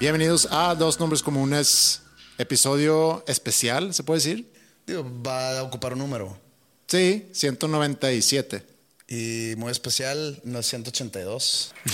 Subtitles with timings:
[0.00, 2.00] Bienvenidos a Dos Nombres Comunes,
[2.38, 4.50] episodio especial, ¿se puede decir?
[4.86, 6.38] Digo, va a ocupar un número.
[6.86, 8.64] Sí, 197.
[9.08, 11.72] Y muy especial, no es 182.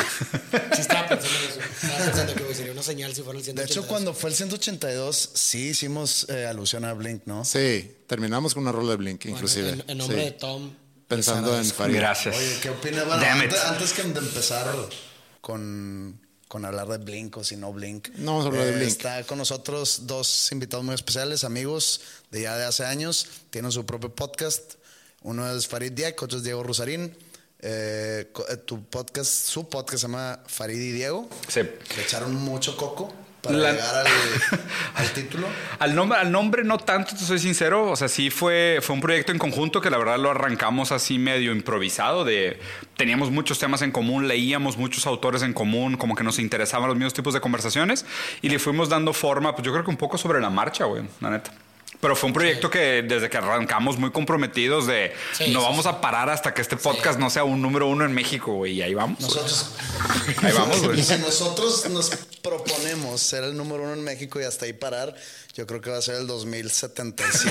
[0.77, 1.61] Sí, estaba pensando en eso.
[1.61, 3.71] Estaba pensando que sería una señal si fuera el De 182.
[3.71, 7.45] hecho, cuando fue el 182, sí hicimos eh, alusión a Blink, ¿no?
[7.45, 9.71] Sí, terminamos con una rola de Blink, Bueno, inclusive.
[9.71, 10.25] En, en nombre Sí.
[10.25, 10.71] de Tom.
[11.09, 11.97] Pensando en Farid.
[11.97, 12.37] Gracias.
[12.37, 12.99] Oye, ¿qué it.
[12.99, 14.67] antes, antes que de empezar
[15.41, 18.08] con, con hablar de Blink o si no Blink.
[18.16, 18.89] No vamos a hablar de Blink.
[18.89, 23.27] Está con nosotros dos invitados muy especiales, amigos de ya de hace años.
[23.50, 24.75] Tienen su propio podcast.
[25.22, 27.16] Uno es Farid Diak, otro es Diego Rosarín.
[27.61, 31.28] Eh, eh, tu podcast, su podcast se llama Farid y Diego.
[31.48, 31.61] Sí.
[31.62, 33.12] Le echaron mucho coco
[33.47, 34.06] para La- llegar al,
[34.94, 35.47] al título.
[35.78, 37.91] Al nombre, al nombre no tanto, te soy sincero.
[37.91, 41.19] O sea, sí fue, fue un proyecto en conjunto que la verdad lo arrancamos así
[41.19, 42.25] medio improvisado.
[42.25, 42.58] De,
[42.97, 46.97] teníamos muchos temas en común, leíamos muchos autores en común, como que nos interesaban los
[46.97, 48.04] mismos tipos de conversaciones
[48.43, 51.03] y le fuimos dando forma, pues yo creo que un poco sobre la marcha, güey,
[51.21, 51.53] la neta.
[52.01, 55.83] Pero fue un proyecto que desde que arrancamos muy comprometidos de Sí, no sí, vamos
[55.84, 55.89] sí.
[55.89, 58.75] a parar hasta que este podcast no sea un número uno en México, güey.
[58.75, 59.19] Y ahí vamos.
[59.21, 59.67] Nosotros,
[60.43, 61.03] Ahí vamos, güey.
[61.03, 62.11] si nosotros nos
[62.43, 65.15] proponemos ser el número uno en México y hasta ahí parar,
[65.55, 67.51] yo creo que va a ser el 2077.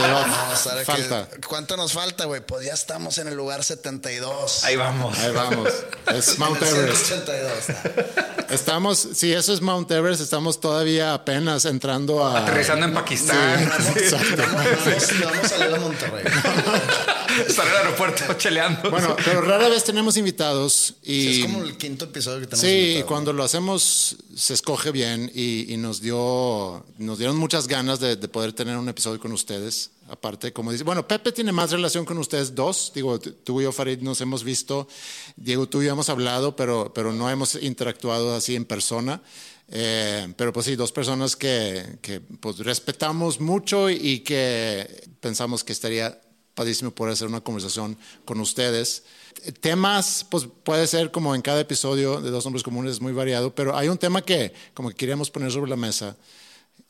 [0.00, 1.28] Vamos a ver falta.
[1.30, 2.40] qué- ¿Cuánto nos falta, güey?
[2.40, 4.64] Pues ya estamos en el lugar 72.
[4.64, 5.18] Ahí vamos.
[5.18, 5.68] Ahí vamos.
[6.14, 7.06] Es Mount En el Everest.
[7.06, 8.50] 182.
[8.50, 12.40] Estamos, si eso es Mount Everest, estamos todavía apenas entrando a.
[12.40, 13.72] Aterrizando en Pakistán.
[13.80, 14.42] Exacto.
[14.42, 16.24] Vamos, vamos a salir a Monterrey.
[17.48, 18.90] Estar en el aeropuerto cheleando.
[18.90, 21.22] Bueno, pero rara vez tenemos invitados y.
[21.22, 22.60] Sí, es como el quinto episodio que tenemos.
[22.60, 23.06] Sí, invitado.
[23.06, 28.16] cuando lo hacemos se escoge bien y, y nos dio nos dieron muchas ganas de,
[28.16, 29.90] de poder tener un episodio con ustedes.
[30.08, 32.92] Aparte, como dice, bueno, Pepe tiene más relación con ustedes dos.
[32.94, 34.86] Digo, tú y yo, Farid, nos hemos visto.
[35.36, 39.22] Diego, tú y yo hemos hablado, pero, pero no hemos interactuado así en persona.
[39.68, 45.72] Eh, pero pues sí, dos personas que, que pues respetamos mucho y que pensamos que
[45.72, 46.20] estaría
[46.54, 49.04] padrísimo poder hacer una conversación con ustedes.
[49.60, 53.54] Temas, pues puede ser como en cada episodio de Dos Hombres Comunes, es muy variado,
[53.54, 56.16] pero hay un tema que como que queríamos poner sobre la mesa,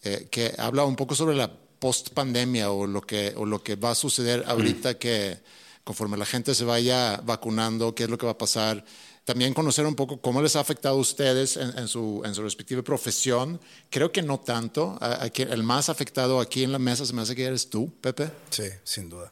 [0.02, 3.90] eh, que habla un poco sobre la post-pandemia o, lo que, o lo que va
[3.90, 5.38] a suceder ahorita que
[5.84, 8.84] conforme la gente se vaya vacunando, qué es lo que va a pasar.
[9.24, 12.42] También conocer un poco cómo les ha afectado a ustedes en, en su, en su
[12.42, 13.58] respectiva profesión.
[13.90, 14.98] Creo que no tanto.
[15.00, 17.70] A- a quien- el más afectado aquí en la mesa se me hace que eres
[17.70, 18.30] tú, Pepe.
[18.50, 19.30] Sí, sin duda.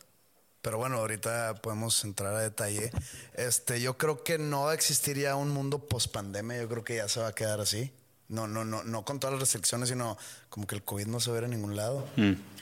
[0.62, 2.90] Pero bueno, ahorita podemos entrar a detalle.
[3.34, 6.62] Este, yo creo que no va a existir ya un mundo post pandemia.
[6.62, 7.90] Yo creo que ya se va a quedar así.
[8.28, 10.16] No, no, no, no con todas las restricciones, sino
[10.48, 12.06] como que el COVID no se va a ver en ningún lado.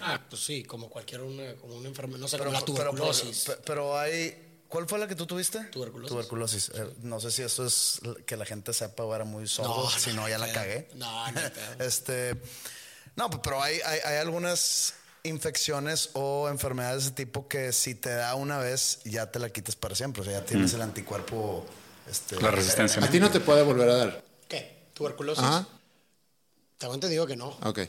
[0.00, 2.19] Ah, pues sí, como cualquier una, como una enfermedad.
[2.19, 3.44] No sé, Pero, como la pero- tuberculosis.
[3.46, 4.46] pero- pero hay.
[4.70, 5.58] ¿Cuál fue la que tú tuviste?
[5.64, 6.08] Tuberculosis.
[6.08, 6.70] Tuberculosis.
[6.75, 9.82] Eh, no sé si eso es que la gente sepa o era muy sordo.
[9.82, 10.88] No, si no, ya la cagué.
[10.94, 11.41] no, no,
[11.84, 12.41] este.
[13.16, 14.94] No, pero hay, hay, hay algunas
[15.25, 19.50] infecciones o enfermedades de ese tipo que si te da una vez ya te la
[19.50, 20.22] quitas para siempre.
[20.22, 21.67] O sea, ya tienes el anticuerpo.
[22.08, 23.05] Este, La resistencia.
[23.05, 24.25] A ti no te puede volver a dar.
[24.49, 24.87] ¿Qué?
[24.94, 25.43] ¿Tuberculosis?
[25.43, 25.67] Ajá.
[26.78, 27.49] Tengo entendido que no.
[27.64, 27.81] Ok.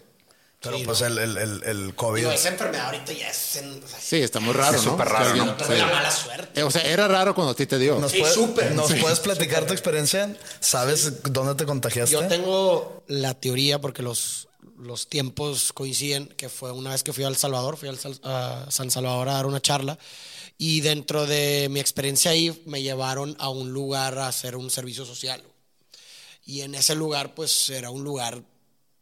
[0.62, 1.08] Pero Sí, pues no.
[1.08, 2.20] el, el, el, el COVID.
[2.22, 3.56] Digo, esa enfermedad ahorita ya es.
[3.56, 4.92] En, o sea, Sí, está muy raro, Es ¿no?
[4.92, 5.58] súper raro, alguien- ¿no?
[5.58, 5.78] Pero sí.
[5.80, 6.60] la mala suerte.
[6.60, 7.98] Eh, O sea, era raro cuando a ti te dio.
[7.98, 8.72] ¿Nos, Sí, puedes, súper.
[8.76, 8.96] ¿nos Sí.
[9.02, 10.36] puedes platicar tu experiencia?
[10.60, 12.14] ¿Sabes dónde te contagiaste?
[12.14, 17.24] Yo tengo la teoría, porque los, los tiempos coinciden, que fue una vez que fui
[17.24, 19.98] a El Salvador, fui al a San Salvador a dar una charla,
[20.60, 25.06] y dentro de mi experiencia ahí me llevaron a un lugar a hacer un servicio
[25.06, 25.42] social.
[26.46, 28.44] Y en ese lugar, pues era un lugar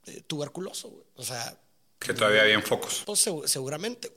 [0.05, 1.03] eh, tuberculoso, güey.
[1.15, 1.59] O sea,
[1.99, 3.03] Que todavía había focos.
[3.05, 4.11] Pues segu- seguramente.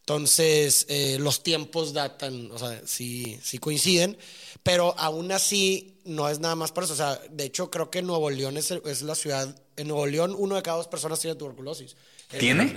[0.00, 4.18] Entonces, eh, los tiempos datan, o sea, sí, sí coinciden,
[4.62, 6.94] pero aún así no es nada más por eso.
[6.94, 9.54] O sea, de hecho, creo que Nuevo León es, es la ciudad.
[9.76, 11.96] En Nuevo León, uno de cada dos personas tiene tuberculosis.
[12.32, 12.76] El- ¿Tiene?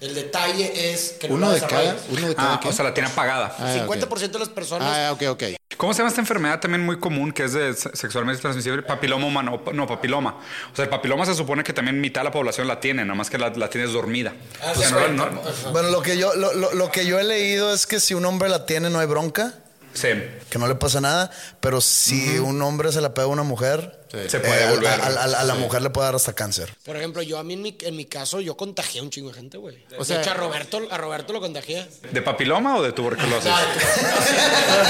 [0.00, 2.68] El detalle es que no Uno la de cada, uno de cada Ah, qué?
[2.68, 3.56] o sea, la tiene apagada.
[3.58, 3.94] Ah, ok.
[3.96, 4.88] 50% de las personas.
[4.94, 5.42] Ah, ok, ok.
[5.78, 8.82] ¿Cómo se llama esta enfermedad también muy común que es de se- sexualmente transmisible?
[8.82, 9.60] Papiloma humano.
[9.72, 10.38] No, papiloma.
[10.72, 13.14] O sea, el papiloma se supone que también mitad de la población la tiene, nada
[13.14, 14.34] más que la, la tienes dormida.
[14.62, 17.04] Ah, O sea, sí, no- bueno, no- Bueno, lo que yo, lo, lo- lo que
[17.06, 19.54] yo he leído es que si un hombre la tiene no hay bronca,
[19.96, 20.08] sí.
[20.50, 23.98] que no le pasa nada, pero si un hombre se la pega a una mujer,
[24.28, 24.88] Se puede a- volver.
[25.00, 26.74] a, a- a la mujer le puede dar hasta cáncer.
[26.84, 29.28] Por ejemplo, yo a mí en mi, en mi caso, yo contagié a un chingo
[29.28, 29.84] de gente, güey.
[29.98, 31.86] O sea- sea, de hecho, a Roberto, a Roberto lo contagié.
[32.12, 33.50] ¿De papiloma o de tuberculosis?
[33.50, 33.56] No,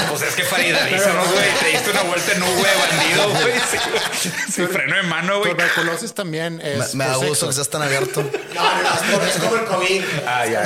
[0.09, 1.49] Pues es que Farida, avísanos, güey.
[1.59, 2.55] Te diste una vuelta en güey,
[2.89, 3.53] bandido, güey.
[4.21, 5.51] Sí, sí, freno de mano, güey.
[5.53, 8.21] Tuberculosis también Me, es me da por gusto que seas tan abierto.
[8.53, 10.03] no, no, es como- es como el COVID.
[10.25, 10.63] Ah, ya.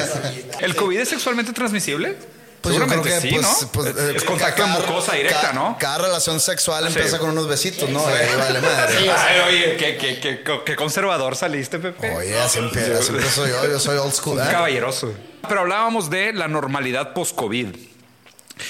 [0.59, 2.17] ¿El COVID es sexualmente transmisible?
[2.61, 3.71] Pues yo creo Seguramente que sí, pues, ¿no?
[3.71, 5.77] pues, es, eh, contacto cada- mucosa directa, cada- ¿no?
[5.79, 6.93] Cada relación sexual Sí.
[6.93, 7.99] empieza con unos besitos, ¿no?
[8.07, 8.97] Y ahí vale madre.
[8.99, 12.15] Sí, Ay, oye, qué, qué, qué, qué conservador saliste, Pepe.
[12.15, 14.37] Oye, así empieza, siempre soy yo, yo soy old school.
[14.37, 14.51] Un ¿eh?
[14.51, 15.11] caballeroso.
[15.47, 17.75] Pero hablábamos de la normalidad post-COVID.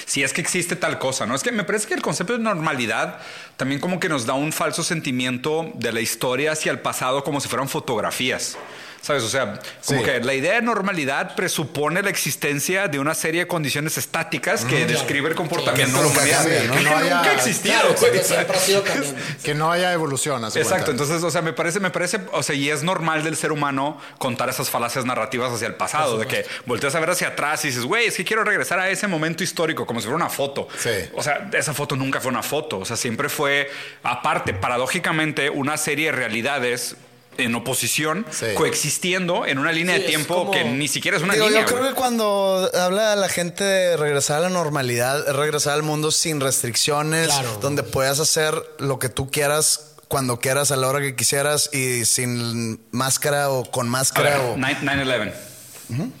[0.06, 1.34] Si es que existe tal cosa, ¿no?
[1.34, 3.18] Es que me parece que el concepto de normalidad
[3.58, 7.42] también como que nos da un falso sentimiento de la historia hacia el pasado como
[7.42, 8.56] si fueran fotografías.
[9.02, 9.24] ¿Sabes?
[9.24, 10.04] O sea, como Sí.
[10.04, 14.86] que la idea de normalidad presupone la existencia de una serie de condiciones estáticas que
[14.86, 16.38] describe el comportamiento de la humanidad.
[16.38, 16.72] cambia, ¿no?
[16.74, 17.74] Que Que no haya- nunca ha existido.
[17.74, 19.20] Claro, que siempre ha sido cambiante.
[19.42, 20.44] Que no haya evolución.
[20.44, 20.90] Exacto, cuenta.
[20.92, 24.00] entonces, o sea, me parece, me parece, o sea, y es normal del ser humano
[24.18, 27.68] contar esas falacias narrativas hacia el pasado, de que volteas a ver hacia atrás y
[27.68, 30.68] dices, güey, es que quiero regresar a ese momento histórico, como si fuera una foto.
[30.78, 30.90] Sí.
[31.14, 33.68] O sea, esa foto nunca fue una foto, o sea, siempre fue,
[34.04, 36.94] aparte, paradójicamente, una serie de realidades
[37.38, 38.46] en oposición, Sí.
[38.54, 41.62] coexistiendo en una línea Sí, de tiempo como- que ni siquiera es una Digo, línea.
[41.62, 41.90] yo creo güey.
[41.90, 46.40] que cuando habla la gente de regresar a la normalidad, es regresar al mundo sin
[46.40, 47.58] restricciones, Claro.
[47.60, 52.04] donde puedas hacer lo que tú quieras, cuando quieras, a la hora que quisieras y
[52.04, 54.30] sin máscara o con máscara.
[54.30, 54.56] ver, o...
[54.56, 56.12] 9- 9-11.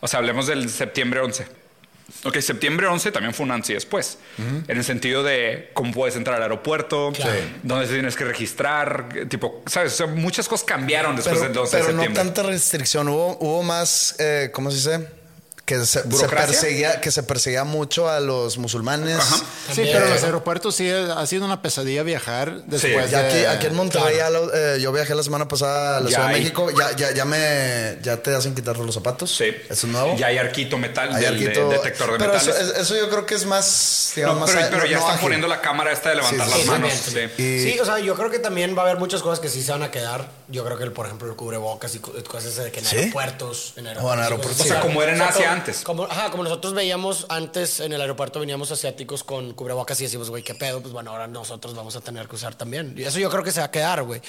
[0.00, 1.46] O sea, hablemos del septiembre 11.
[2.24, 4.18] Ok, septiembre 11 también fue un antes y después.
[4.38, 7.12] En el sentido de cómo puedes entrar al aeropuerto,
[7.62, 9.92] dónde te tienes que registrar, tipo, ¿sabes?
[9.92, 12.32] O sea, muchas cosas cambiaron después pero del 11 de pero no septiembre.
[12.32, 15.23] tanta restricción, hubo, hubo más, eh, ¿cómo se dice?
[15.64, 19.16] Que se, se perseguía, que se perseguía mucho a los musulmanes.
[19.18, 19.36] Ajá.
[19.74, 23.28] Sí, pero los aeropuertos sí ha sido una pesadilla viajar después Ya de...
[23.28, 26.16] aquí, aquí en Monterrey, ya lo- eh, yo viajé la semana pasada a la Ya
[26.16, 26.38] Ciudad de.
[26.38, 26.70] México.
[26.78, 29.34] Ya, ya, ya me ya te hacen quitar los zapatos.
[29.34, 29.44] Sí.
[29.44, 30.14] Eso es nuevo.
[30.18, 32.70] Ya hay arquito metal, Hay del de- arquito- detector de pero eso, metales.
[32.76, 34.92] es- eso yo creo que es más, digamos, No, más pero, a- pero no- ya
[34.92, 35.22] no están ágil.
[35.24, 36.92] poniendo la cámara esta de levantar Sí, las sí, manos.
[36.92, 37.42] sí.
[37.42, 39.62] Y- Sí, o sea, yo creo que también va a haber muchas cosas que sí
[39.62, 40.28] se van a quedar.
[40.48, 42.96] Yo creo que, el, por ejemplo, el cubrebocas y cosas de que en ¿Sí?
[42.96, 43.72] aeropuertos.
[43.76, 44.70] En aeropuertos, O en aeropuertos, cosas sí.
[44.70, 45.82] O sea, como era en Asia antes.
[45.82, 50.30] Como, ajá, como nosotros veíamos antes en el aeropuerto, veníamos asiáticos con cubrebocas y decimos,
[50.30, 50.80] güey, qué pedo.
[50.80, 52.94] Pues bueno, ahora nosotros vamos a tener que usar también.
[52.96, 54.20] Y eso yo creo que se va a quedar, güey.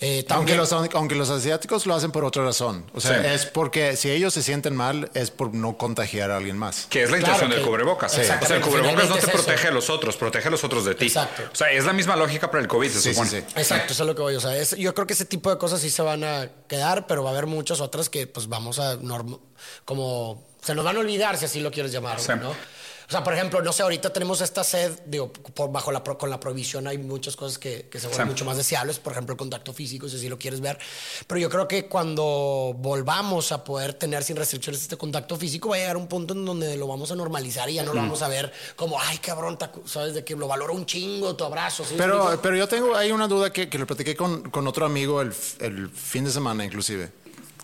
[0.00, 2.84] Eh, Aunque los, aunque los asiáticos lo hacen por otra razón.
[2.94, 3.28] O sea, Sí.
[3.28, 6.86] es porque si ellos se sienten mal, es por no contagiar a alguien más.
[6.90, 8.12] Que es la Claro, intención del que- cubrebocas.
[8.12, 8.20] Sí.
[8.20, 9.32] O sea, el cubrebocas no te es eso.
[9.32, 11.06] protege a los otros, protege a los otros de ti.
[11.06, 11.42] Exacto.
[11.52, 13.30] O sea, es la misma lógica para el COVID, se Sí, sí, supone.
[13.30, 13.36] sí.
[13.56, 14.34] Exacto, eso es lo que voy.
[14.36, 17.06] O sea, es- yo creo que ese tipo de cosas sí se van a quedar,
[17.06, 19.38] pero va a haber muchas otras que pues vamos a norm-
[19.84, 22.32] como se nos van a olvidar si así lo quieres llamar, Sí.
[22.40, 22.50] ¿no?
[22.50, 26.30] O sea, por ejemplo, no sé, ahorita tenemos esta sed, digo, por, bajo la, con
[26.30, 28.30] la prohibición hay muchas cosas que, que se vuelven Sí.
[28.30, 30.78] mucho más deseables, por ejemplo, el contacto físico, si así lo quieres ver.
[31.26, 35.74] Pero yo creo que cuando volvamos a poder tener sin restricciones este contacto físico, va
[35.74, 38.22] a llegar un punto en donde lo vamos a normalizar y ya no lo vamos
[38.22, 41.84] a ver como, ay, cabrón, sabes, de que lo valoro un chingo, tu abrazo.
[41.84, 44.86] ¿sí Pero, pero yo tengo, hay una duda que, que le platiqué con, con otro
[44.86, 47.10] amigo el, el fin de semana inclusive.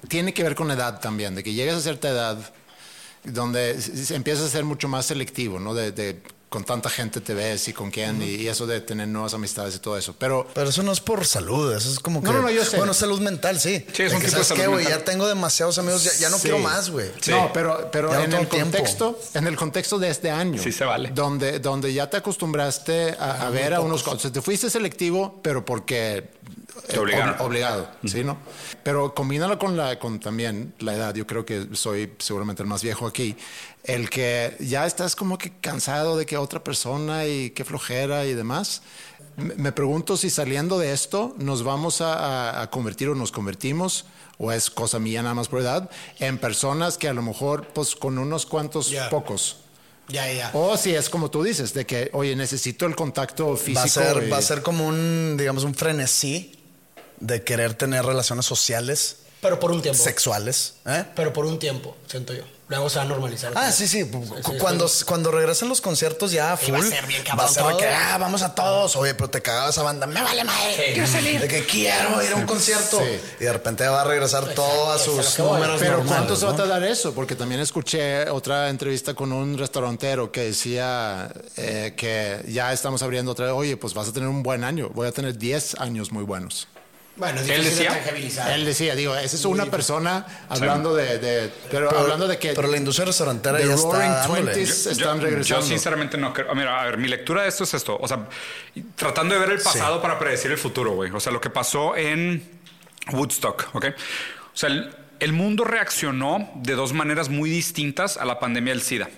[0.08, 2.36] Tiene que ver con edad también, de que llegas a cierta edad
[3.26, 3.78] donde
[4.10, 5.74] empiezas a ser mucho más selectivo, ¿no?
[5.74, 9.08] De, de con tanta gente te ves y con quién y, y eso de tener
[9.08, 10.14] nuevas amistades y todo eso.
[10.16, 12.28] Pero Pero eso no es por salud, eso es como que.
[12.28, 12.76] No, no, no, yo sé.
[12.76, 13.84] Bueno, salud mental, sí.
[13.92, 14.84] Sí, es un que, tipo de ¿sabes salud qué, güey?
[14.84, 14.98] mental.
[15.00, 16.42] Ya tengo demasiados amigos, ya, ya no Sí.
[16.42, 17.10] quiero más, güey.
[17.20, 17.32] Sí.
[17.32, 18.76] No, pero, pero no en el tiempo.
[18.78, 21.10] contexto, en el contexto de este año, Sí se vale.
[21.12, 24.30] donde, donde ya te acostumbraste a, a ver a unos cosas.
[24.32, 26.30] Te fuiste selectivo, pero porque
[26.88, 27.36] Te obligaron.
[27.36, 28.38] ob- obligado, sí, ¿no?
[28.82, 31.14] Pero combínalo con la, con también la edad.
[31.14, 33.36] Yo creo que soy seguramente el más viejo aquí.
[33.84, 38.34] El que ya estás como que cansado de que otra persona y qué flojera y
[38.34, 38.82] demás.
[39.36, 44.06] Me pregunto si saliendo de esto nos vamos a, a- a convertir o nos convertimos,
[44.38, 45.90] o es cosa mía nada más por edad,
[46.20, 49.58] en personas que a lo mejor, pues con unos cuantos pocos.
[50.08, 50.50] Ya, ya.
[50.54, 53.78] O si es como tú dices, de que, oye, necesito el contacto físico.
[53.80, 56.52] Va a, ser, y- va a ser como un, digamos, un frenesí
[57.20, 59.16] de querer tener relaciones sociales.
[59.40, 60.02] Pero por un tiempo.
[60.02, 60.74] sexuales.
[60.86, 61.04] ¿eh?
[61.14, 62.42] Pero por un tiempo, siento yo.
[62.68, 63.52] Luego se va a normalizar.
[63.54, 64.10] Ah, sí, sí.
[64.58, 66.74] Cuando, cuando regresen los conciertos ya full.
[66.74, 68.96] va a ser bien va cabrón a ser de que, ah, vamos a todos.
[68.96, 70.08] Oye, pero te cagaba esa banda.
[70.08, 70.74] Me vale madre.
[70.74, 70.92] Sí.
[70.94, 71.40] Quiero salir.
[71.40, 72.98] De que quiero ir a un concierto.
[72.98, 73.20] Sí.
[73.38, 75.52] Y de repente va a regresar todo a sus voy.
[75.52, 77.14] números Pero normales, ¿cuánto se va a tardar eso?
[77.14, 83.30] Porque también escuché otra entrevista con un restaurantero que decía eh, que ya estamos abriendo
[83.30, 83.54] otra vez.
[83.54, 84.90] Oye, pues vas a tener un buen año.
[84.92, 86.66] Voy a tener 10 años muy buenos.
[87.16, 88.54] Bueno, es ¿Él decía?
[88.54, 92.68] Él decía, digo, esa es una persona hablando de, de- pero, hablando de que Pero
[92.68, 94.42] la industria restaurantera The ya Roaring está dándole.
[94.52, 95.62] Twenties Yo- están yo, regresando.
[95.62, 96.54] Yo sinceramente no creo.
[96.54, 97.96] Mira, a ver, mi lectura de esto es esto.
[97.98, 98.26] O sea,
[98.96, 101.10] tratando de ver el pasado para predecir el futuro, güey.
[101.10, 102.42] O sea, lo que pasó en
[103.12, 103.86] Woodstock, ¿ok?
[103.86, 108.82] O sea, el, el mundo reaccionó de dos maneras muy distintas a la pandemia del
[108.82, 109.08] SIDA.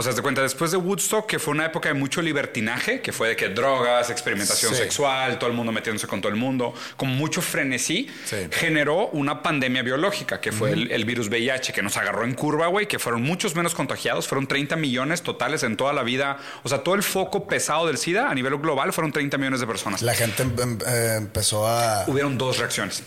[0.00, 3.12] O sea, te cuenta, después de Woodstock, que fue una época de mucho libertinaje, que
[3.12, 4.78] fue de que drogas, experimentación Sí.
[4.80, 8.36] sexual, todo el mundo metiéndose con todo el mundo, con mucho frenesí, Sí.
[8.50, 12.68] generó una pandemia biológica, que fue el, el virus VIH, que nos agarró en curva,
[12.68, 16.38] güey, que fueron muchos menos contagiados, fueron 30 millones totales en toda la vida.
[16.62, 19.66] O sea, todo el foco pesado del SIDA a nivel global fueron 30 millones de
[19.66, 20.00] personas.
[20.00, 22.04] La gente em- em- eh, empezó a.
[22.06, 23.02] Hubieron dos reacciones.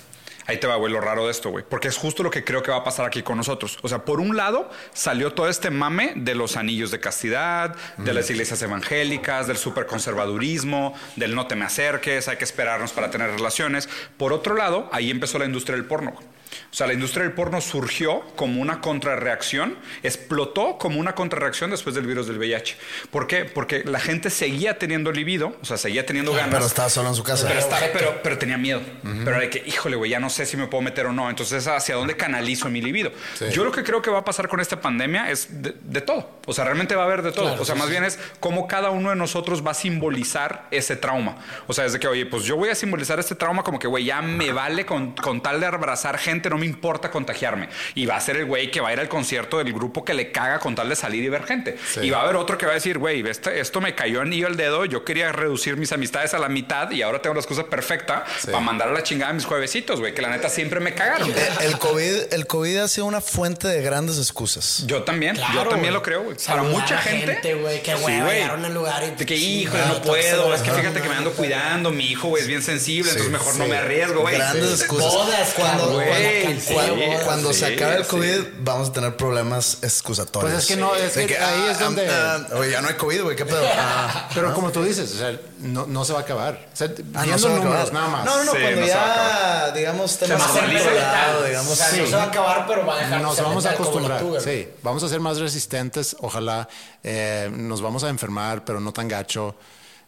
[0.46, 1.64] Ahí te va, güey, lo raro de esto, güey.
[1.68, 3.78] Porque es justo lo que creo que va a pasar aquí con nosotros.
[3.82, 8.14] O sea, por un lado, salió todo este mame de los anillos de castidad, de
[8.14, 13.32] las iglesias evangélicas, del superconservadurismo, del no te me acerques, hay que esperarnos para tener
[13.32, 13.88] relaciones.
[14.18, 16.12] Por otro lado, ahí empezó la industria del porno.
[16.12, 16.34] güey.
[16.74, 21.94] O sea, la industria del porno surgió como una contrarreacción, explotó como una contrarreacción después
[21.94, 22.76] del virus del VIH.
[23.12, 23.46] ¿Por qué?
[23.46, 26.50] Porque la gente seguía teniendo libido, o sea, seguía teniendo ganas.
[26.56, 27.48] Pero estaba solo en su casa.
[27.48, 28.82] Pero, estaba- pero, pero tenía miedo.
[29.24, 31.30] Pero de que, híjole, güey, ya no sé si me puedo meter o no.
[31.30, 33.12] Entonces, ¿hacia dónde canalizo mi libido?
[33.52, 36.40] Yo lo que creo que va a pasar con esta pandemia es de, de todo.
[36.48, 37.54] O sea, realmente va a haber de todo.
[37.62, 41.38] o sea, más bien es cómo cada uno de nosotros va a simbolizar ese trauma.
[41.68, 43.88] O sea, es de que, oye, pues yo voy a simbolizar este trauma como que,
[43.88, 47.70] güey, ya me vale con, con tal de abrazar gente, no me importa contagiarme.
[47.96, 50.14] Y va a ser el güey que va a ir al concierto del grupo que
[50.14, 51.78] le caga con tal de salir y ver gente.
[52.02, 54.48] Y va a haber otro que va a decir, güey, este- esto me cayó anillo
[54.48, 57.66] al dedo, yo quería reducir mis amistades a la mitad y ahora tengo la excusa
[57.66, 60.94] perfecta para mandar a la chingada a mis juevesitos, güey, que la neta siempre me
[60.94, 61.30] cagaron.
[61.30, 64.84] Eh, El COVID, el COVID ha sido una fuente de grandes excusas.
[64.88, 66.38] Yo también, yo también lo creo, güey.
[66.46, 67.54] Para mucha gente.
[67.56, 68.36] güey, hueva, güey.
[68.36, 70.54] llegaron al lugar y- De que, güey, no puedo.
[70.54, 71.92] Es que fíjate que me ando cuidando.
[71.92, 74.36] Mi hijo, güey, es bien sensible, entonces mejor no me arriesgo, güey.
[74.36, 75.12] Grandes excusas.
[75.14, 78.10] Bodas, cuando, cabrón, güey, la sí, cuando, cuando se Sí, acabe el sí.
[78.10, 80.52] COVID, vamos a tener problemas excusatorios.
[80.52, 82.96] Pues es que no, es De que ahí es donde- ah, oye, ya no hay
[82.96, 83.64] COVID, güey, ¿qué pedo?
[83.78, 86.68] Ah, Pero como tú dices, o sea, no, no se va a acabar.
[86.74, 87.94] O sea, ah, viendo se va números acabar.
[87.94, 88.26] nada más.
[88.26, 91.46] No, no, no, Sí, cuando no ya, digamos, normalizado, letal.
[91.48, 92.00] digamos, o sea, sí.
[92.02, 94.68] no se va a acabar, pero va a dejar de Nos vamos a acostumbrar, sí.
[94.82, 96.68] Vamos a ser más resistentes, ojalá.
[97.04, 99.56] eh, nos vamos a enfermar, pero no tan gacho.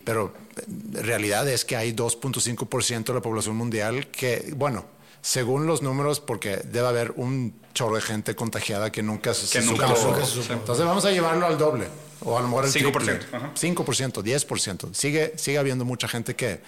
[0.04, 0.62] Pero eh,
[1.02, 4.86] realidad es que hay 2.5% de la población mundial que, bueno,
[5.26, 9.64] según los números, porque debe haber un chorro de gente contagiada que nunca se, Que
[9.64, 10.24] se nunca supo.
[10.24, 10.54] supo.
[10.54, 11.88] Entonces vamos a llevarlo al doble.
[12.22, 13.20] O a lo mejor el 5%, triple.
[13.36, 13.52] ajá.
[13.56, 14.94] 5%, 10%.
[14.94, 16.62] Sigue, sigue habiendo mucha gente que,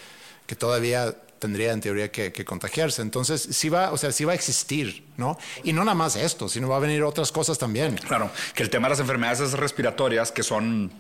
[0.48, 3.04] que todavía tendría en teoría que, que contagiarse.
[3.04, 5.38] Entonces, sí va, o sea, sí va a existir, ¿no?
[5.64, 7.96] Y no nada más esto, sino va a venir otras cosas también.
[8.08, 10.92] Claro, que el tema de las enfermedades respiratorias que son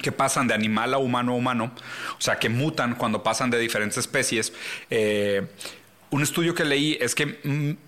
[0.00, 1.72] que pasan de animal a humano a humano,
[2.16, 4.52] o sea, que mutan cuando pasan de diferentes especies.
[4.90, 5.46] eh,
[6.12, 7.38] un estudio que leí es que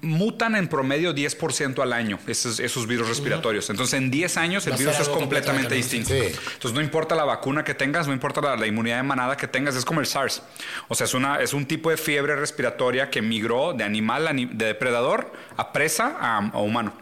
[0.01, 3.69] mutan en promedio 10% al año esos, esos virus respiratorios.
[3.71, 6.11] Entonces, en 10 años el virus es completamente distinto.
[6.11, 6.21] Sí.
[6.21, 9.49] Entonces, no importa la vacuna que tengas, no importa la, la inmunidad de manada que
[9.49, 10.43] tengas, es como el SARS.
[10.89, 14.33] O sea, es, una, es un tipo de fiebre respiratoria que migró de animal, a
[14.33, 16.93] de depredador a presa a, a humano.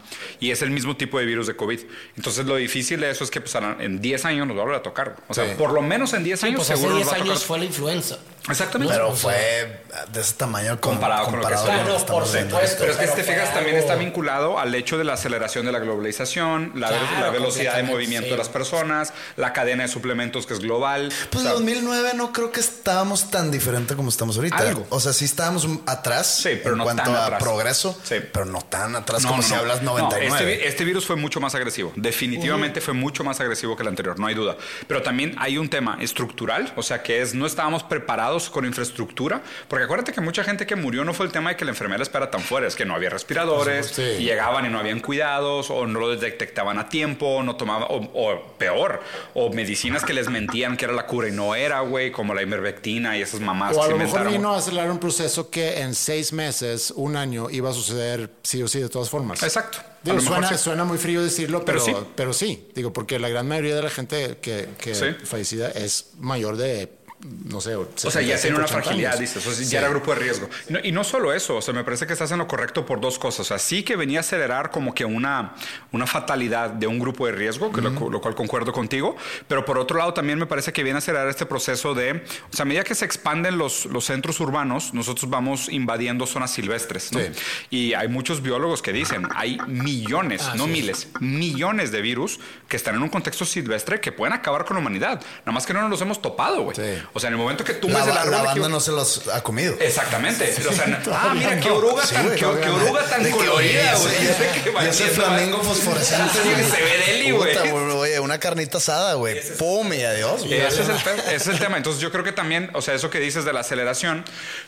[0.40, 1.80] Y es el mismo tipo de virus de COVID.
[2.16, 4.80] Entonces, lo difícil de eso es que pues, en 10 años nos va a volver
[4.80, 5.16] a tocar.
[5.28, 5.52] O sea, Sí.
[5.58, 7.30] por lo menos en 10 Sí, años pues hace seguro nos 10 va a tocar.
[7.32, 8.18] años fue la influenza.
[8.50, 8.92] Exactamente.
[8.94, 12.56] Pero fue de ese tamaño Comparado con lo que con Claro, por supuesto.
[12.80, 15.72] Pero es que si te fijas, también está vinculado al hecho de la aceleración de
[15.72, 18.30] la globalización, la, Claro, la velocidad de movimiento sí.
[18.32, 21.12] de las personas, la cadena de suplementos que es global.
[21.30, 24.56] Pues O sea, en 2009 no creo que estábamos tan diferente como estamos ahorita.
[24.58, 24.86] Algo.
[24.90, 27.42] O sea, sí estábamos atrás Sí, pero en no cuanto tan a atrás.
[27.42, 28.16] progreso, Sí.
[28.32, 30.52] pero no tan atrás No, como no, si hablas No, 99.
[30.54, 31.92] este, este virus fue mucho más agresivo.
[31.96, 34.56] Definitivamente fue mucho más agresivo que el anterior, no hay duda.
[34.86, 39.42] Pero también hay un tema estructural, o sea, que es no estábamos preparados con infraestructura.
[39.68, 42.00] Porque acuérdate que mucha gente que murió no fue el tema de que la enfermedad
[42.02, 44.02] espera tan fuera, es que no había respiradores, Sí.
[44.02, 47.96] y llegaban y no habían cuidados, o no lo detectaban a tiempo, no tomaban, o,
[48.14, 49.02] o peor,
[49.34, 52.42] o medicinas que les mentían que era la cura y no era, güey, como la
[52.42, 55.80] ivermectina y esas mamás O a que lo mejor vino a acelerar un proceso que
[55.80, 59.42] en seis meses, un año, iba a suceder sí o sí de todas formas.
[59.42, 59.78] Exacto.
[60.02, 60.56] Digo, suena, sí.
[60.56, 62.46] suena muy frío decirlo, Pero pero, pero sí.
[62.46, 62.68] sí.
[62.74, 65.04] Digo, porque la gran mayoría de la gente que, que Sí.
[65.24, 66.90] fallecida es mayor de
[67.44, 67.74] no sé.
[67.76, 69.20] O sea, ya tiene una 75, 80 fragilidad, años.
[69.20, 69.46] dices.
[69.46, 69.70] O sea, Sí.
[69.70, 70.48] ya era grupo de riesgo.
[70.68, 72.86] Y no, y no solo eso, o sea, me parece que estás en lo correcto
[72.86, 73.40] por dos cosas.
[73.40, 75.54] O sea, sí que venía a acelerar como que una,
[75.92, 79.16] una fatalidad de un grupo de riesgo, que lo, lo cual concuerdo contigo.
[79.48, 82.24] Pero por otro lado, también me parece que viene a acelerar este proceso de.
[82.52, 86.50] O sea, a medida que se expanden los, los centros urbanos, nosotros vamos invadiendo zonas
[86.52, 87.12] silvestres.
[87.12, 87.20] ¿no?
[87.20, 87.26] Sí.
[87.70, 90.70] Y hay muchos biólogos que dicen, hay millones, Ah, no sí.
[90.70, 94.80] miles, millones de virus que están en un contexto silvestre que pueden acabar con la
[94.80, 95.20] humanidad.
[95.40, 96.76] Nada más que no nos los hemos topado, güey.
[96.76, 97.02] Sí.
[97.12, 98.92] O sea, en el momento que tú La, ves el árbol la banda no se
[98.92, 99.74] los ha comido.
[99.80, 100.54] Exactamente.
[100.68, 103.94] O sea, ah, mira, qué oruga Sí, tan, güey, qué, qué oruga tan De colorida,
[103.96, 104.14] güey.
[104.84, 106.64] y ese flamingo fosforescente, Sí, güey.
[106.64, 107.54] se ve deli, güey.
[107.56, 109.40] Puta, Oye, una carnita asada, güey.
[109.58, 110.60] Pum, y adiós, güey.
[110.60, 111.76] Ese es, el tema, ese es el tema.
[111.76, 114.24] Entonces yo creo que también, o sea, eso que dices de la aceleración,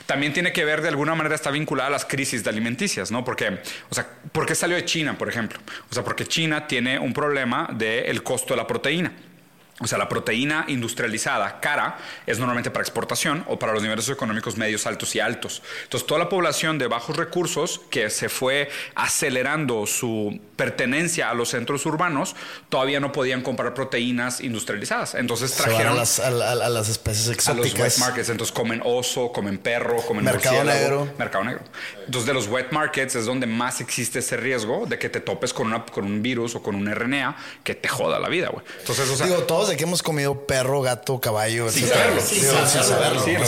[0.06, 3.24] también tiene que ver de alguna manera, está vinculada a las crisis de alimenticias, ¿no?
[3.24, 5.58] Porque, o sea, ¿por qué salió de China, por ejemplo?
[5.90, 9.12] O sea, porque China tiene un problema del costo de la proteína.
[9.82, 14.56] O sea, la proteína industrializada cara es normalmente para exportación o para los niveles económicos
[14.56, 15.62] medios, altos y altos.
[15.84, 21.48] Entonces, toda la población de bajos recursos que se fue acelerando su pertenencia a los
[21.50, 22.36] centros urbanos,
[22.68, 25.14] todavía no podían comprar proteínas industrializadas.
[25.14, 27.98] Entonces, van a trajeron las, a, la- a las especies a los wet exóticas.
[27.98, 28.28] markets.
[28.28, 31.08] Entonces comen oso, comen perro, comen Mercado negro.
[31.18, 31.62] Mercado negro.
[32.06, 35.52] Entonces de los wet markets es donde más existe ese riesgo de que te topes
[35.52, 38.64] con, una, con un virus o con un RNA que te joda la vida, güey.
[38.80, 42.20] Entonces, o sea, Digo, todos de que hemos comido perro, gato, caballo, Sin saberlo.
[42.20, 42.40] Sin.
[42.40, 42.70] Sí, los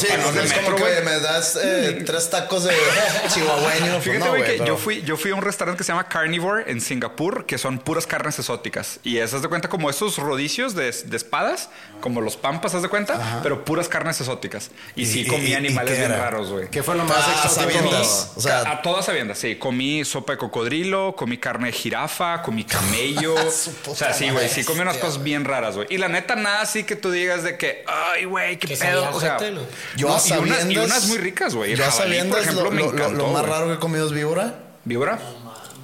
[0.01, 2.73] Sí, palos no es como metro, que me das eh, tres tacos de
[3.33, 3.93] chihuahueño.
[3.93, 6.09] pues Fíjate, güey, que pero- yo fui, yo fui a un restaurante que se llama
[6.09, 9.01] Carnivore en Singapur, que son puras carnes exóticas.
[9.03, 11.69] Y esas de cuenta como esos rodicios de, de espadas,
[12.01, 14.71] como los pampas, haz de cuenta, pero puras carnes exóticas.
[14.97, 16.69] Y, ¿Y- sí comí animales bien raros, güey.
[16.71, 17.91] ¿Qué fue lo más Ah, exótico?
[18.37, 19.57] O sea, a todas sabiendas, sí.
[19.57, 23.35] Comí sopa de cocodrilo, comí carne de jirafa, comí camello.
[23.87, 25.87] O sea, sí, güey, sí comí unas cosas bien raras, güey.
[25.91, 29.09] Y la neta, nada así que tú digas de que, ay, güey, qué Que pedo.
[29.13, 29.61] O sea, ¿no?
[29.97, 31.73] Yo no, y, unas, y unas muy ricas, güey.
[31.73, 33.75] El Yo a jabalí, por sabiendas, ejemplo, lo, me lo- lo- lo más raro que
[33.75, 34.55] he comido es víbora.
[34.85, 35.19] ¿Víbora?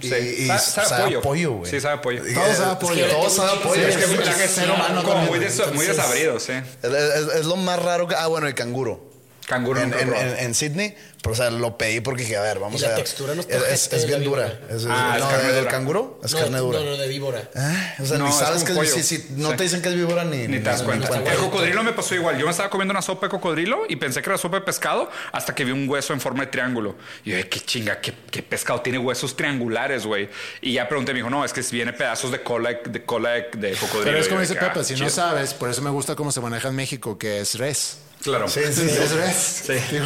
[0.00, 0.14] Y- Sí.
[0.44, 1.70] y Sa- sabe, sabe a a pollo, güey.
[1.70, 2.26] Sí, sabe a pollo.
[2.26, 3.06] Y- Todo sabe pollo.
[3.08, 3.86] Todo sabe pollo.
[3.86, 6.52] Es que es ser humano como muy, desabrido, sí.
[6.82, 8.14] Es, es- es lo más raro que.
[8.14, 9.09] Ah, bueno, el canguro.
[9.50, 12.91] Canguro en, Sydney, pero o sea, lo pedí porque dije, a ver, vamos Y la
[12.93, 13.00] a ver.
[13.04, 14.47] textura no está es, es, es bien dura.
[14.71, 15.71] Es, Ah, es no, carne ¿El dura.
[15.71, 16.21] canguro?
[16.25, 16.78] Es no, carne dura.
[16.78, 17.50] No, no, de víbora.
[17.56, 18.89] Ah, o sea, No, ni es sabes que pollo.
[18.95, 19.56] si, si no Sí.
[19.56, 21.08] te dicen que es víbora ni, Ni te das cuenta.
[21.08, 21.32] cuenta.
[21.32, 22.39] El cocodrilo me pasó igual.
[22.39, 25.10] Yo me estaba comiendo una sopa de cocodrilo y pensé que era sopa de pescado
[25.32, 26.95] hasta que vi un hueso en forma de triángulo.
[27.25, 30.28] Y yo, "Ay, qué chinga, qué, qué pescado tiene huesos triangulares, güey.
[30.63, 33.49] Y ya pregunté, me dijo, no, es que viene pedazos de cola de, cola de,
[33.56, 34.04] de cocodrilo.
[34.04, 36.30] Pero es como dice que, Pepe, ah, si no sabes, por eso me gusta cómo
[36.30, 37.99] se maneja en México, que es res.
[38.23, 38.49] Claro.
[38.49, 38.97] Sí, sí, sí.
[39.02, 39.65] Es res.
[39.91, 40.04] Digo,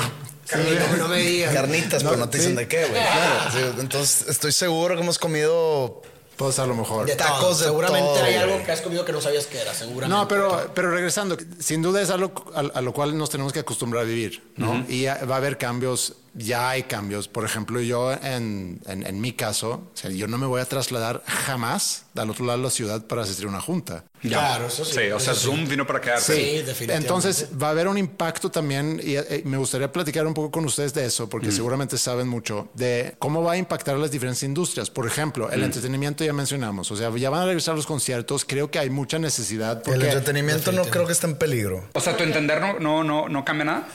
[0.90, 1.55] No, no me digas.
[1.55, 2.59] Carnitas, No, pero no te dicen sí.
[2.59, 3.00] de qué, güey.
[3.03, 3.50] Claro.
[3.53, 6.03] Sí, entonces, estoy seguro que hemos comido.
[6.37, 7.07] pues a lo mejor.
[7.07, 9.72] De Tacos de seguramente todo, hay algo que has comido que no sabías que era,
[9.74, 10.09] seguramente.
[10.14, 13.61] No, pero, pero regresando, sin duda es algo a, a lo cual nos tenemos que
[13.61, 14.85] acostumbrar a vivir, ¿no?
[14.88, 17.28] Y va a haber cambios, ya hay cambios.
[17.28, 20.64] Por ejemplo, yo en, en, en mi caso, o sea, yo no me voy a
[20.64, 24.04] trasladar jamás al otro lado de la ciudad para asistir a una junta.
[24.22, 24.38] Ya.
[24.38, 25.46] Claro, eso sí, Sí, o sea, eso sí.
[25.46, 26.34] Zoom vino para quedarse.
[26.34, 26.94] Sí, definitivamente.
[26.96, 30.64] Entonces va a haber un impacto también y eh, me gustaría platicar un poco con
[30.64, 34.88] ustedes de eso porque seguramente saben mucho de cómo va a impactar las diferentes industrias.
[34.88, 38.70] Por ejemplo, el entretenimiento ya mencionamos, o sea, ya van a regresar los conciertos, creo
[38.70, 41.88] que hay mucha necesidad El porque entretenimiento no creo que esté en peligro.
[41.92, 43.88] O sea, tu entender no, no, no, no cambia nada.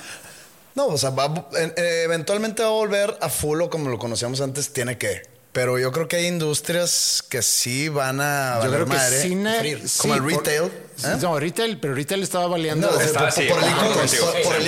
[0.80, 1.26] No, o sea, va
[1.58, 5.24] en- eh, eventualmente va a volver a full o como lo conocíamos antes, tiene que.
[5.52, 9.22] Pero yo creo que hay industrias que sí van a yo creo que madre.
[9.22, 10.64] cine, sí, Como el por- retail.
[10.66, 11.18] ¿eh?
[11.22, 12.90] No, retail, pero retail estaba valiendo.
[12.90, 14.18] No, Está- por, sí, por el e-commerce.
[14.44, 14.68] Por, el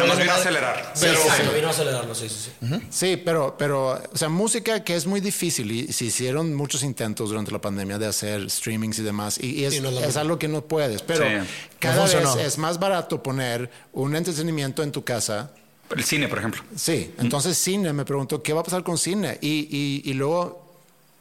[0.00, 0.92] Nomás valiendo vino a acelerar.
[0.94, 2.80] Sí, Pero, vino a acelerarlo, sí, sí, sí.
[2.90, 7.28] Sí, pero, pero, o sea, música que es muy difícil y se hicieron muchos intentos
[7.30, 10.64] durante la pandemia de hacer streamings y demás y, y es, no algo que no
[10.64, 11.48] puedes, pero Sí.
[11.78, 12.02] cada No
[12.34, 15.50] vez es más barato poner un entretenimiento en tu casa.
[15.94, 16.62] El cine, por ejemplo.
[16.74, 19.38] Sí, entonces cine, me pregunto, ¿qué va a pasar con cine?
[19.40, 20.64] Y, y, y luego,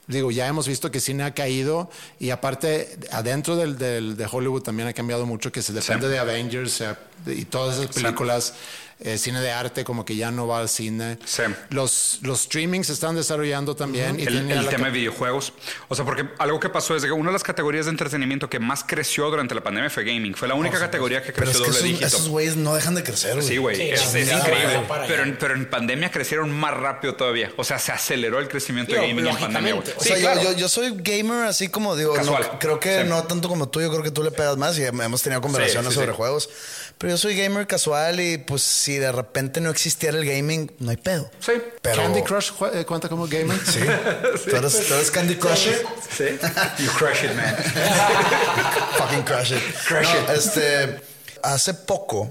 [0.07, 4.63] digo, ya hemos visto que cine ha caído y aparte, adentro del, del- de Hollywood
[4.63, 6.11] también ha cambiado mucho, que se depende Sí.
[6.13, 6.83] de Avengers
[7.27, 8.53] y todas esas películas.
[9.01, 11.17] Eh, cine de arte como que ya no va al cine.
[11.25, 11.43] Sí.
[11.69, 14.17] Los, los streamings se están desarrollando también.
[14.19, 15.51] y el, tienen el la tema de videojuegos.
[15.89, 18.59] O sea, porque algo que pasó es que una de las categorías de entretenimiento que
[18.59, 20.33] más creció durante la pandemia fue gaming.
[20.33, 23.03] Fue la única categoría que pero creció es que doble esos, güeyes no dejan de
[23.03, 23.45] crecer, güey.
[23.47, 23.75] Sí, güey.
[23.75, 24.81] Sí, es, es increíble.
[25.07, 27.51] pero, pero en pandemia crecieron más rápido todavía.
[27.57, 29.93] O sea, se aceleró el crecimiento de Digo, gaming en pandemia, lógicamente.
[29.97, 30.41] O Sí, sea, claro.
[30.41, 32.59] yo, yo, yo soy gamer así como digo, no, Casual.
[32.59, 33.09] creo que Sí.
[33.09, 35.89] no tanto como tú, yo creo que tú le pegas más y hemos tenido conversaciones
[35.89, 36.15] sí, sobre sí.
[36.17, 36.49] juegos.
[36.97, 40.91] Pero yo soy gamer casual y pues si de repente no existiera el gaming, no
[40.91, 41.31] hay pedo.
[41.39, 41.53] Sí.
[41.81, 43.57] Pero Candy Crush eh, cuenta como gamer.
[43.65, 43.79] Sí.
[44.49, 45.83] ¿Tú, eres, tú eres Candy Crusher.
[46.15, 46.25] Sí.
[46.77, 47.55] You crush it, man.
[48.97, 49.63] Fucking crush it.
[49.87, 50.37] Crush No, it.
[50.37, 51.01] Este,
[51.41, 52.29] hace poco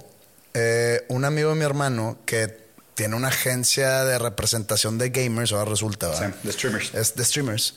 [0.52, 2.56] eh, un amigo de mi hermano que
[2.94, 6.34] tiene una agencia de representación de gamers, ahora resulta, ¿verdad?
[6.40, 6.94] Sí, de streamers.
[6.94, 7.74] Es de streamers.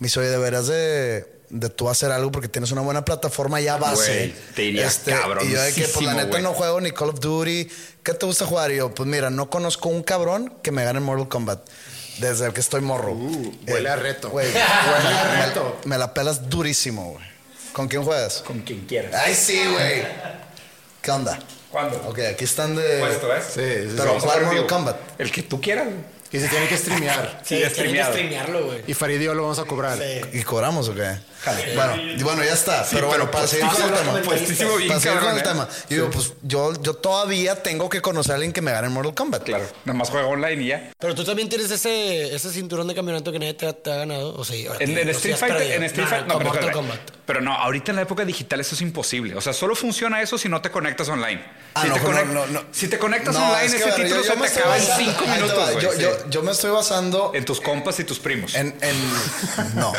[0.00, 3.76] Me dice, oye, deberías de, de tú hacer algo porque tienes una buena plataforma ya
[3.76, 4.12] base.
[4.16, 4.86] Güey, te iría
[5.42, 6.42] Y yo de que, pues la neta güey.
[6.42, 7.68] no juego ni Call of Duty.
[8.02, 8.70] ¿Qué te gusta jugar?
[8.72, 11.60] Y yo, pues mira, no conozco un cabrón que me gane en Mortal Kombat.
[12.18, 13.12] Desde que estoy morro.
[13.12, 14.28] Uh, huele a reto.
[14.30, 15.76] Güey, Huele a me- reto.
[15.84, 17.24] Me, la pelas durísimo, güey.
[17.72, 18.42] ¿Con quién juegas?
[18.46, 19.14] Con quien quieras.
[19.14, 20.02] Ay, sí, güey.
[21.00, 21.38] ¿Qué onda?
[21.70, 21.96] ¿Cuándo?
[22.08, 22.98] Ok, aquí están de.
[22.98, 23.44] Puesto, ¿ves?
[23.44, 23.94] Sí, sí, sí.
[23.96, 24.66] Pero ¿cuál Mortal.
[24.66, 24.96] Kombat?
[25.20, 25.84] El que tú quieras.
[25.86, 26.18] güey.
[26.30, 27.40] Y se tiene que streamear.
[27.44, 28.12] Sí, streameado.
[28.12, 28.82] streamearlo, güey.
[28.86, 29.96] Y Farid y yo lo vamos a cobrar.
[29.96, 30.38] Sí.
[30.38, 31.16] ¿Y cobramos o qué?
[31.74, 32.84] Bueno, y bueno, ya está.
[32.90, 34.22] pero bueno, pero para seguir con el tema.
[34.22, 35.68] Puestísimo bien, Para seguir con el tema.
[35.88, 38.92] Yo digo, pues yo, yo todavía tengo que conocer a alguien que me gane en
[38.92, 39.44] Mortal Kombat.
[39.44, 39.64] Claro.
[39.84, 40.90] Nada más juega online y ya.
[40.98, 43.96] Pero tú también tienes ese, ese cinturón de campeonato que nadie te, ha- te ha
[43.96, 44.34] ganado.
[44.36, 45.76] O sea, En, en Street Fighter, perdido.
[45.76, 47.00] en Street Fighter, no, Mortal Kombat.
[47.24, 49.34] pero no, ahorita en la época digital eso es imposible.
[49.36, 51.42] O sea, solo funciona eso si no te conectas online.
[51.74, 52.64] Ah, si, no, te no, conect- no, no.
[52.72, 54.58] si te conectas No, online, es que, ese ver, título yo- yo se me te
[54.60, 55.82] acaba en cinco minutos.
[55.82, 56.02] Yo, sí.
[56.02, 58.54] yo, yo me estoy basando En tus compas y tus primos.
[58.54, 59.92] en, en- no.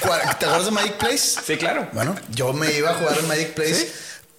[0.00, 1.40] ¿Cuál- ¿Te acuerdas de Magic Place?
[1.44, 1.88] Sí, claro.
[1.92, 3.90] Bueno, yo me iba a jugar en Magic Place.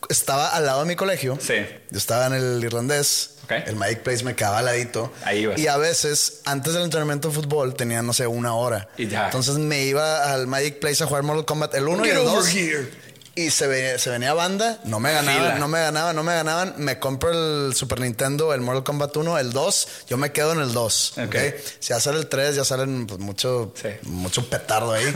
[0.10, 1.38] Estaba al lado de mi colegio.
[1.40, 1.54] Sí.
[1.90, 3.36] Yo estaba en el irlandés.
[3.44, 3.52] Ok.
[3.68, 5.14] El Magic Place me quedaba al ladito.
[5.24, 5.60] Ahí ibas.
[5.60, 8.90] Y a veces, antes del entrenamiento de fútbol, tenía, no sé, una hora.
[8.98, 9.26] Y ya.
[9.26, 12.34] Entonces me iba al Magic Place a jugar Mortal Kombat el 1 y el over
[12.34, 12.48] 2.
[12.56, 12.90] here.
[13.34, 15.22] Y se, ve- se venía banda, no me Fila.
[15.22, 16.74] ganaban, no me ganaban, no me ganaban.
[16.78, 19.88] Me compro el Super Nintendo, el Mortal Kombat 1, el 2.
[20.10, 21.14] Yo me quedo en el 2.
[21.18, 21.24] Ok.
[21.28, 21.36] ¿ok?
[21.80, 23.88] Si ya sale el 3, ya salen pues, mucho, Sí.
[24.04, 25.06] mucho petardo ahí.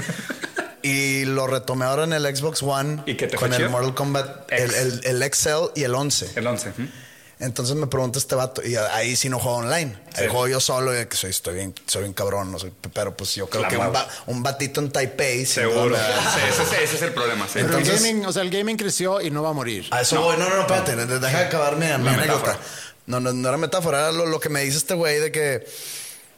[0.88, 3.70] y lo retomé ahora en el Xbox One ¿Y qué te con el chido?
[3.72, 6.32] Mortal Kombat, el, el, el XL y el 11.
[6.36, 6.70] El 11.
[6.78, 6.90] ¿hmm?
[7.38, 9.94] Entonces me pregunta este vato, y ahí sí no juego online.
[10.16, 10.30] Ahí Sí.
[10.30, 13.36] juego yo solo, y que soy, estoy bien, soy bien cabrón, no soy, pero pues
[13.36, 15.46] yo creo La que un, va- un batito en Taipei.
[15.46, 15.96] Seguro.
[15.98, 16.02] Sí,
[16.50, 17.46] ese, es- ese es el problema.
[17.46, 17.54] sí.
[17.56, 19.86] Pero Entonces- el gaming, o sea, el gaming creció y no va a morir.
[19.92, 20.38] A eso voy.
[20.38, 20.96] No, no, no, espérate.
[20.96, 22.18] de- Deja de acabar mi, mi anécdota.
[22.22, 22.60] metáfora.
[23.08, 24.00] No, no, no era metáfora.
[24.00, 25.68] Era lo, lo que me dice este güey de que,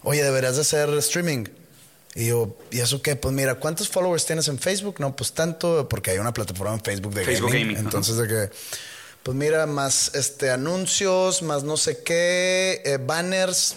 [0.02, 1.46] oye, deberías de hacer streaming.
[2.20, 3.16] Y yo, ¿y eso qué?
[3.16, 4.96] Pues mira, ¿cuántos followers tienes en Facebook?
[4.98, 7.68] No, pues tanto, porque hay una plataforma en Facebook de Facebook gaming.
[7.68, 8.50] Gaming, Entonces, de que,
[9.22, 13.76] pues mira, más este anuncios, más no sé qué, eh, banners.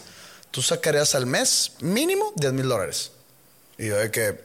[0.50, 3.12] Tú sacarías al mes mínimo 10 mil dólares.
[3.76, 4.40] Y yo de que,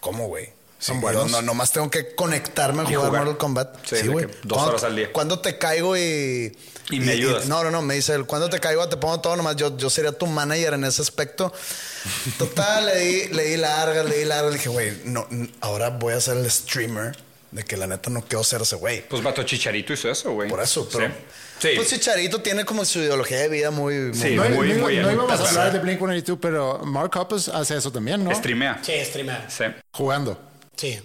[0.00, 0.46] ¿cómo, güey?
[0.78, 1.26] Son Sí, buenos.
[1.26, 3.24] yo no, nomás tengo que conectarme a jugar, jugar.
[3.24, 3.76] Mortal Kombat.
[3.86, 4.24] Sí, güey.
[4.24, 5.12] dos ¿Cuándo- horas al día.
[5.12, 6.56] ¿Cuándo te caigo y...
[6.90, 7.46] Y me ayudas.
[7.46, 7.82] no, no, no.
[7.82, 8.88] Me dice, él, ¿cuándo te caigo?
[8.88, 9.56] Te pongo todo nomás.
[9.56, 11.52] Yo, yo sería tu manager en ese aspecto.
[12.38, 14.52] Total, le di, le di largas, le di largas.
[14.52, 15.26] Le dije, güey, no,
[15.60, 17.16] ahora voy a ser el streamer
[17.50, 19.06] de que la neta no quiero ser ese güey.
[19.08, 20.48] Pues Vato Chicharito hizo eso, güey.
[20.48, 21.06] Por eso, pero...
[21.08, 21.12] Sí.
[21.60, 21.68] Sí.
[21.74, 23.94] Pues Chicharito tiene como su ideología de vida muy...
[23.94, 24.34] muy- Sí.
[24.36, 27.76] no, muy, no- muy no íbamos a hablar de Blink 182, pero Mark Hoppus hace
[27.76, 28.32] eso también, ¿no?
[28.34, 28.78] Streamea.
[28.82, 29.46] Sí, streamear.
[29.50, 29.64] Sí.
[29.92, 30.38] Jugando.
[30.76, 31.00] Sí.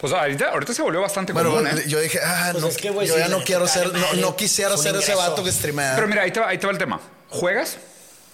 [0.00, 1.84] Pues ahorita, ahorita se volvió bastante Bueno, común, ¿eh?
[1.86, 4.34] yo dije, ah, Pues no, es que, güey, yo sí, ya no quiero ser, no,
[4.34, 5.94] quisiera ser ese vato que streamea.
[5.94, 7.00] Pero mira, ahí te, va, ahí te va el tema.
[7.28, 7.76] ¿Juegas?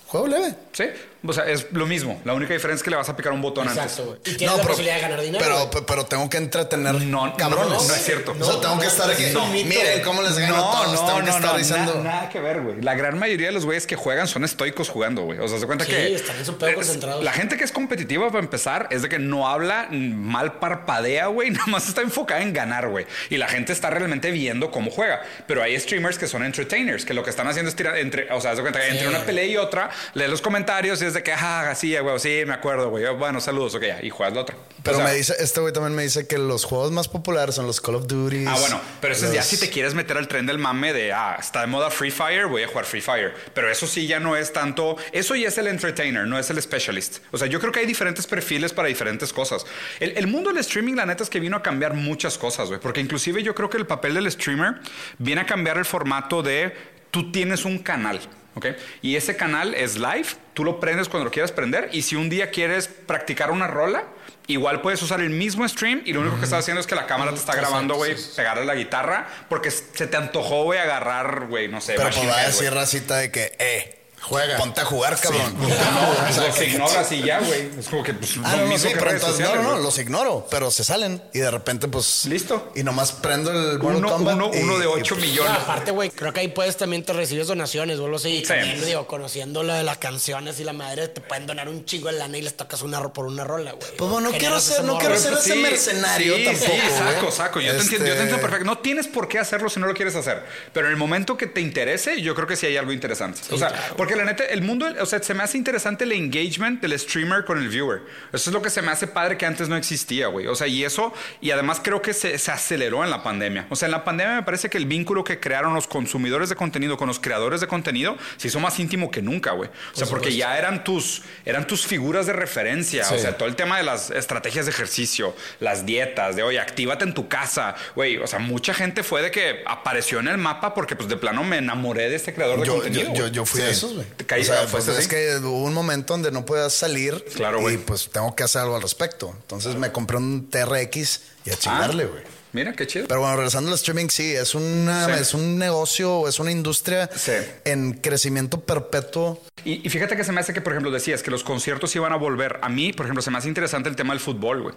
[0.07, 0.55] Juego leve.
[0.73, 0.85] Sí.
[1.27, 2.21] O sea, es lo mismo.
[2.25, 4.05] La única diferencia es que le vas a picar un botón Exacto, antes.
[4.07, 4.19] güey.
[4.25, 5.45] Y tienes la posibilidad de ganar dinero.
[5.71, 7.69] Pero, pero tengo que entretener No, cabrones.
[7.83, 8.33] no, no es cierto.
[8.39, 9.25] o sea, tengo que estar aquí.
[9.65, 11.07] Miren cómo les gano todos.
[11.07, 11.95] tengo que estar diciendo.
[11.97, 12.81] na- nada que ver, güey.
[12.83, 15.39] La gran mayoría de los güeyes que juegan son estoicos jugando, güey.
[15.39, 16.15] O sea, se cuenta Sí, que.
[16.15, 17.25] están en su pedo es- concentrados.
[17.25, 21.51] La gente que es competitiva, para empezar, es de que no habla, mal parpadea, güey.
[21.57, 23.07] Nada más está enfocada en ganar, güey.
[23.31, 25.23] Y la gente está realmente viendo cómo juega.
[25.47, 28.31] Pero hay streamers que son entertainers, que lo que están haciendo es tirar entre.
[28.33, 31.15] O sea, se cuenta que entre una pelea y otra, lee los comentarios y es
[31.17, 33.05] de que, ah, sí, güey, sí, me acuerdo, güey.
[33.17, 33.99] Bueno, saludos, ok, ya.
[34.03, 34.57] Y juegas la otra.
[34.83, 37.55] Pero O sea, me dice, este güey también me dice que los juegos más populares
[37.57, 38.45] son los Call of Duty.
[38.47, 40.93] Ah, bueno, pero eso es ya los- si te quieres meter al tren del mame
[40.93, 43.35] de, ah, está de moda Free Fire, voy a jugar Free Fire.
[43.53, 46.63] Pero eso sí ya no es tanto, eso ya es el entertainer, no es el
[46.63, 47.19] specialist.
[47.33, 49.67] O sea, yo creo que hay diferentes perfiles para diferentes cosas.
[49.99, 52.79] El, el mundo del streaming, la neta, es que vino a cambiar muchas cosas, güey.
[52.79, 54.75] Porque inclusive yo creo que el papel del streamer
[55.19, 56.73] viene a cambiar el formato de,
[57.11, 58.21] tú tienes un canal.
[58.57, 58.67] ¿Ok?
[59.03, 62.29] Y ese canal es live, tú lo prendes cuando lo quieras prender y si un
[62.29, 64.05] día quieres practicar una rola,
[64.49, 67.07] igual puedes usar el mismo stream y lo único que estás haciendo es que la
[67.07, 71.69] cámara te está grabando, güey, pegarle la guitarra porque se te antojó, güey, agarrar, güey,
[71.69, 74.57] no sé, Pero pues a Head, decir racita de que, eh, Juega.
[74.57, 75.55] ponte a jugar, cabrón.
[75.59, 77.71] No, los ignoras y ya, güey.
[77.79, 79.99] Es como que pues, Ah, lo no, sí, pero entonces, no, sociales, no, no, los
[79.99, 82.25] ignoro, pero se salen y de repente, pues.
[82.27, 82.73] Listo.
[82.75, 85.53] Y nomás prendo el Mortal Uno, Kombat uno, y- uno de y, 8 pues, millones.
[85.53, 88.43] No, aparte, güey, creo que ahí puedes también te recibes donaciones, Sí.
[88.47, 92.09] también, digo, conociendo la de las canciones y la madre, te pueden donar un chingo
[92.09, 93.97] de lana y les tocas una ro- por una rola, güey.
[93.97, 97.33] Pues bueno, no quiero ser- no quiero ser ese mercenario sí, tampoco, Sí, saco, güey.
[97.33, 97.61] saco.
[97.61, 98.65] Yo, te entiendo, yo te Este- entiendo perfecto.
[98.65, 100.43] No tienes por qué hacerlo si no lo quieres hacer.
[100.73, 103.41] Pero en el momento que te interese, yo creo que sí hay algo interesante.
[103.53, 106.13] o sea, porque porque la neta, el mundo, o sea, se me hace interesante el
[106.13, 108.03] engagement del streamer con el viewer.
[108.33, 110.47] Eso es lo que se me hace padre que antes no existía, güey.
[110.47, 113.67] O sea, y eso, y además creo que se, se aceleró en la pandemia.
[113.71, 116.57] O sea, en la pandemia me parece que el vínculo que crearon los consumidores de
[116.57, 119.71] contenido con los creadores de contenido se hizo más íntimo que nunca, güey.
[119.93, 123.07] O sea, porque ya eran tus, eran tus figuras de referencia.
[123.11, 127.05] O sea, todo el tema de las estrategias de ejercicio, las dietas, de oye, actívate
[127.05, 128.17] en tu casa, güey.
[128.19, 131.45] O sea, mucha gente fue de que apareció en el mapa porque, pues, de plano
[131.45, 133.09] me enamoré de este creador de Yo, contenido.
[133.15, 133.73] yo, yo, yo fui de Sí.
[133.73, 134.07] esos, güey.
[134.17, 137.25] Te caí- O sea, ¿fuiste pues, es que hubo un momento donde no podía salir.
[137.35, 137.75] Claro, güey.
[137.75, 139.35] Y pues tengo que hacer algo al respecto.
[139.43, 142.23] Entonces me compré un TRX y a chingarle, Ah, güey.
[142.53, 143.07] Mira, qué chido.
[143.07, 145.21] Pero bueno, regresando al streaming, sí, es, una, Sí.
[145.21, 147.33] es un negocio, es una industria Sí.
[147.67, 149.43] en crecimiento perpetuo.
[149.63, 152.15] Y, y fíjate que se me hace que, por ejemplo, decías que los conciertos iban
[152.15, 152.59] a volver.
[152.63, 154.75] A mí, por ejemplo, se me hace interesante el tema del fútbol, güey.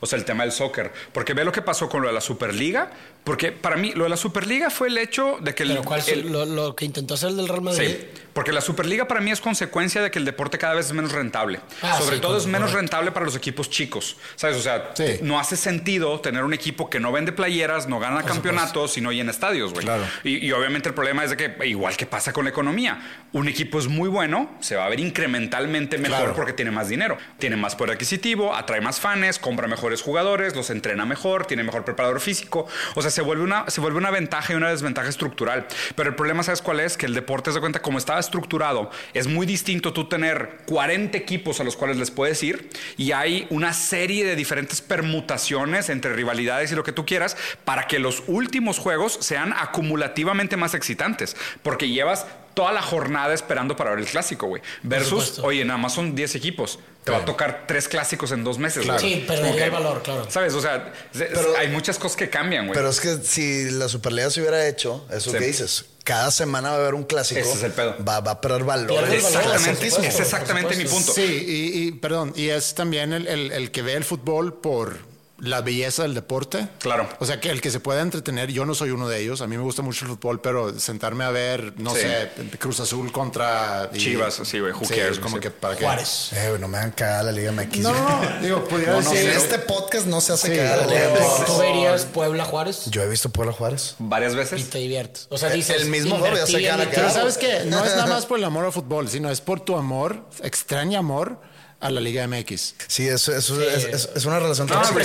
[0.00, 0.92] O sea, el tema del soccer.
[1.14, 2.90] Porque ve lo que pasó con lo de la Superliga.
[3.24, 5.70] Porque para mí, lo de la Superliga fue el hecho de que el.
[5.70, 7.86] Pero ¿cuál el- lo, lo que intentó hacer el del Real Madrid?
[7.88, 10.92] Sí, porque la Superliga para mí es consecuencia de que el deporte cada vez es
[10.92, 11.60] menos rentable.
[11.82, 14.16] Ah, Sobre sí, todo es menos rentable para los equipos chicos.
[14.36, 14.56] ¿Sabes?
[14.56, 15.18] O sea, Sí.
[15.22, 19.12] no hace sentido tener un equipo que no vende playeras, no gana campeonatos y no
[19.12, 19.84] llena estadios, güey.
[19.84, 20.04] Claro.
[20.24, 23.00] Y, y obviamente el problema es de que, igual que pasa con la economía,
[23.32, 26.34] un equipo es muy bueno, se va a ver incrementalmente mejor Claro.
[26.34, 30.70] porque tiene más dinero, tiene más poder adquisitivo, atrae más fans, compra mejores jugadores, los
[30.70, 32.66] entrena mejor, tiene mejor preparador físico.
[32.94, 35.66] O sea, se vuelve una, se vuelve una ventaja y una desventaja estructural.
[35.96, 36.96] Pero el problema, ¿sabes cuál es?
[36.96, 38.90] Que el deporte se cuenta como estaba estructurado.
[39.12, 43.46] Es muy distinto tú tener 40 equipos a los cuales les puedes ir y hay
[43.50, 48.22] una serie de diferentes permutaciones entre rivalidades y lo que tú quieras para que los
[48.26, 51.36] últimos juegos sean acumulativamente más excitantes.
[51.62, 54.62] Porque llevas toda la jornada esperando para ver el clásico, güey.
[54.82, 56.78] Versus, oye, nada más son 10 equipos.
[57.04, 58.86] Te va a tocar tres clásicos en dos meses.
[58.86, 58.98] güey.
[59.00, 60.30] Sí, perdería el valor, claro.
[60.30, 60.54] ¿Sabes?
[60.54, 62.76] O sea, se- Pero- hay muchas cosas que cambian, güey.
[62.76, 65.38] Pero es que si la Superliga se hubiera hecho, eso Sí.
[65.38, 67.40] que dices, cada semana va a haber un clásico.
[67.40, 67.96] Ese es el pedo.
[68.06, 69.02] Va, va a perder valor.
[69.12, 71.12] Exactamente, es exactamente mi punto.
[71.12, 74.98] Sí, y, y, perdón, y es también el, el- el que ve el fútbol por
[75.42, 76.68] la belleza del deporte.
[76.78, 77.08] Claro.
[77.18, 79.48] O sea, que el que se pueda entretener, yo no soy uno de ellos, a
[79.48, 82.00] mí me gusta mucho el fútbol, pero sentarme a ver, no Sí.
[82.02, 83.90] sé, Cruz Azul contra...
[83.92, 85.40] y- Chivas, sí, güey, Sí, cares, como sí.
[85.42, 85.84] que para qué.
[85.84, 86.32] Juárez.
[86.32, 87.78] Eh, güey, no me hagan cagar la Liga MX.
[87.80, 89.30] No, no, digo, pudiera No, no, decir...
[89.30, 91.46] este podcast no se hace Sí, cagar la Liga MX.
[91.46, 92.84] ¿Tú verías Puebla Juárez?
[92.86, 93.96] Yo he visto Puebla Juárez.
[93.98, 94.70] Varias Y veces.
[94.70, 95.26] te diviertes.
[95.28, 95.82] O sea, dices.
[95.82, 98.64] El mismo juego, ya mi Pero sabes que no es nada más por el amor
[98.66, 101.40] al fútbol, sino es por tu amor, extraño amor
[101.82, 102.74] a la Liga MX.
[102.86, 103.66] Sí, eso, eso Sí.
[103.74, 105.00] es, es- es una relación No, tóxica.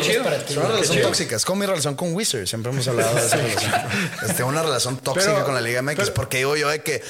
[0.00, 0.22] chido.
[0.24, 0.52] para ti.
[0.52, 1.08] Es una relación chido.
[1.08, 1.36] tóxica.
[1.36, 2.46] Es como mi relación con Wizard.
[2.46, 3.72] Siempre hemos hablado de esa relación.
[4.28, 5.96] Este, una relación tóxica Pero- con la Liga MX.
[5.98, 7.02] pero- porque digo yo de que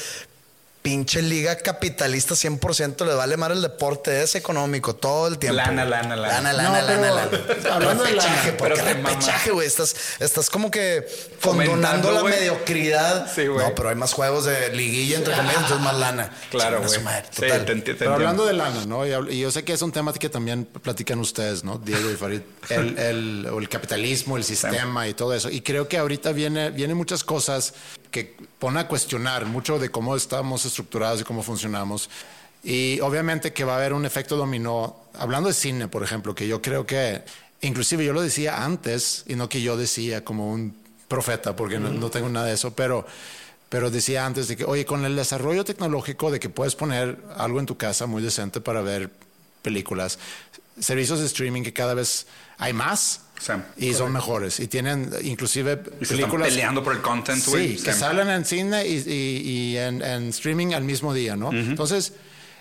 [0.83, 4.23] pinche liga capitalista 100% le vale más el deporte.
[4.23, 5.57] Es económico todo el tiempo.
[5.57, 5.91] Lana, güey.
[5.91, 6.53] lana, lana.
[6.53, 7.75] Lana, No, lana, pero lana, lana.
[7.75, 9.67] hablando de lana, Repechaje, ¿por pero repechaje, güey?
[9.67, 11.07] Estás, estás como que
[11.43, 12.35] condonando la güey.
[12.35, 13.31] mediocridad.
[13.35, 13.67] Sí, güey.
[13.67, 16.31] no, pero hay más juegos de liguilla, entre comillas, entonces más lana.
[16.51, 16.91] Claro, güey.
[16.91, 17.65] Sí, total.
[17.67, 18.15] te enti- te Pero entiendo.
[18.15, 19.07] hablando de lana, ¿no?
[19.07, 21.79] Y, yo sé que es un tema que también platican ustedes, ¿no?
[21.79, 22.41] Diego y Farid,
[22.71, 25.51] el, el- el capitalismo, el sistema y todo eso.
[25.51, 27.75] Y creo que ahorita viene, vienen muchas cosas
[28.11, 32.11] que pone a cuestionar mucho de cómo estamos estructurados y cómo funcionamos.
[32.63, 34.97] Y obviamente que va a haber un efecto dominó.
[35.15, 37.23] Hablando de cine, por ejemplo, que yo creo que,
[37.61, 40.75] inclusive yo lo decía antes, y no que yo decía como un
[41.09, 43.07] profeta, porque no, no tengo nada de eso, pero
[43.71, 47.61] pero decía antes de que, oye, con el desarrollo tecnológico de que puedes poner algo
[47.61, 49.11] en tu casa muy decente para ver
[49.63, 50.19] películas,
[50.79, 52.27] servicios de streaming que cada vez
[52.59, 56.93] hay más Sí, y son mejores y tienen inclusive Y se están películas peleando por
[56.95, 57.43] el content.
[57.43, 57.99] Sí, que Sí.
[57.99, 61.51] salen en cine y, y- y en, en streaming al mismo día, ¿no?
[61.51, 62.13] Entonces,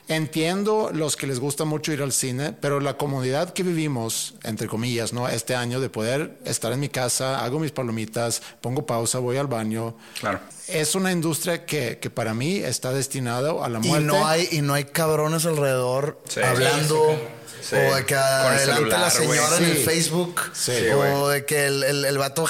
[0.07, 4.67] entiendo los que les gusta mucho ir al cine, pero la comodidad que vivimos, entre
[4.67, 5.27] comillas, ¿no?
[5.29, 9.47] Este año de poder estar en mi casa, hago mis palomitas, pongo pausa, voy al
[9.47, 9.95] baño.
[10.19, 10.39] Claro.
[10.71, 14.05] Es una industria que, que para mí está destinada a la Y muerte.
[14.05, 16.41] no hay, y no hay cabrones alrededor Sí.
[16.41, 17.19] hablando.
[17.61, 17.75] Sí.
[17.75, 19.83] O de que adelante celular, la señora en el Sí.
[19.83, 20.41] Facebook.
[20.53, 22.45] Sí, o de que el, el, el vato.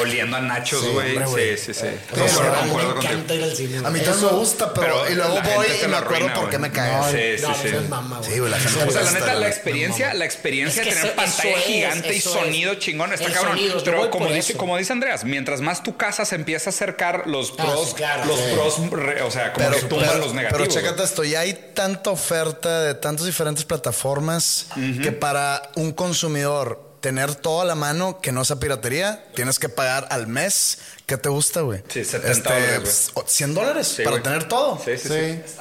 [0.00, 1.16] Oliendo a nachos, güey.
[1.56, 1.86] Sí, sí, sí.
[2.12, 3.78] Pero Concuerdo, a mí Me encanta ir al cine.
[3.78, 6.58] A mí también me gusta, pero, Pero y luego voy y me acuerdo por qué
[6.58, 6.68] me.
[6.68, 7.74] Sí, No, sí, sí.
[7.88, 8.20] mama.
[8.22, 11.00] Sí, güey, la gente O sea, la neta, la experiencia, la experiencia Es que de
[11.00, 13.58] tener pantalla gigante y sonido chingón está cabrón.
[13.82, 17.52] Pero como dice, como dice Andreas, mientras más tu casa se empieza a acercar, los
[17.58, 18.24] Ah, pros, sí, claro.
[18.26, 18.44] los Sí.
[18.54, 20.68] pros, re- o sea, como Pero, que tumban pero- los pero negativos.
[20.74, 21.04] chécate güey.
[21.04, 24.66] esto, ya hay tanta oferta de tantas diferentes plataformas
[25.02, 29.68] que para un consumidor tener todo a la mano que no sea piratería, tienes que
[29.68, 30.78] pagar al mes.
[31.06, 31.82] ¿Qué te gusta, güey?
[31.88, 33.24] Sí, 70 dólares, güey.
[33.24, 34.80] pues, 100 dólares Sí, para tener todo.
[34.84, 35.14] Sí, sí, sí.
[35.46, 35.54] Sí.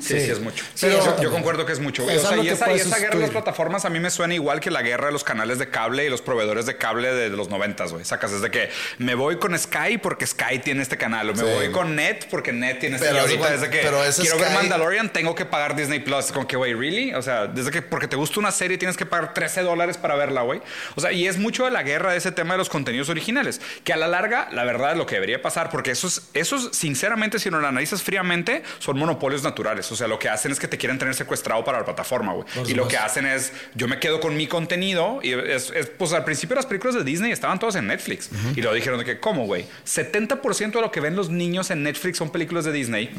[0.00, 0.64] Sí, sí, es mucho.
[0.80, 2.04] Pero- yo, yo concuerdo que es mucho.
[2.04, 2.16] güey.
[2.16, 4.60] O sea, y esa, y esa guerra de las plataformas a mí me suena igual
[4.60, 7.48] que la guerra de los canales de cable y los proveedores de cable de, los
[7.50, 8.04] noventas, güey.
[8.04, 11.44] Sacas desde que me voy con Sky porque Sky tiene este canal, o me Sí.
[11.54, 13.08] voy con Net porque Net tiene este.
[13.08, 16.00] Pero y ahorita igual- desde que pero quiero ver Sky- Mandalorian tengo que pagar Disney
[16.00, 16.32] Plus.
[16.32, 17.14] Como que, güey, ¿really?
[17.14, 20.14] O sea, desde que porque te gusta una serie tienes que pagar 13 dólares para
[20.16, 20.60] verla, güey.
[20.94, 23.60] O sea, y es mucho de la guerra de ese tema de los contenidos originales,
[23.84, 27.38] que a la larga, la verdad, es lo que debería pasar, porque esos, esos sinceramente,
[27.38, 29.65] si no lo analizas fríamente, son monopolios naturales.
[29.66, 32.46] O sea, lo que hacen es que te quieren tener secuestrado para la plataforma, güey.
[32.68, 36.12] Y lo que hacen es, yo me quedo con mi contenido, y es, es, pues
[36.12, 38.28] al principio las películas de Disney estaban todas en Netflix.
[38.54, 39.66] Y luego dijeron de que, ¿cómo, güey?
[39.86, 43.10] 70% de lo que ven los niños en Netflix son películas de Disney.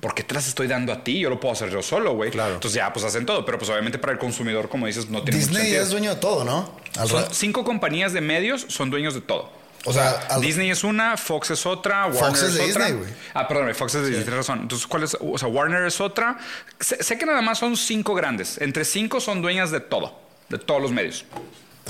[0.00, 1.18] ¿Por qué te las estoy dando a ti?
[1.20, 2.30] Yo lo puedo hacer yo solo, güey.
[2.30, 2.54] Claro.
[2.54, 3.44] Entonces ya, pues hacen todo.
[3.44, 5.82] Pero pues obviamente para el consumidor, como dices, no tiene mucho Disney sentido.
[5.82, 6.78] es dueño de todo, ¿no?
[6.98, 9.50] Al Son ra- cinco compañías de medios son dueños de todo.
[9.86, 12.84] O sea, al- Disney es una, Fox es otra, Warner Fox es de otra.
[12.86, 13.10] Disney, güey.
[13.34, 14.60] Ah, perdón, Fox es de Disney, tienes razón.
[14.60, 15.16] Entonces, ¿cuál es?
[15.20, 16.38] O sea, Warner es otra.
[16.78, 18.58] Sé, sé que nada más son cinco grandes.
[18.58, 20.18] Entre cinco son dueñas de todo,
[20.50, 21.24] de todos los medios.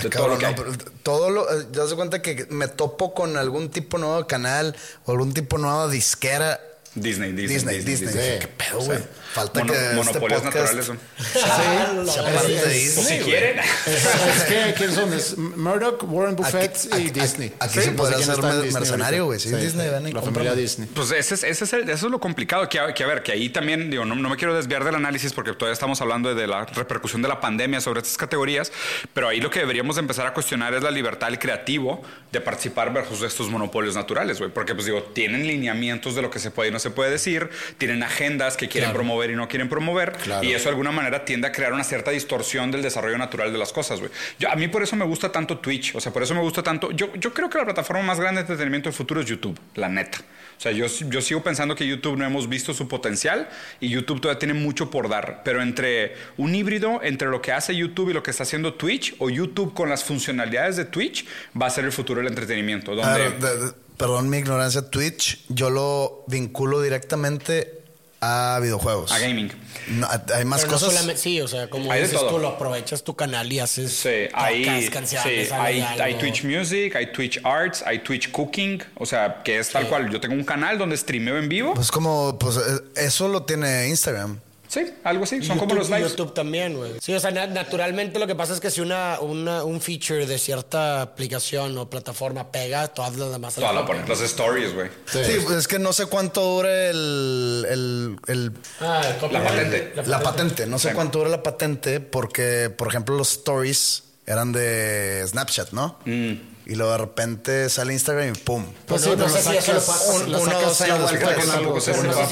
[0.01, 1.51] De todo Cabrón, lo que no, todo lo.
[1.61, 5.35] eh, Ya se cuenta que me topo con algún tipo nuevo de canal o algún
[5.35, 6.61] tipo nuevo de disquera.
[6.95, 8.09] Disney, Disney, Disney, Disney.
[8.09, 8.39] Disney.
[8.41, 8.99] ¿Qué pedo, güey?
[9.33, 10.99] Falta Mono- que este monopolios podcast naturales son.
[11.23, 13.05] sea parte de Pues Disney.
[13.05, 13.25] si güey.
[13.25, 13.59] quieren.
[13.87, 15.13] es que, ¿quiénes son?
[15.13, 17.53] Es Murdoch, Warren Buffett Aquí- y aquí- Disney.
[17.61, 19.39] aquí se Sí, podría pues, ¿quién hacer mercenario, güey.
[19.39, 20.49] Sí, Disney, ven y La cómprame.
[20.49, 20.89] familia Disney.
[20.93, 22.69] Pues ese es, ese es el- eso es lo complicado.
[22.69, 25.33] Que, que a ver, que ahí también, digo, no, no me quiero desviar del análisis
[25.33, 28.73] porque todavía estamos hablando de la repercusión de la pandemia sobre estas categorías,
[29.15, 32.41] pero ahí lo que deberíamos de empezar a cuestionar es la libertad del creativo de
[32.41, 34.51] participar versus estos monopolios naturales, güey.
[34.51, 37.49] Porque, pues digo, tienen lineamientos de lo que se puede y no se puede decir,
[37.79, 40.43] tienen agendas que quieren promover y no quieren promover, Claro.
[40.45, 43.59] y eso de alguna manera tiende a crear una cierta distorsión del desarrollo natural de
[43.59, 44.11] las cosas, güey.
[44.51, 46.91] A mí por eso me gusta tanto Twitch, o sea, por eso me gusta tanto.
[46.91, 49.89] Yo, yo creo que la plataforma más grande de entretenimiento del futuro es YouTube, la
[49.89, 50.19] neta.
[50.59, 53.49] O sea, yo, yo sigo pensando que YouTube no hemos visto su potencial
[53.81, 55.41] y YouTube todavía tiene mucho por dar.
[55.43, 59.15] Pero entre un híbrido entre lo que hace YouTube y lo que está haciendo Twitch,
[59.21, 61.27] o YouTube con las funcionalidades de Twitch,
[61.61, 62.93] va a ser el futuro del entretenimiento.
[62.93, 67.83] A Donde, ver, de- de- perdón mi ignorancia, Twitch, yo lo vinculo directamente
[68.23, 69.13] a videojuegos.
[69.13, 69.51] a gaming.
[69.89, 71.21] No, hay más Pero cosas.
[71.21, 72.31] sí, o sea, como Hay de dices todo.
[72.31, 76.97] tú, lo aprovechas tu canal y haces Sí, podcast, hay, canciones, sí, hay Twitch Music,
[76.97, 80.11] hay Twitch Arts, hay Twitch Cooking, o sea, que es tal cual.
[80.11, 81.75] Yo tengo un canal donde streameo en vivo.
[81.75, 82.61] Pues como, pues eh,
[82.97, 84.41] eso lo tiene Instagram.
[84.71, 85.37] Sí, algo así.
[85.43, 86.13] Son YouTube, como los lives.
[86.13, 86.93] YouTube también, güey.
[87.01, 90.25] Sí, o sea, na- naturalmente lo que pasa es que si una, una, un feature
[90.27, 94.05] de cierta aplicación o plataforma pega, todas las demás se Toda la copian.
[94.05, 94.89] ponen, las stories, güey.
[95.07, 99.33] Sí, pues es que no sé cuánto dure el, el, el- Ah, el.
[99.33, 99.93] La patente.
[100.07, 100.67] la patente.
[100.67, 100.95] No sé Sí.
[100.95, 105.99] cuánto dura la patente porque, por ejemplo, los stories eran de Snapchat, ¿no?
[106.07, 108.65] Y luego de repente sale Instagram y pum.
[108.87, 110.85] Pues sí, no, no pero sé si lo eso lo puedes, lo la no sé
[110.85, 110.91] si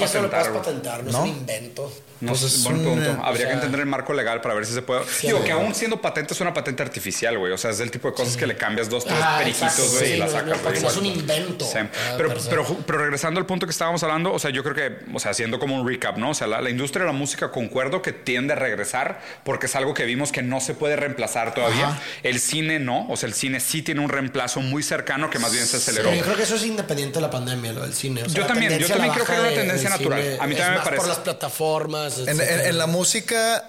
[0.04, 1.18] eso lo puedes patentar, patentar, no, ¿No?
[1.18, 1.92] es un invento.
[2.20, 3.22] No Pues sé, es buen un, punto.
[3.22, 5.02] Habría o que entender el marco legal para ver si se puede.
[5.22, 7.52] Digo, que aún siendo patente es una patente artificial, güey.
[7.52, 9.90] O sea, es el tipo de cosas que le cambias dos, tres Ah, periquitos, exacto,
[9.98, 10.76] güey, y la sacas, güey.
[10.86, 11.66] es un invento.
[12.16, 15.18] Pero, pero, pero regresando al punto que estábamos hablando, o sea, yo creo que, o
[15.20, 16.30] sea, haciendo como un recap, ¿no?
[16.30, 19.76] O sea, la, la industria de la música concuerdo que tiende a regresar porque es
[19.76, 22.00] algo que vimos que no se puede reemplazar todavía.
[22.22, 25.52] El cine no, o sea, el cine sí tiene un reemplazo muy cercano que más
[25.52, 26.12] bien se aceleró.
[26.12, 28.22] Yo creo que eso es independiente de la pandemia, lo del cine.
[28.24, 30.20] O sea, Yo también, yo también creo que era una de- tendencia natural.
[30.40, 30.96] A mí es también me parece.
[30.96, 32.07] por las plataformas.
[32.18, 33.64] En, en- en la música,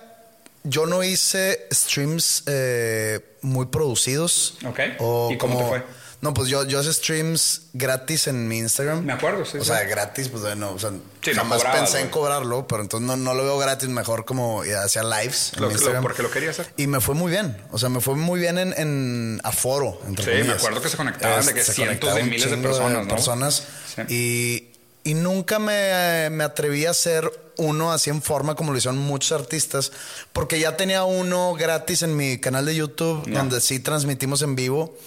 [0.63, 4.57] yo no hice streams eh, muy producidos.
[4.65, 4.79] Ok.
[4.99, 5.99] O ¿Y cómo te fue?
[6.21, 9.05] No, pues yo, yo hice streams gratis en mi Instagram.
[9.05, 9.67] Me acuerdo, sí, O sí.
[9.67, 10.89] sea, gratis, pues bueno, o sea,
[11.21, 14.65] Sí, no jamás pensé en cobrarlo, pero entonces no, no lo veo gratis, mejor como
[14.65, 15.53] ya hacía lives.
[15.55, 16.03] en Lo- mi lo- Instagram.
[16.03, 16.67] porque lo quería hacer.
[16.75, 17.55] Y me fue muy bien.
[17.71, 20.01] O sea, me fue muy bien en, en aforo.
[20.07, 23.03] Entre Sí, me acuerdo que se conectaban de que se cientos de miles de personas,
[23.03, 23.07] ¿no?
[23.15, 23.63] personas.
[23.95, 24.01] Sí.
[25.05, 28.99] Y, y nunca me, me atreví a hacer uno así en forma como lo hicieron
[28.99, 29.91] muchos artistas,
[30.33, 34.97] porque ya tenía uno gratis en mi canal de YouTube, donde sí transmitimos en vivo.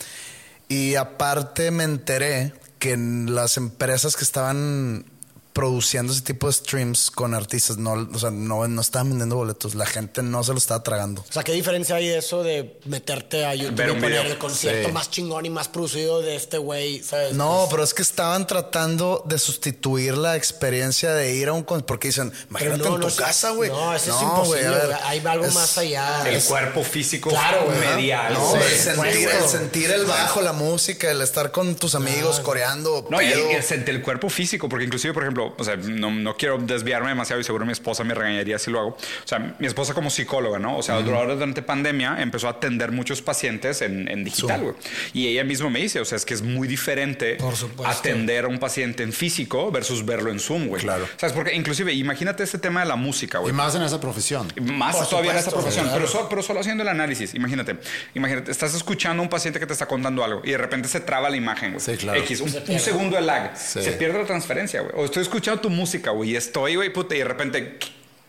[0.68, 5.04] Y aparte me enteré que en las empresas que estaban
[5.52, 9.74] produciendo ese tipo de streams con artistas, no, o sea, no, no estaban vendiendo boletos,
[9.74, 11.22] la gente no se lo estaba tragando.
[11.28, 14.38] O sea, ¿qué diferencia hay de eso de meterte a YouTube Ver y poner el
[14.38, 14.92] concierto Sí.
[14.94, 17.02] más chingón y más producido de este güey?
[17.02, 17.34] ¿sabes?
[17.34, 21.62] No, Pues, pero es que estaban tratando de sustituir la experiencia de ir a un
[21.64, 21.86] concierto.
[21.86, 23.68] Porque dicen, pero imagínate no, en tu no casa, güey.
[23.70, 24.94] No, eso es imposible.
[25.04, 26.26] Hay algo es- más allá.
[26.28, 28.32] El Es- cuerpo físico Claro, medial.
[28.34, 33.06] No, el sentir, el sentir el bajo, la música, el estar con tus amigos coreando.
[33.10, 36.10] No, y el, el, el cuerpo físico, porque inclusive, por ejemplo, ejemplo, o sea, no,
[36.10, 38.88] no quiero desviarme demasiado y seguro mi esposa me regañaría si lo hago.
[38.90, 40.76] O sea, mi esposa como psicóloga, ¿no?
[40.78, 44.74] O sea, ahora durante pandemia empezó a atender muchos pacientes en, en digital, güey.
[45.12, 47.86] Y ella misma me dice, o sea, es que es muy diferente Por supuesto.
[47.86, 50.82] atender a un paciente en físico versus verlo en Zoom, güey.
[50.82, 51.08] Claro.
[51.16, 51.34] ¿Sabes?
[51.34, 53.52] Porque inclusive, imagínate este tema de la música, güey.
[53.52, 54.52] Y más en esa profesión.
[54.60, 56.00] Más Por todavía en esta supuesto, profesión, claro.
[56.00, 57.34] pero, solo, pero solo haciendo el análisis.
[57.34, 57.76] Imagínate,
[58.14, 61.00] imagínate, estás escuchando a un paciente que te está contando algo y de repente se
[61.00, 61.80] traba la imagen, güey.
[61.84, 62.18] Sí, claro.
[62.20, 63.56] X, un, Se un segundo de lag.
[63.56, 63.82] Sí.
[63.82, 64.92] Se pierde la transferencia, güey.
[64.96, 67.78] O estoy escuchando tu música, güey, y estoy, güey, puta, y de repente.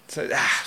[0.34, 0.64] ah,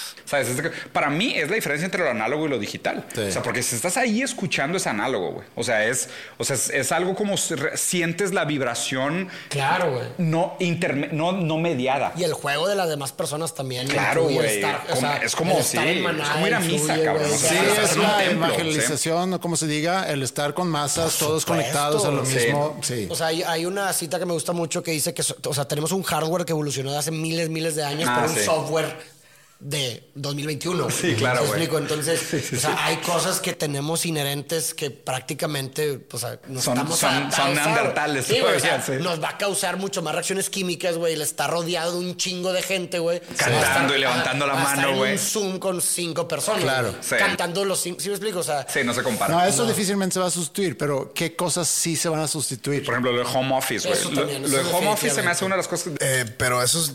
[0.92, 3.04] Para mí es la diferencia entre lo análogo y lo digital.
[3.14, 3.20] Sí.
[3.20, 5.46] O sea, porque si estás ahí escuchando es análogo, güey.
[5.54, 6.08] O sea, es,
[6.38, 10.06] o sea, es, es algo como sientes la vibración Claro, güey.
[10.18, 12.12] no, interme- no, no mediada.
[12.16, 13.86] Y el juego de las demás personas también.
[13.88, 14.38] Claro, güey.
[14.38, 17.24] o sea, es como, sí, es como ir a misa, cabrón.
[17.28, 17.32] güey.
[17.32, 21.16] O sea, Sí, es la templo, evangelización, o como se diga, el estar con masas,
[21.18, 21.46] todos supuesto.
[21.52, 22.36] conectados a lo Sí.
[22.36, 22.78] mismo.
[22.82, 23.06] Sí.
[23.10, 25.66] O sea, hay, hay una cita que me gusta mucho que dice que, o sea,
[25.68, 28.44] tenemos un hardware que evolucionó de hace miles, miles de años, Ah, pero un sí.
[28.44, 29.15] software
[29.58, 30.90] de 2021.
[30.90, 31.62] Sí, claro, ¿Me güey.
[31.62, 31.78] explico?
[31.78, 36.98] Entonces, o sea, hay cosas que tenemos inherentes que prácticamente, pues, a- nos Son- estamos
[36.98, 39.02] son- son neandertales, Sí, güey, o sea, todavía, sí.
[39.02, 41.16] nos va a causar mucho más reacciones químicas, güey.
[41.16, 43.20] Le está rodeado de un chingo de gente, güey.
[43.36, 45.12] Cantando estar- y levantando la a mano, en güey.
[45.12, 46.62] un Zoom con cinco personas.
[46.62, 46.94] Claro.
[47.18, 48.00] Cantando los cinco.
[48.00, 48.40] ¿Sí me explico?
[48.40, 49.34] O sea, Sí, no se compara.
[49.34, 52.84] No, eso difícilmente se va a sustituir, pero ¿qué cosas sí se van a sustituir?
[52.84, 53.98] Por ejemplo, lo de home office, güey.
[54.00, 55.92] Eso Lo, también, lo eso de home office se me hace una de las cosas
[55.98, 56.92] que- Eh, pero eso es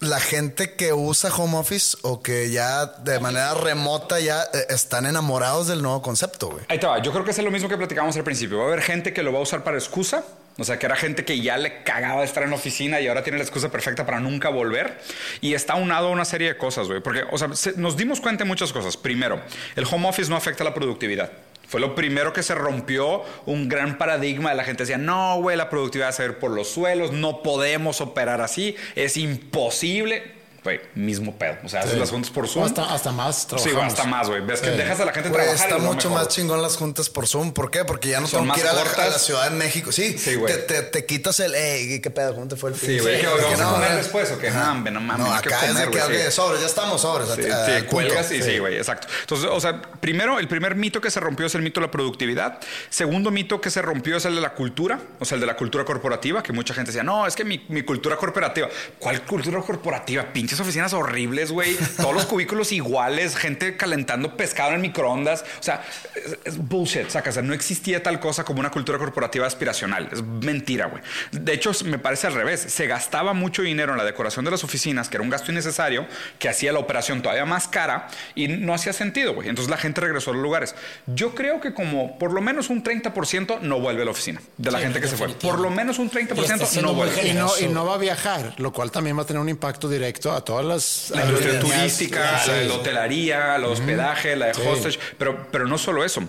[0.00, 5.06] la gente que usa home office o que ya de manera remota ya eh, están
[5.06, 6.64] enamorados del nuevo concepto, güey.
[6.68, 7.02] Ahí te va.
[7.02, 8.58] Yo creo que es lo mismo que platicábamos al principio.
[8.58, 10.24] Va a haber gente que lo va a usar para excusa.
[10.60, 13.06] O sea, que era gente que ya le cagaba de estar en la oficina y
[13.06, 14.98] ahora tiene la excusa perfecta para nunca volver.
[15.40, 17.00] Y está unado a una serie de cosas, güey.
[17.00, 18.96] Porque, o sea, se- nos dimos cuenta de muchas cosas.
[18.96, 19.40] Primero,
[19.76, 21.30] el home office no afecta la productividad.
[21.68, 24.84] Fue lo primero que se rompió un gran paradigma de la gente.
[24.84, 28.74] Decía, no, güey, la productividad va a ir por los suelos, no podemos operar así,
[28.94, 30.37] es imposible.
[30.68, 31.56] Güey, mismo pedo.
[31.64, 32.66] O sea, haces las juntas por Zoom.
[32.66, 33.74] Hasta, hasta más Sí, trabajamos.
[33.74, 34.42] güey, hasta más, güey.
[34.42, 34.76] Ves que Sí.
[34.76, 35.66] dejas a la gente Güey, trabajar.
[35.70, 36.24] está mucho mejor.
[36.26, 37.52] más chingón las juntas por Zoom.
[37.52, 37.86] ¿Por qué?
[37.86, 39.06] Porque ya no Son tengo más que ir a la, cortas.
[39.06, 39.92] a la Ciudad de México.
[39.92, 40.52] Sí, Sí, güey.
[40.52, 42.34] te, te- te quitas el, hey, ¿qué pedo?
[42.34, 42.90] ¿Cómo te fue el fin?
[42.90, 43.96] Sí, güey, que Porque vamos a no, comer eh.
[43.96, 45.26] después o que no, hombre, no mames.
[45.26, 46.32] No, acá es de que, sí.
[46.32, 47.28] sobres, ya estamos, sobres.
[47.34, 47.86] Sí, a- sí, punto.
[47.90, 49.08] cuelgas y sí, güey, exacto.
[49.22, 51.90] Entonces, o sea, primero, el primer mito que se rompió es el mito de la
[51.90, 52.58] productividad.
[52.90, 55.56] Segundo mito que se rompió es el de la cultura, o sea, el de la
[55.56, 58.68] cultura corporativa, que mucha gente decía, no, es que mi, mi cultura corporativa.
[58.98, 60.24] ¿Cuál cultura corporativa?
[60.32, 61.76] Pinches oficinas horribles, güey.
[61.96, 65.44] Todos los cubículos iguales, gente calentando pescado en microondas.
[65.60, 65.82] O sea,
[66.14, 67.30] es, es bullshit, saca.
[67.30, 70.08] O sea, no existía tal cosa como una cultura corporativa aspiracional.
[70.12, 71.02] Es mentira, güey.
[71.32, 72.60] De hecho, me parece al revés.
[72.60, 76.06] Se gastaba mucho dinero en la decoración de las oficinas, que era un gasto innecesario,
[76.38, 79.48] que hacía la operación todavía más cara y no hacía sentido, güey.
[79.48, 80.74] Entonces la gente regresó a los lugares.
[81.06, 84.70] Yo creo que como por lo menos un 30% no vuelve a la oficina de
[84.70, 85.28] la Sí, gente que se fue.
[85.28, 87.28] Por lo menos un Y está 30% siendo no vuelve.
[87.28, 89.88] Y no, y no va a viajar, lo cual también va a tener un impacto
[89.88, 92.50] directo a todas las La industria turística, Sí.
[92.66, 94.62] la hotelería, la hospedaje, la de Sí.
[94.66, 96.22] hostage, pero, pero no solo eso.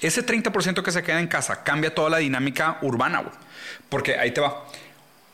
[0.00, 3.34] Ese 30% que se queda en casa cambia toda la dinámica urbana, güey.
[3.88, 4.64] Porque ahí te va.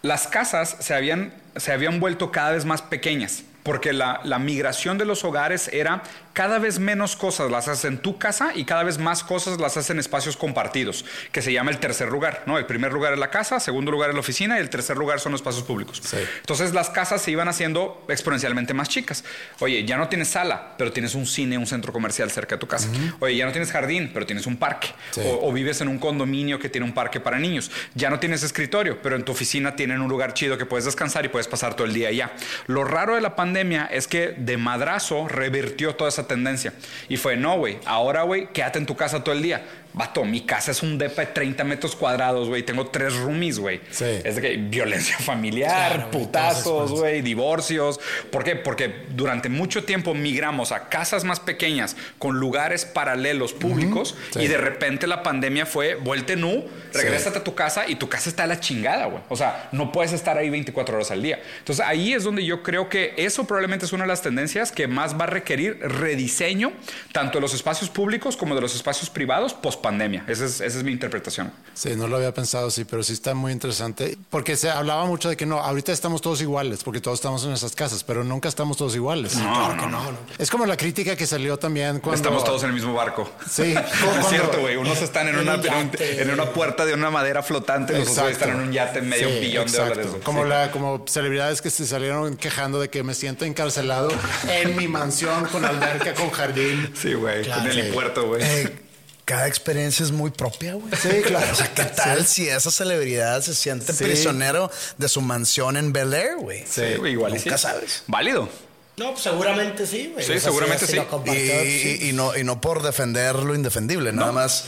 [0.02, 3.42] Las casas se habían, se habían vuelto cada vez más pequeñas.
[3.62, 6.02] Porque la, la migración de los hogares era
[6.34, 9.76] cada vez menos cosas las haces en tu casa y cada vez más cosas las
[9.76, 12.42] haces en espacios compartidos, que se llama el tercer lugar.
[12.46, 12.58] ¿no?
[12.58, 15.20] El primer lugar es la casa, segundo lugar es la oficina y el tercer lugar
[15.20, 16.02] son los espacios públicos.
[16.04, 16.18] Sí.
[16.40, 19.24] Entonces las casas se iban haciendo exponencialmente más chicas.
[19.60, 22.66] Oye, ya no tienes sala, pero tienes un cine, un centro comercial cerca de tu
[22.66, 22.88] casa.
[23.20, 24.88] Oye, ya no tienes jardín, pero tienes un parque.
[25.12, 25.20] Sí.
[25.24, 27.70] O, o vives en un condominio que tiene un parque para niños.
[27.94, 31.24] Ya no tienes escritorio, pero en tu oficina tienen un lugar chido que puedes descansar
[31.24, 32.32] y puedes pasar todo el día allá.
[32.66, 36.72] Lo raro de la pandemia es que de madrazo revirtió toda esa tendencia.
[37.08, 39.64] Y fue, no, güey, ahora, güey, quédate en tu casa todo el día.
[39.94, 42.64] Vato, mi casa es un depa de 30 metros cuadrados, güey.
[42.64, 43.80] Tengo tres roomies, güey.
[43.90, 44.04] Sí.
[44.24, 48.00] Es de que violencia familiar, Claro, putazos, güey, divorcios.
[48.32, 48.56] ¿Por qué?
[48.56, 54.40] Porque durante mucho tiempo migramos a casas más pequeñas con lugares paralelos públicos Sí.
[54.40, 58.28] y de repente la pandemia fue vuelte nu, regrésate a tu casa y tu casa
[58.28, 59.22] está a la chingada, güey.
[59.28, 61.40] O sea, no puedes estar ahí 24 horas al día.
[61.60, 64.88] Entonces ahí es donde yo creo que eso probablemente es una de las tendencias que
[64.88, 66.72] más va a requerir rediseño
[67.12, 70.24] tanto de los espacios públicos como de los espacios privados post pandemia.
[70.26, 71.52] Esa es, esa es mi interpretación.
[71.74, 74.16] Sí, no lo había pensado, sí, pero sí está muy interesante.
[74.30, 77.52] Porque se hablaba mucho de que no, ahorita estamos todos iguales, porque todos estamos en
[77.52, 79.36] esas casas, pero nunca estamos todos iguales.
[79.36, 80.00] No, no, no.
[80.38, 82.16] Es como la crítica que salió también cuando...
[82.16, 83.30] Estamos todos en el mismo barco.
[83.48, 83.74] Sí,
[84.20, 84.76] es cierto, güey.
[84.76, 88.30] Unos están en, En una, un en, una puerta de una madera flotante, los otros
[88.32, 90.06] están en un yate en medio Sí, billón de dólares.
[90.24, 90.48] Como, Sí.
[90.48, 94.08] la, como celebridades que se salieron quejando de que me siento encarcelado
[94.48, 96.92] en mi mansión con alberca, con jardín.
[96.94, 97.42] Sí, güey.
[97.44, 97.80] Claro, en el sí.
[97.80, 98.42] helipuerto, güey.
[98.42, 98.83] Eh,
[99.24, 100.92] cada experiencia es muy propia, güey.
[101.00, 101.50] Sí, claro.
[101.50, 104.04] O sea, ¿qué tal si esa celebridad se siente Sí.
[104.04, 106.64] prisionero de su mansión en Bel Air, güey?
[106.68, 107.62] Sí, güey, igual Nunca sí.
[107.62, 108.02] sabes.
[108.06, 108.48] Válido.
[108.96, 110.24] No, pues seguramente sí, güey.
[110.24, 110.94] Sí, O sea, seguramente sí.
[110.96, 111.98] lo Y, compartió, sí.
[112.02, 114.64] y- y no, y no por defender lo indefendible, nada más.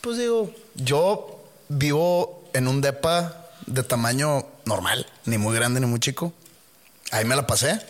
[0.00, 5.98] Pues digo, yo vivo en un depa de tamaño normal, ni muy grande ni muy
[5.98, 6.32] chico.
[7.10, 7.80] Ahí me la pasé.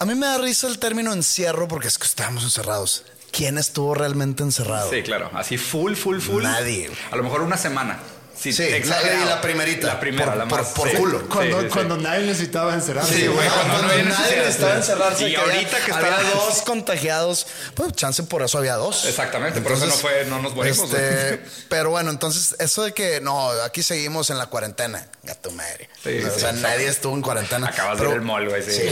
[0.00, 3.04] A mí me da risa el término encierro porque es que estábamos encerrados.
[3.30, 4.90] ¿Quién estuvo realmente encerrado?
[4.90, 5.30] Sí, claro.
[5.34, 6.42] Así full, full, full.
[6.42, 6.90] Nadie.
[7.10, 7.98] A lo mejor una semana.
[8.40, 9.88] Sí, Sí, la, la primerita.
[9.88, 10.66] La primera, por, la más.
[10.68, 10.96] por sí.
[10.96, 11.28] culo.
[11.28, 11.72] Cuando, sí, sí.
[11.72, 13.12] cuando nadie necesitaba encerrarse.
[13.12, 15.28] Sí, güey, cuando no nadie necesitaba encerrarse.
[15.28, 19.06] Y que ahorita que había dos contagiados, pues chance por eso había dos.
[19.06, 23.20] Exactamente, por eso no fue- no nos morimos, este, pero bueno, entonces eso de que
[23.20, 25.90] no, aquí seguimos en la cuarentena, gato madre.
[26.04, 27.66] Sí, o sí, sea, nadie estuvo en cuarentena.
[27.66, 28.82] Acabas de ver el mall, güey, sí.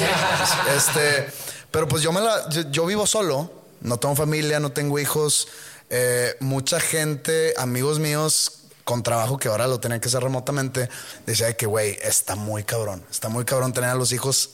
[0.77, 1.29] este,
[1.71, 5.49] pero pues yo me la, yo, yo vivo solo, no tengo familia, no tengo hijos.
[5.89, 8.53] eh, mucha gente, amigos míos
[8.85, 10.89] con trabajo que ahora lo tenían que hacer remotamente,
[11.27, 14.51] decía que, güey, está muy cabrón, está muy cabrón tener a los hijos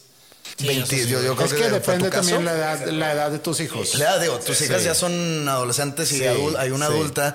[0.59, 2.29] 20, yo, yo creo Es que ¿fue tu depende caso?
[2.31, 3.93] también la edad, la edad de tus hijos.
[3.93, 6.93] Ya, digo, tus hijas ya son adolescentes y hay una sí.
[6.93, 7.35] adulta,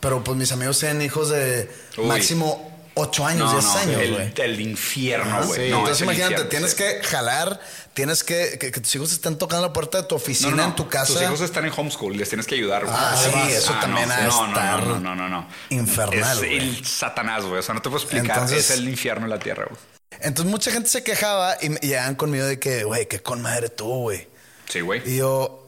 [0.00, 2.06] pero pues mis amigos tienen hijos de Uy.
[2.06, 4.32] máximo 8 años, No, 10 no, años, el, güey.
[4.36, 5.60] el infierno, güey.
[5.60, 5.66] sí.
[5.66, 6.76] Entonces imagínate, infierno, tienes sí.
[6.78, 7.60] que jalar,
[7.94, 10.88] tienes que, que, que tus hijos estén tocando la puerta de tu oficina en tu
[10.88, 11.12] casa.
[11.14, 12.96] Tus hijos están en homeschool, les tienes que ayudar, güey.
[12.98, 15.48] Ah, sí, eso también no, ha estar no, no, no, no, no.
[15.70, 16.58] infernal, Es güey.
[16.58, 17.58] el satanás, güey.
[17.60, 18.36] O sea, no te puedo explicar.
[18.38, 19.80] Entonces- es el infierno en la tierra, güey.
[20.22, 23.40] Entonces mucha gente se quejaba y, me- y llegaban conmigo de que, güey, qué con
[23.40, 24.28] madre tú, güey.
[24.68, 25.00] Sí, güey.
[25.08, 25.64] Y yo,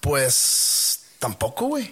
[0.00, 1.88] pues tampoco, güey.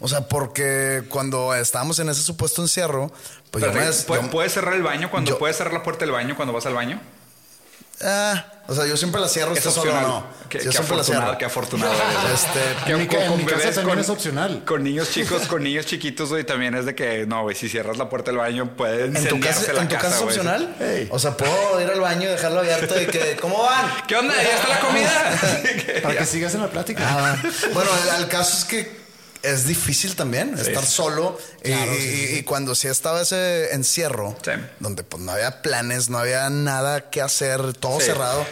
[0.00, 3.12] O sea, porque cuando estábamos en ese supuesto encierro,
[3.50, 3.80] pues yo me...
[4.06, 6.54] ¿pu- yo- ¿Puedes cerrar el baño cuando yo- puedes cerrar la puerta del baño cuando
[6.54, 6.98] vas al baño?
[8.02, 10.02] Ah, o sea, yo siempre la cierro, Es solo opcional.
[10.06, 10.26] no.
[10.48, 11.38] Qué, yo qué siempre la afortunado, cierro.
[11.38, 11.92] qué afortunado.
[11.94, 12.44] eres.
[12.44, 14.62] Este, Que En mi ca- en mi casa también es opcional.
[14.64, 17.96] Con niños chicos, con niños chiquitos, güey, también es de que, no, güey, si cierras
[17.98, 20.76] la puerta del baño puede ¿En tu casa, la en tu casa es opcional?
[21.10, 23.90] O sea, puedo ir al baño y dejarlo abierto y que, ¿cómo van?
[24.06, 24.34] ¿Qué onda?
[24.34, 25.40] ¿Ya está la comida?
[26.02, 27.02] Para que sigas en la plática.
[27.04, 27.36] Ah,
[27.72, 29.07] bueno, el, el caso es que
[29.42, 34.50] es difícil también estar solo y, y- y cuando sí estaba ese encierro Sí.
[34.80, 38.06] donde pues no había planes, no había nada que hacer, todo Sí.
[38.06, 38.44] cerrado.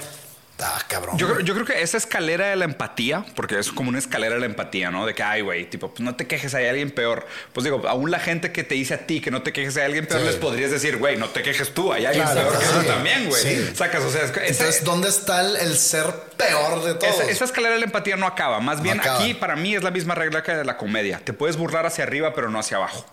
[0.58, 1.18] Ah, cabrón.
[1.18, 4.34] Yo creo, yo creo que esa escalera de la empatía, porque es como una escalera
[4.36, 5.04] de la empatía, ¿no?
[5.04, 7.26] De que, ay, güey, tipo, pues no te quejes, hay alguien peor.
[7.52, 9.84] Pues digo, aún la gente que te dice a ti que no te quejes, hay
[9.84, 10.26] alguien peor, Sí.
[10.26, 13.28] les podrías decir, güey, no te quejes tú, hay alguien Claro, peor que tú también,
[13.28, 13.42] güey.
[13.42, 13.70] Sí.
[13.74, 16.06] Sacas, o sea, es que Entonces, ¿dónde está el, el ser
[16.38, 17.14] peor de todos?
[17.20, 18.58] Esa, esa escalera de la empatía no acaba.
[18.60, 19.18] Más bien acaba.
[19.20, 21.20] aquí para mí es la misma regla que de la comedia.
[21.22, 23.04] Te puedes burlar hacia arriba, pero no hacia abajo.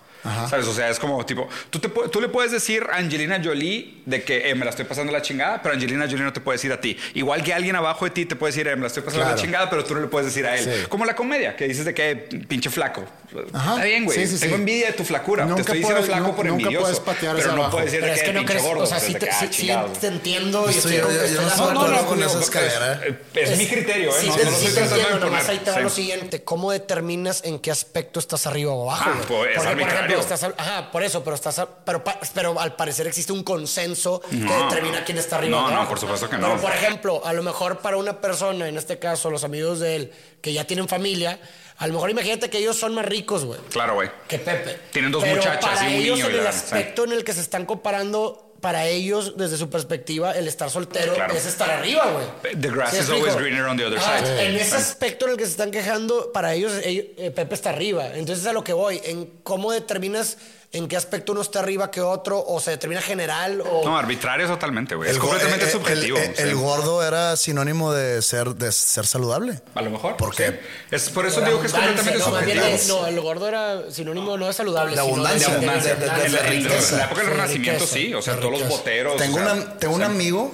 [0.49, 0.67] ¿Sabes?
[0.67, 4.23] O sea, es como tipo, tú, te tú le puedes decir a Angelina Jolie de
[4.23, 6.71] que eh, me la estoy pasando la chingada, pero Angelina Jolie no te puede decir
[6.71, 6.97] a ti.
[7.13, 9.31] Igual que alguien abajo de ti te puede decir, eh, me la estoy pasando la
[9.33, 9.41] Claro.
[9.41, 10.63] chingada, pero tú no le puedes decir a él.
[10.63, 10.85] Sí.
[10.87, 12.15] Como la comedia, que dices de que
[12.47, 13.03] pinche flaco.
[13.51, 13.71] Ajá.
[13.73, 14.17] Está bien, güey.
[14.17, 14.61] Sí, sí, Tengo sí.
[14.61, 15.43] envidia de tu flacura.
[15.45, 16.83] Nunca te estoy diciendo puedes- flaco nu- por nunca envidioso.
[16.85, 17.71] puedes patear pero no abajo.
[17.71, 18.83] puedes decir Pero de es que, que no pinche crees, gordo.
[18.83, 19.19] o sea, pues, sí te,
[19.65, 23.01] que, ah, te entiendo y Estoy- estoy yo- yo no con no, esa porque- escalera.
[23.05, 24.13] Eh, Es, mi criterio, ¿eh?
[24.21, 26.43] Sí, no, sí, no lo sí, estoy tratando de ahí te va lo siguiente.
[26.43, 29.45] ¿Cómo determinas en qué aspecto estás arriba o abajo?
[29.45, 30.12] Es arbitrario.
[30.19, 30.43] Estás...
[30.43, 31.61] Ajá, por eso, pero estás...
[31.85, 32.03] Pero,
[32.33, 36.29] pero al parecer existe un consenso que determina quién está arriba No, no, por supuesto
[36.29, 36.47] que no.
[36.47, 39.95] Pero, por ejemplo, a lo mejor para una persona, en este caso, los amigos de
[39.95, 41.39] él, que ya tienen familia,
[41.77, 43.59] a lo mejor imagínate que ellos son más ricos, güey.
[43.69, 44.09] Claro, güey.
[44.27, 44.79] que Pepe.
[44.91, 47.33] Tienen dos Pero muchachas para y un ellos niño, en el aspecto en el que
[47.33, 51.33] se están comparando, para ellos, desde su perspectiva, el estar soltero Claro.
[51.35, 52.55] es estar arriba, güey.
[52.55, 54.47] The grass ¿Sí is always greener on the other Ah, side.
[54.47, 57.71] En ese aspecto en el que se están quejando, para ellos, ellos- eh, Pepe está
[57.71, 58.07] arriba.
[58.15, 60.37] Entonces, a lo que voy, en cómo determinas
[60.73, 63.83] en qué aspecto uno está arriba que otro, o se determina general, o...
[63.85, 65.09] No, arbitrario totalmente, güey.
[65.11, 66.17] Es completamente eh, eh, subjetivo.
[66.17, 66.41] El, sí.
[66.41, 69.61] el gordo era sinónimo de ser, de ser saludable.
[69.75, 70.17] A lo mejor.
[70.17, 70.47] ¿Por qué?
[70.49, 70.55] sí.
[70.91, 73.01] Es, por eso digo que es completamente no, bien subjetivo.
[73.01, 75.95] no, el gordo era sinónimo no de saludable, De sino abundancia, de abundancia.
[75.95, 76.91] de- de- de- En la- en la- riqueza.
[76.93, 77.93] en la época del Renacimiento, riqueza.
[77.93, 78.13] sí.
[78.15, 79.17] O sea, todos los boteros.
[79.17, 80.51] Tengo, o sea, una, tengo un o sea, amigo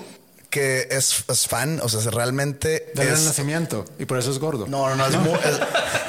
[0.49, 3.85] que es, es fan, o sea, realmente Del es, nacimiento.
[3.99, 4.65] Y por eso es gordo.
[4.67, 5.33] No, no, no, es muy,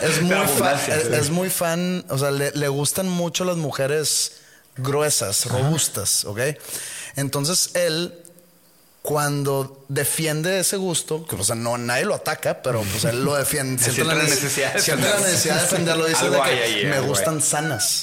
[0.03, 0.79] es, es muy fan,
[1.13, 4.33] es, muy fan, o sea, le, le gustan mucho las mujeres
[4.77, 6.41] gruesas, robustas, ¿ok?
[7.17, 8.15] Entonces él,
[9.03, 13.35] cuando defiende ese gusto, que o sea, no, nadie lo ataca, pero pues él lo
[13.35, 15.27] defiende, siente, la, la neces- necesidad de siente la defenderlo.
[15.33, 18.03] necesidad de defenderlo, dice de que ahí, me gustan sanas.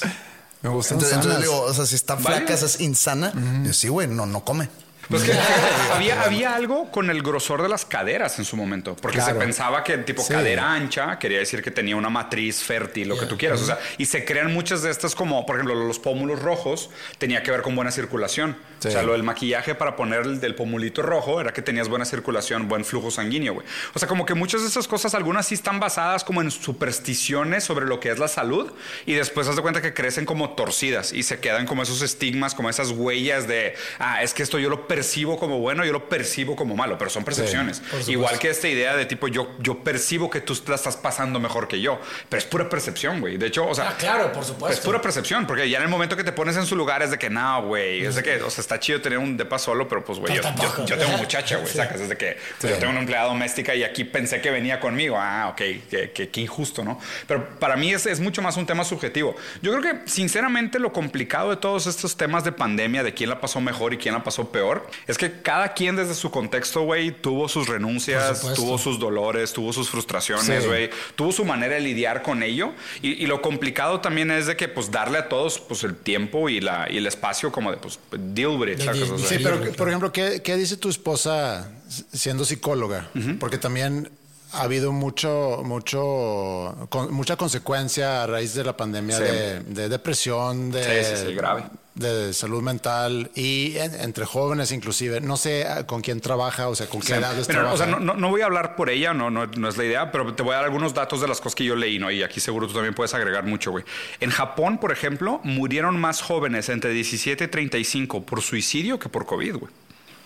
[0.60, 1.40] Me gustan Entonces, entonces sanas.
[1.42, 2.46] digo, o sea, si está ¿Válido?
[2.46, 3.32] flaca, es insana,
[3.64, 4.68] yo, sí, güey, no, no come.
[5.08, 5.32] Pues que
[5.92, 9.82] había, había algo con el grosor de las caderas en su momento, porque se pensaba
[9.82, 13.60] que tipo cadera ancha quería decir que tenía una matriz fértil, lo que tú quieras.
[13.62, 17.42] O sea, y se crean muchas de estas como, por ejemplo, los pómulos rojos tenía
[17.42, 18.56] que ver con buena circulación.
[18.78, 22.04] O sea, lo del maquillaje para poner el del pomulito rojo era que tenías buena
[22.04, 23.66] circulación, buen flujo sanguíneo, güey.
[23.94, 27.64] O sea, como que muchas de esas cosas, algunas sí están basadas como en supersticiones
[27.64, 28.72] sobre lo que es la salud
[29.06, 32.54] y después haz de cuenta que crecen como torcidas y se quedan como esos estigmas,
[32.54, 36.08] como esas huellas de, ah, es que esto yo lo percibo como bueno, yo lo
[36.08, 37.80] percibo como malo, pero son percepciones.
[38.08, 41.68] Igual que esta idea de tipo, yo, yo percibo que tú la estás pasando mejor
[41.68, 43.36] que yo, pero es pura percepción, güey.
[43.36, 44.76] De hecho, o sea, ah, claro, por supuesto.
[44.76, 47.12] Es pura percepción, porque ya en el momento que te pones en su lugar es
[47.12, 49.86] de que, no, güey, es de que, o sea, está chido tener un depa solo,
[49.86, 50.42] pero pues, güey, yo,
[50.84, 54.40] yo, tengo muchacha, güey, sacas, desde que yo tengo una empleada doméstica y aquí pensé
[54.40, 55.16] que venía conmigo.
[55.16, 57.00] Ah, ok, qué, injusto, ¿no?
[57.28, 59.36] Pero para mí es, es mucho más un tema subjetivo.
[59.62, 63.40] Yo creo que, sinceramente, lo complicado de todos estos temas de pandemia, de quién la
[63.40, 67.10] pasó mejor y quién la pasó peor, es que cada quien desde su contexto, güey,
[67.10, 72.22] tuvo sus renuncias, tuvo sus dolores, tuvo sus frustraciones, güey, tuvo su manera de lidiar
[72.22, 72.72] con ello.
[73.02, 76.60] Y, lo complicado también es de que, pues, darle a todos, pues, el tiempo y,
[76.60, 78.80] la, y el espacio como de, pues, deal with it.
[79.18, 81.70] Sí, pero, por ejemplo, ¿qué, ¿qué, dice tu esposa
[82.12, 83.08] siendo psicóloga?
[83.38, 84.10] Porque también
[84.52, 91.64] ha habido mucho, mucho, mucha consecuencia a raíz de la pandemia de, depresión, de, grave.
[91.94, 95.20] de salud mental y entre jóvenes inclusive.
[95.20, 97.74] No sé con quién trabaja, o sea, con qué edades trabaja.
[97.74, 100.10] O sea, no, no, voy a hablar por ella, no, no, no, es la idea,
[100.10, 102.10] pero te voy a dar algunos datos de las cosas que yo leí, ¿no?
[102.10, 103.84] Y aquí seguro tú también puedes agregar mucho, güey.
[104.20, 109.26] En Japón, por ejemplo, murieron más jóvenes entre 17 y 35 por suicidio que por
[109.26, 109.72] COVID, güey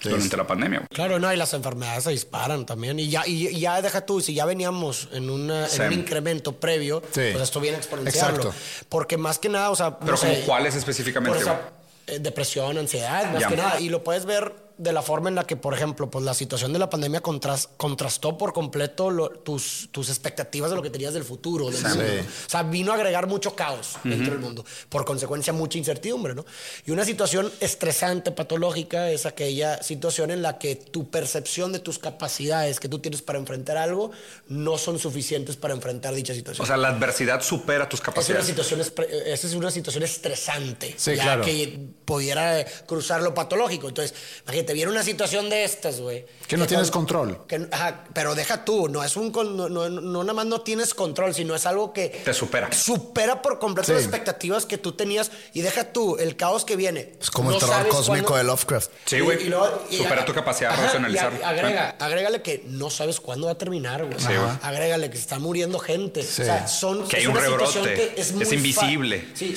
[0.02, 0.86] durante la pandemia.
[0.92, 2.98] Claro, no, y las enfermedades se disparan también.
[2.98, 7.00] Y ya, y, ya deja tú, si ya veníamos en, una, en un incremento previo,
[7.00, 8.52] pues esto viene a exponenciarlo.
[8.88, 9.98] Porque más que nada, o sea.
[9.98, 11.44] Pero como cuáles específicamente.
[12.06, 13.80] Eh, depresión, ansiedad, más que nada.
[13.80, 16.72] Y lo puedes ver de la forma en la que, por ejemplo, pues la situación
[16.72, 21.70] de la pandemia contrastó por completo tus, tus expectativas de lo que tenías del futuro.
[21.70, 24.64] Del O sea, vino a agregar mucho caos dentro del mundo.
[24.88, 26.44] Por consecuencia, mucha incertidumbre, ¿no?
[26.86, 31.98] Y una situación estresante, patológica, es aquella situación en la que tu percepción de tus
[31.98, 34.10] capacidades que tú tienes para enfrentar algo
[34.48, 36.64] no son suficientes para enfrentar dicha situación.
[36.64, 38.48] O sea, la adversidad supera tus capacidades.
[38.48, 40.94] Es una situación, esa es una situación estresante.
[40.96, 41.44] Sí, claro.
[41.44, 43.88] Que pudiera cruzar lo patológico.
[43.88, 44.14] Entonces,
[44.44, 46.24] imagínate, viene una situación de estas, güey.
[46.46, 47.46] Que no tienes control.
[47.46, 47.66] Que,
[48.12, 51.66] pero deja tú, no es un no, no, nada más no tienes control, sino es
[51.66, 52.70] algo que te supera.
[52.72, 57.14] Supera por completo las expectativas que tú tenías y deja tú el caos que viene.
[57.20, 58.90] Es como el terror cósmico de Lovecraft.
[59.06, 59.38] Sí, güey.
[59.90, 61.40] Supera tu capacidad de racionalizar.
[61.42, 64.18] Agrega, agrégale que no sabes cuándo va a terminar, güey.
[64.18, 64.32] Sí,
[64.62, 66.20] agrégale que se está muriendo gente.
[66.20, 68.14] O sea, son que hay un rebrote.
[68.16, 69.28] es, invisible.
[69.34, 69.54] Sí,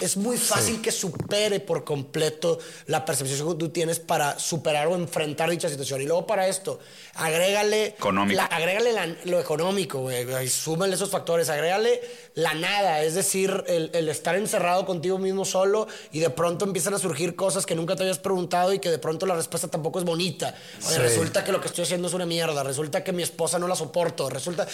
[0.00, 4.94] es muy fácil que supere por completo la percepción que tú tienes para superar o
[4.94, 6.00] enfrentar dicha situación.
[6.02, 6.78] Y luego para esto,
[7.14, 7.96] agrégale,
[8.32, 12.00] la, agrégale lo económico, güey, súmale esos factores, agrégale
[12.34, 16.98] la nada, es decir, el, estar encerrado contigo mismo solo y de pronto empiezan a
[16.98, 20.04] surgir cosas que nunca te habías preguntado y que de pronto la respuesta tampoco es
[20.04, 20.54] bonita.
[20.96, 23.74] Resulta que lo que estoy haciendo es una mierda, resulta que mi esposa no la
[23.74, 24.66] soporto, resulta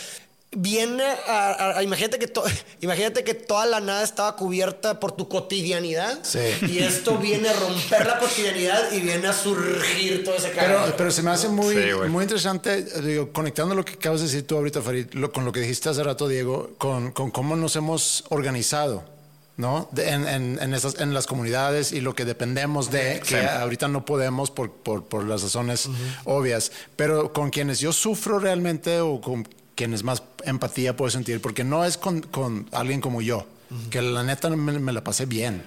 [0.57, 2.32] viene a, imagínate que
[2.80, 6.18] imagínate que toda la nada estaba cubierta por tu cotidianidad
[6.62, 10.80] y esto viene a romper la cotidianidad y viene a surgir todo ese cambio.
[10.84, 11.76] Pero, pero se me hace muy,
[12.09, 15.61] muy interesante, digo, conectando lo que acabas de decir tú ahorita, Farid, con lo que
[15.61, 19.14] dijiste hace rato, Diego, con, con cómo nos hemos organizado.
[19.57, 19.88] ¿no?
[19.96, 24.05] en, en, en, esas, en las comunidades y lo que dependemos de, que ahorita no
[24.05, 25.88] podemos por, por, por las razones
[26.24, 31.64] obvias, pero con quienes yo sufro realmente o con quienes más empatía puedo sentir, porque
[31.64, 33.47] no es con, con alguien como yo,
[33.91, 35.64] que la neta me, la pasé bien.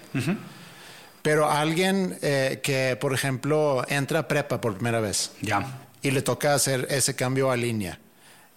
[1.22, 6.22] Pero alguien eh, que, por ejemplo, entra a prepa por primera vez ya y le
[6.22, 8.00] toca hacer ese cambio a línea.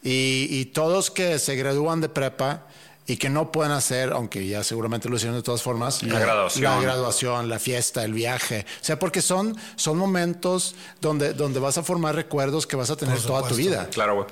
[0.03, 2.67] Y, y, todos que se gradúan de prepa
[3.07, 6.65] y que no pueden hacer, aunque ya seguramente lo hicieron de todas formas, la, graduación.
[6.65, 8.65] La graduación, la fiesta, el viaje.
[8.81, 12.97] O sea, porque son, son momentos donde, donde vas a formar recuerdos que vas a
[12.97, 13.89] tener toda tu vida.
[13.91, 14.27] Claro, güey.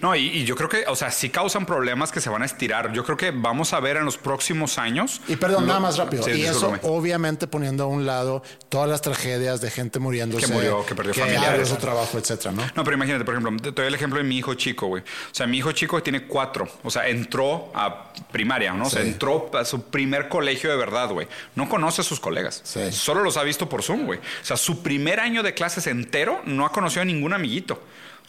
[0.00, 2.92] No, y, yo creo que, o sea, sí causan problemas que se van a estirar.
[2.92, 5.20] Yo creo que vamos a ver en los próximos años.
[5.28, 6.28] Y perdón, nada más rápido.
[6.28, 10.46] y eso, obviamente, poniendo a un lado todas las tragedias de gente muriéndose.
[10.46, 11.68] Que murió, que perdió familiares.
[11.68, 12.62] su trabajo, etcétera, ¿no?
[12.74, 15.02] No, pero imagínate, por ejemplo, te doy el ejemplo de mi hijo chico, güey.
[15.02, 16.68] O sea, mi hijo chico tiene cuatro.
[16.82, 18.86] O sea, entró a primaria, ¿no?
[18.86, 21.26] O sea, entró a su primer colegio de verdad, güey.
[21.54, 22.62] No conoce a sus colegas.
[22.90, 24.18] Solo los ha visto por Zoom, güey.
[24.18, 27.80] O sea, su primer año de clases entero no ha conocido a ningún amiguito.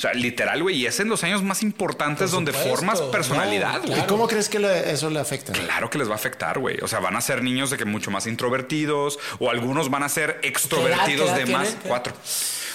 [0.02, 0.78] O sea, literal, güey.
[0.78, 4.00] Y es en los años más importantes Por donde formas personalidad, güey.
[4.00, 5.54] ¿Y cómo crees que le- eso le afecta?
[5.54, 6.80] Claro que les va a afectar, güey.
[6.82, 10.10] O sea, van a ser niños de que mucho más introvertidos o algunos van a
[10.10, 11.78] ser extrovertidos edad de más.
[11.88, 12.14] Cuatro.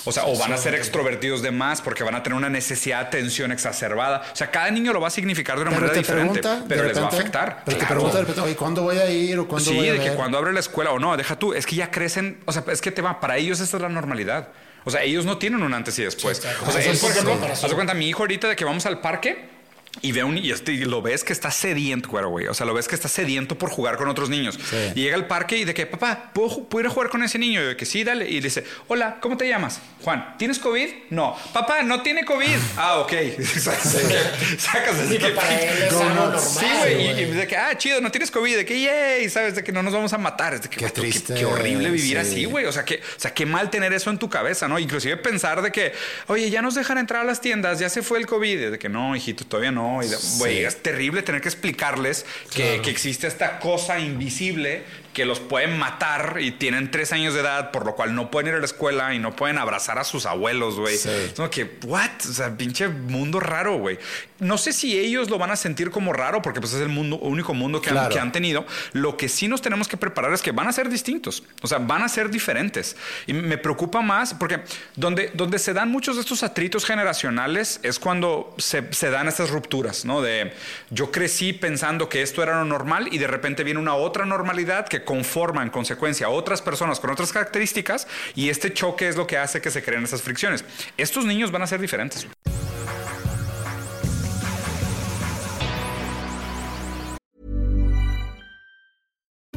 [0.05, 3.01] O sea, o van a ser extrovertidos de más porque van a tener una necesidad
[3.01, 4.23] de atención exacerbada.
[4.33, 6.65] O sea, cada niño lo va a significar de una Pero manera te diferente, pregunta,
[6.69, 7.63] pero les va a afectar.
[7.65, 9.95] Pero te pregunta de repente, oye, ¿cuándo voy a ir o cuándo Sí, voy a
[9.95, 12.53] de que cuando abre la escuela o no, deja tú, es que ya crecen, o
[12.53, 14.51] sea, es que te va, para ellos esta es la normalidad.
[14.87, 16.39] O sea, ellos no tienen un antes y después.
[16.39, 19.01] Sí, o sea, él, por ejemplo, haz cuenta, mi hijo ahorita de que vamos al
[19.01, 19.56] parque
[20.03, 22.47] y ve un y, este, y lo ves que está sediento, güey.
[22.47, 24.59] O sea, lo ves que está sediento por jugar con otros niños.
[24.95, 27.39] Y llega al parque y de que, papá, ¿puedo, puedo ir a jugar con ese
[27.39, 27.63] niño?
[27.63, 28.29] Y de que sí, dale.
[28.29, 29.81] Y le dice, hola, ¿cómo te llamas?
[30.03, 30.89] Juan, ¿tienes COVID?
[31.11, 31.37] No.
[31.53, 32.57] Papá, no tiene COVID.
[32.77, 33.13] ah, ok.
[34.59, 36.41] Sacas así Sí, que para él es algo normal.
[36.41, 37.23] Sí, güey.
[37.23, 38.57] Y, de que, ah, chido, no tienes COVID.
[38.57, 39.55] De que, yay, ¿sabes?
[39.55, 40.55] De que no nos vamos a matar.
[40.55, 42.17] Es de que, Qué triste, Qué, horrible vivir sí.
[42.17, 42.67] así, güey.
[42.67, 44.79] O sea, que, o sea, qué mal tener eso en tu cabeza, ¿no?
[44.79, 45.93] Inclusive pensar de que,
[46.27, 48.47] oye, ya nos dejan entrar a las tiendas, ya se fue el COVID.
[48.47, 49.86] Y de que no, hijito, todavía no.
[50.03, 54.85] Y es terrible tener que explicarles que, que existe esta cosa invisible
[55.17, 58.49] que los pueden matar y tienen tres años de edad, por lo cual no pueden
[58.49, 60.95] ir a la escuela y no pueden abrazar a sus abuelos, güey.
[60.99, 61.09] Sí.
[61.09, 62.11] Es como que, what?
[62.29, 63.99] O sea, pinche mundo raro, güey.
[64.41, 67.17] No sé si ellos lo van a sentir como raro, porque pues es el mundo,
[67.17, 68.15] único mundo que, han, Claro.
[68.15, 68.67] que han tenido.
[68.93, 71.43] Lo que sí nos tenemos que preparar es que van a ser distintos.
[71.63, 72.95] O sea, van a ser diferentes.
[73.27, 74.61] Y me preocupa más porque
[74.97, 79.49] donde, donde se dan muchos de estos atritos generacionales es cuando se, se dan estas
[79.49, 80.21] rupturas, ¿no?
[80.21, 80.53] De
[80.91, 84.87] yo crecí pensando que esto era lo normal y de repente viene una otra normalidad
[84.87, 89.27] que conforma en consecuencia a otras personas con otras características y este choque es lo
[89.27, 90.63] que hace que se creen esas fricciones.
[90.99, 92.27] Estos niños van a ser diferentes.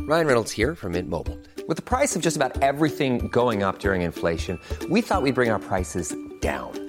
[0.10, 1.38] Ryan Reynolds here from Mint Mobile.
[1.68, 5.52] With the price of just about everything going up during inflation, we thought we'd bring
[5.52, 6.89] our prices down.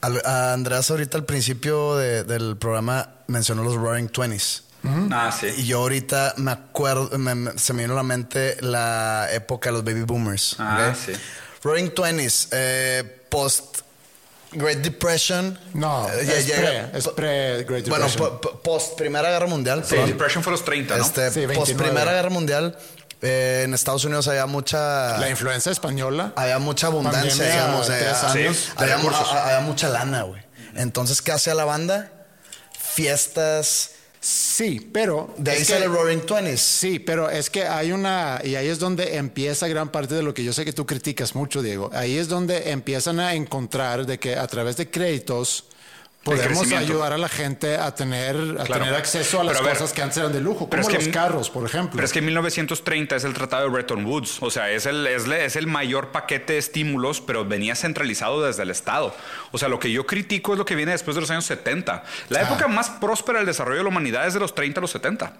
[0.00, 4.64] Al- a Andreas ahorita al principio de- del programa mencionó los Roaring Twenties.
[5.12, 5.48] Ah, sí.
[5.58, 9.68] Y yo ahorita me acuerdo, me- me- se me vino a la mente la época
[9.68, 10.56] de los baby boomers.
[10.58, 10.96] Ah, ¿ok?
[10.96, 11.12] sí.
[11.62, 13.80] Roaring Twenties, eh, post
[14.52, 15.56] Great Depression.
[15.74, 18.40] No, eh, ya es llega- pre, es pre Great Bueno, Depression.
[18.40, 19.82] po- po- post Primera Guerra Mundial.
[19.84, 20.08] Sí, perdón.
[20.10, 21.04] Depression fue los 30, ¿no?
[21.04, 21.84] Este, Sí, post 29.
[21.84, 22.78] Primera Guerra Mundial,
[23.22, 25.18] eh, en Estados Unidos había mucha.
[25.18, 26.32] la influencia española.
[26.36, 27.90] había mucha abundancia, Pandemia, digamos.
[27.90, 28.72] años.
[28.76, 30.42] había, Sí, había mucha lana, güey.
[30.74, 32.10] Entonces, ¿qué hacía la banda?
[32.72, 33.92] Fiestas.
[34.20, 36.60] Sí, pero De ahí sale Roaring Twenties.
[36.60, 40.34] Sí, pero es que hay una, y ahí es donde empieza gran parte de lo
[40.34, 41.90] que yo sé que tú criticas mucho, Diego.
[41.94, 45.64] Ahí es donde empiezan a encontrar de que a través de créditos
[46.24, 48.84] podemos ayudar a la gente a tener, a Claro.
[48.84, 50.92] tener acceso a las Pero a ver, cosas que antes eran de lujo, pero como
[50.94, 51.92] es que- los carros, por ejemplo.
[51.94, 55.06] Pero es que en 1930 es el Tratado de Bretton Woods, o sea, es el,
[55.06, 59.14] es, es el mayor paquete de estímulos, pero venía centralizado desde el Estado.
[59.52, 62.04] O sea, lo que yo critico es lo que viene después de los años 70.
[62.28, 64.90] La época más próspera del desarrollo de la humanidad es de los 30 a los
[64.90, 65.32] 70.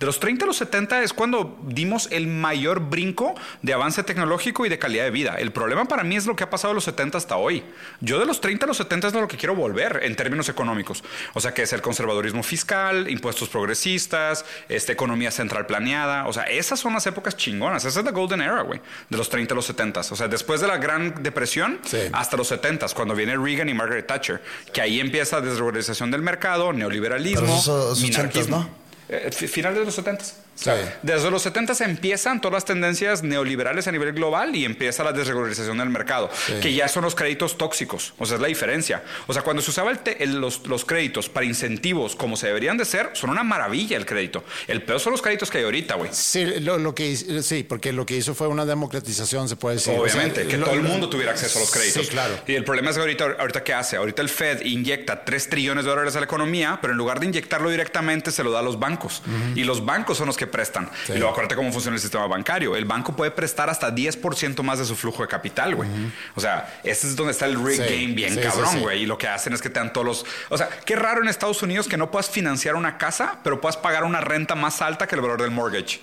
[0.00, 4.66] De los 30 a los 70 es cuando dimos el mayor brinco de avance tecnológico
[4.66, 5.36] y de calidad de vida.
[5.38, 7.62] El problema para mí es lo que ha pasado de los 70 hasta hoy.
[8.00, 11.04] Yo de los 30 a los 70 es lo que quiero volver en términos económicos.
[11.32, 16.26] O sea, que es el conservadurismo fiscal, impuestos progresistas, esta economía central planeada.
[16.26, 17.84] O sea, esas son las épocas chingonas.
[17.84, 20.00] Esa es la golden era, güey, de los 30 a los 70.
[20.00, 21.98] O sea, después de la Gran Depresión Sí.
[22.12, 24.42] hasta los 70, cuando viene Reagan y Margaret Thatcher,
[24.72, 28.56] que ahí empieza la desregularización del mercado, neoliberalismo, Pero esos- esos 80s, minarquismo.
[28.58, 28.83] ¿no?
[29.08, 30.24] Eh, fi- final de los 70.
[30.54, 30.70] Sí.
[31.02, 35.78] Desde los 70 empiezan todas las tendencias neoliberales a nivel global y empieza la desregularización
[35.78, 36.30] del mercado,
[36.62, 38.14] que ya son los créditos tóxicos.
[38.18, 39.02] O sea, es la diferencia.
[39.26, 42.46] O sea, cuando se usaba el te- el- los, los créditos para incentivos como se
[42.48, 44.44] deberían de ser, son una maravilla el crédito.
[44.68, 46.10] El peor son los créditos que hay ahorita, güey.
[46.12, 49.76] Sí, lo, lo que hizo- sí, porque lo que hizo fue una democratización, se puede
[49.76, 49.94] decir.
[49.98, 52.04] Obviamente, O sea, que lo- todo el mundo tuviera acceso a los créditos.
[52.06, 52.34] Sí, claro.
[52.46, 53.96] Y el problema es que ahorita, ahorita ¿qué hace?
[53.96, 57.26] Ahorita el Fed inyecta 3 trillones de dólares a la economía, pero en lugar de
[57.26, 59.22] inyectarlo directamente, se lo da a los bancos.
[59.54, 60.88] Y los bancos son los que que prestan.
[61.08, 62.76] Y luego acuérdate cómo funciona el sistema bancario.
[62.76, 65.88] El banco puede prestar hasta 10% más de su flujo de capital, güey.
[66.34, 69.02] O sea, ese es donde está el rig Sí, game bien sí, cabrón, güey.
[69.02, 70.26] Y lo que hacen es que te dan todos los...
[70.48, 73.76] O sea, qué raro en Estados Unidos que no puedas financiar una casa, pero puedas
[73.76, 76.00] pagar una renta más alta que el valor del mortgage.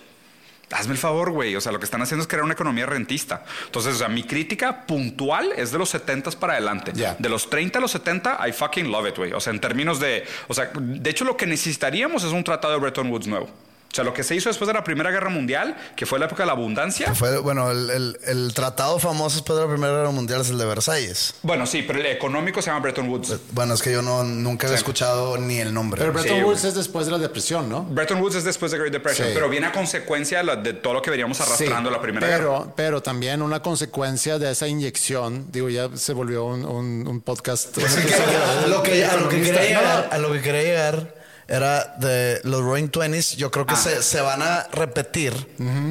[0.71, 1.55] Hazme el favor, güey.
[1.55, 3.43] O sea, lo que están haciendo es crear una economía rentista.
[3.65, 6.91] Entonces, o sea, mi crítica puntual es de los 70 para adelante.
[6.95, 7.15] Ya.
[7.19, 9.33] De los 30 a los 70, I fucking love it, güey.
[9.33, 10.25] O sea, en términos de.
[10.47, 13.49] O sea, de hecho, lo que necesitaríamos es un tratado de Bretton Woods nuevo.
[13.91, 16.25] O sea, lo que se hizo después de la Primera Guerra Mundial, que fue la
[16.27, 17.13] época de la abundancia.
[17.13, 20.57] Fue, bueno, el, el- el tratado famoso después de la Primera Guerra Mundial es el
[20.57, 21.33] de Versalles.
[21.43, 23.35] Bueno, sí, pero el económico se llama Bretton Woods.
[23.51, 24.81] Bueno, es que yo no, nunca había Sí.
[24.81, 25.99] escuchado ni el nombre.
[25.99, 27.83] Pero Bretton Sí, Woods es después de la depresión, ¿no?
[27.83, 29.33] Bretton Woods es después de Great Depression, Sí.
[29.33, 32.27] pero viene a consecuencia de, la- de todo lo que veníamos arrastrando Sí, la Primera
[32.27, 32.39] Guerra.
[32.39, 37.19] pero, Pero también una consecuencia de esa inyección, digo, ya se volvió un, un- un
[37.21, 37.75] podcast.
[37.75, 38.23] que, episodio
[38.63, 39.59] a lo que, a lo que economista.
[39.59, 41.20] quería No, llegar, a lo que quería llegar
[41.51, 43.35] era de los Roaring Twenties.
[43.35, 45.33] Yo creo que se, se van a repetir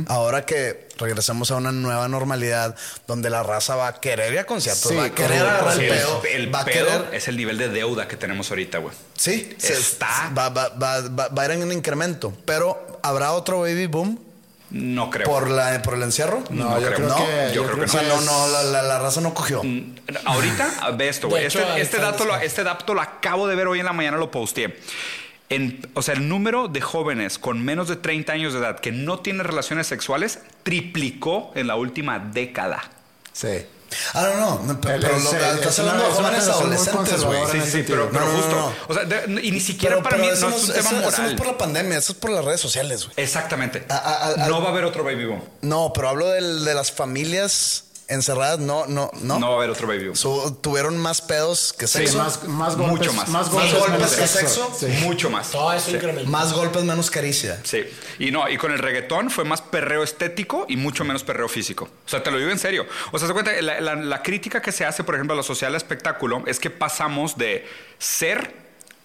[0.09, 2.75] ahora que regresemos a una nueva normalidad
[3.07, 5.83] donde la raza va a querer ir a conciertos, Sí, va a querer agarrar Sí,
[5.85, 7.15] el pedo, el va a pedo querer.
[7.15, 8.95] es el nivel de deuda que tenemos ahorita, güey.
[9.17, 10.31] Sí, se- Está.
[10.37, 14.19] Va, va- va- va- va a ir en un incremento, pero habrá otro baby boom
[14.71, 15.27] No creo.
[15.27, 16.43] por la por el encierro.
[16.51, 16.97] No, yo creo.
[16.97, 17.51] creo No, que.
[17.55, 19.63] yo creo que O sea, no, no, la, la- la raza no cogió.
[20.25, 21.45] Ahorita, ve esto, güey.
[21.47, 24.17] Este, este dato lo, que- este dato lo acabo de ver hoy en la mañana,
[24.19, 24.79] lo posteé.
[25.51, 28.93] En, o sea, el número de jóvenes con menos de 30 años de edad que
[28.93, 32.83] no tienen relaciones sexuales triplicó en la última década.
[33.33, 33.49] Sí.
[34.15, 37.41] Ah, no, no, pero, lo- estás es hablando de jóvenes adolescentes, güey.
[37.51, 38.55] Sí, sí, pero, pero No, no, justo.
[38.57, 38.73] no.
[38.87, 40.75] O sea, de- y ni siquiera Pero, para pero mí eso no es un eso-
[40.75, 41.31] tema eso no moral.
[41.33, 43.15] es por la pandemia, eso es por las redes sociales, güey.
[43.17, 43.85] Exactamente.
[43.89, 45.43] A- a- a- no va a haber otro baby boom.
[45.63, 49.39] No, pero hablo del- de las familias encerradas, no, no, no.
[49.39, 50.17] No, va a haber otro baby boom.
[50.17, 52.19] Su- tuvieron más pedos que Sí, sexo.
[52.19, 52.99] más, más golpes.
[52.99, 53.29] Mucho más.
[53.29, 54.73] Más Más golpes, que sexo.
[54.79, 54.87] Sí.
[55.03, 55.51] Mucho más.
[55.51, 55.99] Todo eso Sí.
[56.27, 57.59] Más golpes, menos caricia.
[57.65, 57.85] Sí,
[58.19, 61.89] y no, y con el reggaetón fue más perreo estético y mucho menos perreo físico.
[62.05, 62.87] O sea, te lo digo en serio.
[63.13, 65.43] O sea, se cuenta, la, la- la crítica que se hace, por ejemplo, a la
[65.43, 67.67] social espectáculo es que pasamos de
[67.99, 68.55] ser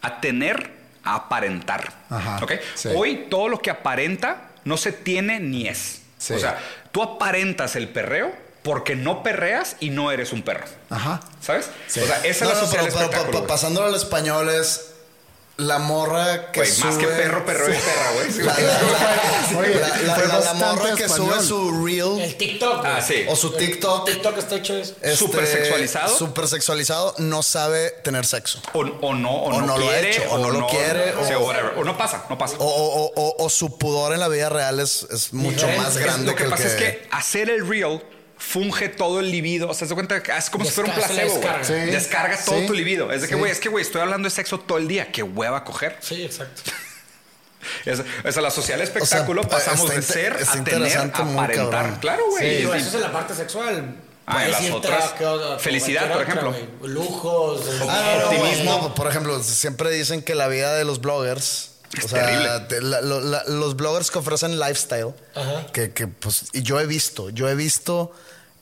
[0.02, 0.72] a tener
[1.04, 1.94] a aparentar.
[2.10, 2.54] Ajá, ¿Ok?
[2.74, 2.90] sí.
[2.96, 6.02] Hoy todo lo que aparenta no se tiene ni es.
[6.18, 6.34] Sí.
[6.34, 6.58] O sea,
[6.92, 8.34] tú aparentas el perreo
[8.66, 10.66] porque no perreas y no eres un perro.
[10.90, 11.22] Ajá.
[11.40, 11.70] ¿Sabes?
[11.88, 12.00] Sí.
[12.02, 14.88] O sea, esa es la no, social pero, pero, pasándolo al español es
[15.58, 16.86] la morra que Güey, sube...
[16.90, 18.32] más que perro, perro es perra, güey.
[18.32, 18.66] Sí, La, güey.
[18.66, 21.34] la- la- Oye, la- la- fue la- la bastante morra que español.
[21.36, 22.86] sube su reel El TikTok.
[22.86, 23.24] Ah, sí.
[23.30, 24.94] o su TikTok TikTok está hecho eso.
[25.02, 26.18] este, Súper sexualizado.
[26.18, 28.60] Súper sexualizado, no sabe tener sexo.
[28.74, 31.40] O, o no, o, O no, no lo ha hecho, o no lo quiere, o-
[31.46, 31.74] whatever.
[31.78, 32.58] o no pasa, no pasa.
[32.60, 35.96] O, o- o- o- o su pudor en la vida real es, es mucho más
[35.96, 38.02] Es- grande lo que, el pasa es que hacer el reel
[38.38, 39.70] funge todo el libido.
[39.70, 41.64] O sea, se cuenta que es como si fuera un Descarga, placebo, descarga.
[41.64, 41.74] Sí.
[41.92, 42.66] Descarga todo Sí.
[42.68, 43.12] tu libido.
[43.12, 43.40] Es de que, Sí.
[43.40, 45.12] güey, es que, güey, estoy hablando de sexo todo el día.
[45.12, 45.98] Qué hueva coger.
[46.02, 46.62] Sí, exacto.
[47.84, 52.00] Es, es a la social espectáculo O sea, pasamos de ser a tener, a aparentar.
[52.00, 52.62] Claro, güey.
[52.62, 53.96] Eso es en la parte sexual.
[54.28, 55.14] Ah, en las otras,
[55.60, 56.56] felicidad, por ejemplo.
[56.84, 58.78] Lujos, Ah, optimismo.
[58.82, 61.72] no, por ejemplo, siempre dicen que la vida de los bloggers.
[61.98, 65.68] Es o sea, te- la- la- los bloggers que ofrecen lifestyle, Ajá.
[65.74, 68.12] que, que, pues, y yo he visto, yo he visto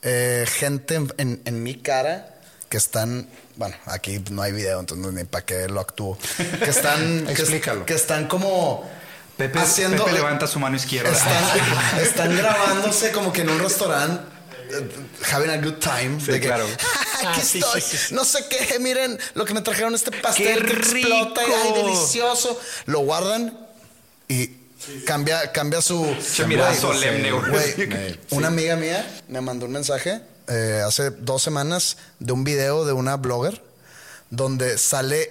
[0.02, 2.34] eh, gente en, en- en mi cara
[2.68, 6.18] que están, bueno, aquí no hay video, entonces ni para qué lo actúo,
[6.62, 7.86] que están, que, Explícalo.
[7.86, 8.88] que están como
[9.36, 11.10] Pepe, haciendo, Pepe levanta su mano izquierda.
[11.10, 14.33] están, están grabándose como que en un restaurante.
[15.32, 16.20] Having a good time.
[16.20, 16.64] Sí, de que, claro.
[17.18, 17.80] Aquí Ah, estoy.
[17.80, 18.14] sí, sí, sí.
[18.14, 18.78] No sé qué.
[18.78, 21.42] Miren lo que me trajeron este pastel ¡Qué que explota.
[21.42, 21.58] y, rico!
[21.64, 22.60] Ay, delicioso.
[22.86, 23.58] Lo guardan
[24.28, 24.48] y
[25.06, 26.04] cambia, cambia su.
[26.34, 28.18] Che, mirada Güey, solemne, güey.
[28.30, 32.92] Una amiga mía me mandó un mensaje eh, hace dos semanas de un video de
[32.92, 33.62] una blogger
[34.30, 35.30] donde sale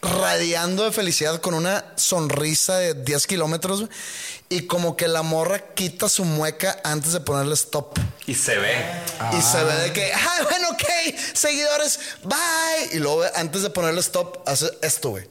[0.00, 3.84] radiando de felicidad con una sonrisa de 10 kilómetros
[4.48, 7.98] y como que la morra quita su mueca antes de ponerle stop.
[8.26, 8.74] Y se ve.
[9.36, 10.84] Y se ve de que, ah, bueno, ok,
[11.34, 12.96] seguidores, bye.
[12.96, 15.28] Y luego antes de ponerle stop, hace esto, güey.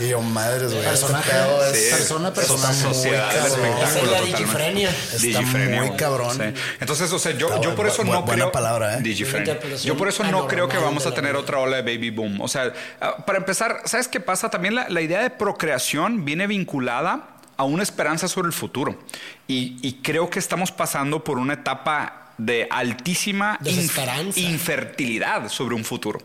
[0.00, 0.78] Y yo, madres, güey.
[0.78, 1.30] Este Personaje.
[1.30, 3.66] pedo es Sí, persona, es persona muy sociedad del cabrón.
[3.66, 4.04] espectáculo.
[4.04, 4.90] Es la digifrenia.
[4.90, 6.36] Está Digifrenia, muy cabrón.
[6.36, 6.62] Sí.
[6.80, 8.52] Entonces, o sea, yo, yo por eso bu- no buena creo.
[8.52, 9.00] palabra, ¿eh?
[9.02, 9.58] Digifrenia.
[9.84, 12.10] Yo por eso no creo que vamos de a la tener otra ola de baby
[12.10, 12.40] boom.
[12.40, 14.50] O sea, ah, para empezar, ¿sabes qué pasa?
[14.50, 18.98] También la, la idea de procreación viene vinculada a una esperanza sobre el futuro.
[19.46, 25.84] Y, y creo que estamos pasando por una etapa de altísima inf- infertilidad sobre un
[25.84, 26.20] futuro.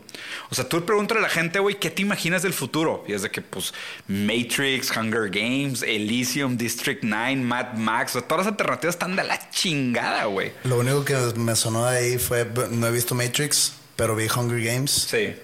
[0.49, 3.03] O sea, tú pregúntale a la gente, güey, ¿qué te imaginas del futuro?
[3.07, 3.73] Y es de que, pues,
[4.07, 9.23] Matrix, Hunger Games, Elysium, District 9, Mad Max, o sea, todas las alternativas están de
[9.23, 10.51] la chingada, güey.
[10.63, 14.61] Lo único que me sonó de ahí fue, no he visto Matrix, pero vi Hunger
[14.63, 14.91] Games.
[14.91, 15.35] Sí.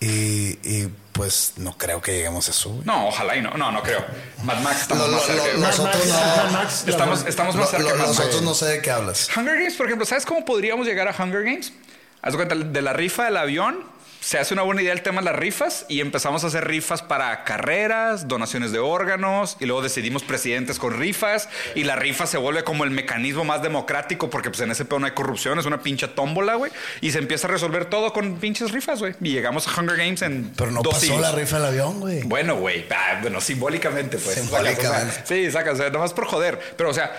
[0.00, 2.70] Y, y pues no creo que lleguemos a eso.
[2.70, 2.84] güey.
[2.84, 3.50] No, ojalá y no.
[3.52, 4.04] No, no creo.
[4.42, 5.52] Mad Max estamos Lo- más lo- cerca.
[5.54, 6.50] lo- nosotros Mad no.
[6.50, 8.08] Max, Estamos, estamos más Lo- cerca Mad Max.
[8.18, 9.28] nosotros no sé de qué hablas.
[9.34, 11.72] Hunger Games, por ejemplo, ¿sabes cómo podríamos llegar a Hunger Games?
[12.20, 13.84] Haz cuenta, de la rifa del avión,
[14.24, 17.02] se hace una buena idea el tema de las rifas y empezamos a hacer rifas
[17.02, 22.38] para carreras, donaciones de órganos y luego decidimos presidentes con rifas y la rifa se
[22.38, 25.66] vuelve como el mecanismo más democrático porque pues en ese pedo no hay corrupción, es
[25.66, 26.72] una pinche tómbola, güey,
[27.02, 29.14] y se empieza a resolver todo con pinches rifas, güey.
[29.20, 31.20] Y llegamos a Hunger Games en Pero no dos pasó siglos.
[31.20, 32.22] la rifa del avión, güey.
[32.22, 34.36] Bueno, güey, ah, bueno, simbólicamente, pues.
[34.36, 34.82] Simbólicamente.
[34.86, 36.58] Sacas, o sea, sí, sacas, o sea, nomás por joder.
[36.78, 37.14] Pero, o sea,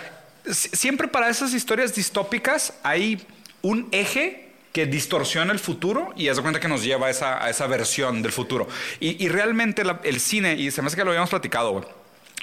[0.52, 3.24] si- siempre para esas historias distópicas hay
[3.62, 4.45] un eje
[4.76, 7.66] que distorsiona el futuro y haz de cuenta que nos lleva a esa, a esa
[7.66, 8.68] versión del futuro.
[9.00, 11.82] Y, y realmente el cine, y se me hace que lo habíamos platicado,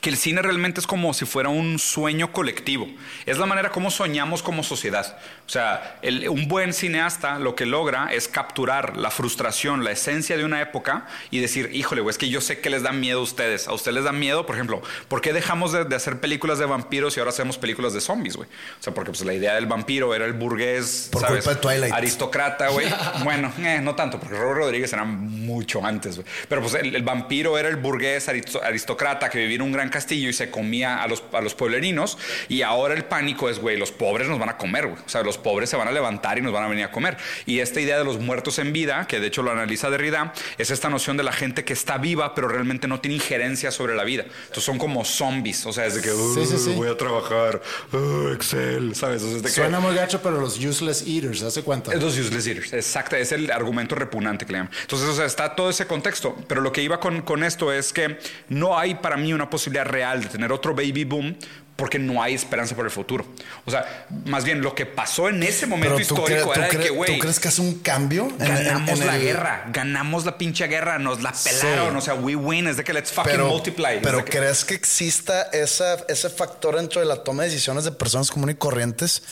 [0.03, 2.87] que el cine realmente es como si fuera un sueño colectivo.
[3.25, 5.17] Es la manera como soñamos como sociedad.
[5.47, 10.37] O sea, el- un buen cineasta lo que logra es capturar la frustración, la esencia
[10.37, 13.21] de una época y decir, híjole, güey, es que yo sé que les da miedo
[13.21, 13.69] a ustedes.
[13.69, 16.67] A ustedes les da miedo, por ejemplo, ¿por qué dejamos de, de hacer películas de
[16.67, 18.49] vampiros y ahora hacemos películas de zombies, güey?
[18.81, 21.45] O sea, porque pues, la idea del vampiro era el burgués, Por ¿sabes?
[21.45, 21.95] culpa de Twilight.
[21.95, 22.89] Aristócrata, güey.
[23.23, 26.27] bueno, eh, no tanto, porque Robert Rodríguez era mucho antes, güey.
[26.49, 29.92] Pero pues el, el vampiro era el burgués aristo- aristócrata que vivía en un gran
[29.93, 32.19] castillo y se comía a los, a los pueblerinos.
[32.49, 34.99] Y ahora el pánico es, güey, los pobres nos van a comer, güey.
[35.07, 37.17] O sea, los pobres se van a levantar y nos van a venir a comer.
[37.47, 40.71] Y esta idea de los muertos en vida, que de hecho lo analiza Derrida, es
[40.73, 44.03] esta noción de la gente que está viva, pero realmente no tiene injerencia sobre la
[44.03, 44.25] vida.
[44.25, 45.65] Entonces son como zombies.
[45.67, 46.71] O sea, es de que Sí, sí, sí.
[46.71, 47.61] "Uh, voy a trabajar,
[47.93, 49.23] uh, Excel, ¿sabes?
[49.23, 51.93] O sea, es de que- Suena muy gacho, pero los useless eaters, ¿hace cuánto?
[51.93, 54.73] es los useless eaters, exacto, es el argumento repugnante que le llaman.
[54.83, 57.93] Entonces, o sea, está todo ese contexto, pero lo que iba con, con esto es
[57.93, 58.19] que
[58.49, 61.37] no hay para mí una posibilidad real de tener otro baby boom
[61.77, 63.25] porque no hay esperanza por el futuro.
[63.65, 66.69] O sea, más bien lo que pasó en ese momento Pero tú, histórico tú era
[66.69, 68.29] de que, ¿tú güey, crees que hace un cambio?
[68.39, 72.01] en- en- ganamos en la el- guerra, ganamos la pinche guerra, nos la pelaron, o
[72.01, 73.99] sea, we win, es de que let's fucking Pero, multiply.
[74.03, 77.91] Pero que- ¿crees que exista esa, ese factor dentro de la toma de decisiones de
[77.93, 79.23] personas comunes y corrientes?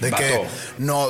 [0.00, 0.40] De que
[0.78, 1.06] no,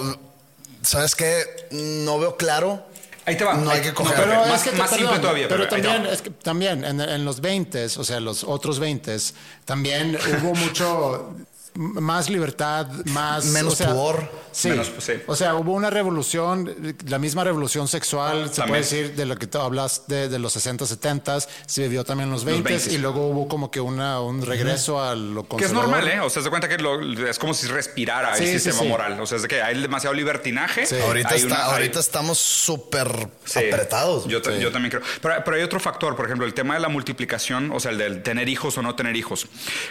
[0.82, 1.44] ¿sabes qué?
[1.70, 2.86] No veo claro.
[3.30, 3.54] Ahí te va.
[3.54, 4.14] No hay que coger.
[4.16, 6.84] pero- Pero más- es que, más simple perdón, todavía, Pero pero también, es que también
[6.84, 9.16] en, en los 20, o sea, los otros 20,
[9.64, 11.34] también hubo mucho
[11.74, 14.30] más libertad, más Menos o sea, pudor.
[14.52, 14.68] Sí.
[14.70, 15.12] Menos, sí.
[15.28, 18.68] O sea, hubo una revolución, la misma revolución sexual, se También.
[18.68, 22.28] puede decir, de lo que tú hablas de, de los 60, 70, se vivió también
[22.28, 22.92] en los 20 20s.
[22.92, 25.90] y luego hubo como que una, un regreso a lo Que es conservador.
[25.90, 26.20] normal, ¿eh?
[26.20, 28.88] O sea, se cuenta que lo- es como si respirara Sí, el sistema sí.
[28.88, 29.20] moral.
[29.20, 30.86] O sea, es de que hay demasiado libertinaje.
[30.86, 30.96] Sí.
[31.00, 34.26] Ahorita, Hay está, una- hay- ahorita estamos súper Sí, apretados.
[34.26, 35.02] Yo, yo también creo.
[35.22, 37.98] Pero, pero hay otro factor, por ejemplo, el tema de la multiplicación, o sea, el
[37.98, 39.46] del tener hijos o no tener hijos.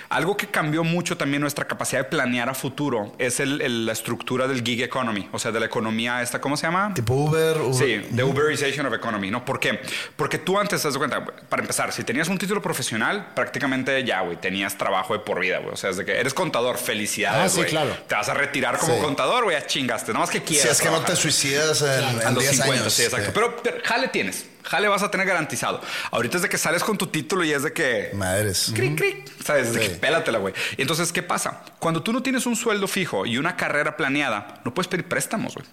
[0.10, 3.94] Algo que cambió mucho también nuestra capacidad de planear a futuro es el- el- la
[3.94, 6.94] estructura del gig economy, o sea, de la economía esta, ¿cómo se llama?
[6.94, 7.62] Tipo Uber.
[7.62, 7.74] Uber.
[7.74, 9.46] Sí, the Uberization of economy, ¿no?
[9.46, 9.80] ¿Por qué?
[10.18, 14.20] Porque tú antes, te das cuenta, para empezar, si tenías un título profesional, prácticamente ya,
[14.22, 15.74] güey, tenías trabajo de por vida, güey.
[15.74, 17.70] O sea, es de que eres contador, felicidades, Ah, sí, güey.
[17.70, 17.96] claro.
[18.08, 19.02] Te vas a retirar como Sí.
[19.02, 20.72] contador, güey, ya chingaste, nada más que Si quieras.
[20.72, 21.18] es que no te trabajar.
[21.22, 22.94] suicidas en, A en los 10 50, años.
[22.94, 23.32] sí, exacto.
[23.34, 24.46] Pero, pero jale tienes.
[24.64, 25.82] Jale vas a tener garantizado.
[26.12, 28.12] Ahorita es de que sales con tu título y es de que.
[28.14, 28.72] Madres.
[28.76, 29.32] Cric, cric.
[29.44, 29.68] ¿Sabes?
[29.68, 29.90] Es de Sí.
[29.90, 30.54] que pélatela, güey.
[30.78, 31.64] Y entonces, ¿qué pasa?
[31.80, 35.56] Cuando tú no tienes un sueldo fijo y una carrera planeada, no puedes pedir préstamos,
[35.56, 35.66] güey.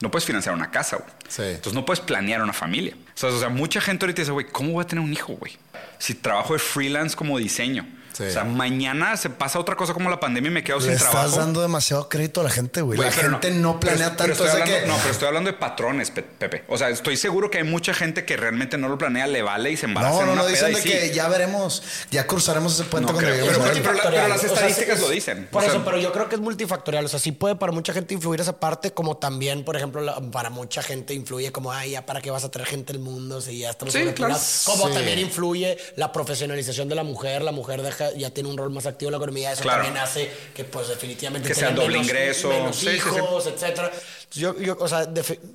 [0.00, 1.10] No puedes financiar una casa, güey.
[1.28, 1.42] Sí.
[1.42, 2.94] Entonces no puedes planear una familia.
[3.22, 5.56] O sea, mucha gente ahorita dice, güey, ¿cómo voy a tener un hijo, güey?
[5.98, 7.86] Si trabajo de freelance como diseño.
[8.12, 8.24] Sí.
[8.24, 10.92] O sea, mañana se pasa otra cosa como la pandemia y me quedo Le sin
[10.92, 11.36] estás trabajo.
[11.38, 12.96] dando demasiado crédito a la gente, güey.
[12.98, 14.44] Güey, La gente no, planea pero- tanto.
[14.50, 16.64] hablando- que- No, pero estoy hablando de patrones, Pe- Pepe.
[16.68, 19.70] O sea, estoy seguro que hay mucha gente que realmente no lo planea, le vale
[19.70, 20.88] y se embaraza No, en no, una no, dicen de sí.
[20.88, 23.70] que ya veremos, ya cruzaremos ese puente No cuando creo, lleguemos
[24.02, 25.48] pero- las O sea, estadísticas es- lo dicen.
[25.50, 27.04] Por O sea- eso, pero yo creo que es multifactorial.
[27.04, 30.20] O sea, sí puede para mucha gente influir esa parte, como también, por ejemplo, la-
[30.20, 33.40] para mucha gente influye como, ay, ya para qué vas a traer gente al mundo
[33.40, 34.78] si ya estamos Sí, sobrepoblados?" claro.
[34.78, 34.94] Como Sí.
[34.94, 37.42] también influye la profesionalización de la mujer.
[37.42, 39.52] La mujer deja, ya tiene un rol más activo en la economía.
[39.52, 39.84] Eso Claro.
[39.84, 42.48] también hace que, pues, definitivamente Que sea doble menos- ingreso.
[42.48, 43.16] menos Sí, sí, sí.
[43.16, 43.90] hijos, etcétera.
[44.32, 45.06] Yo, yo, o sea,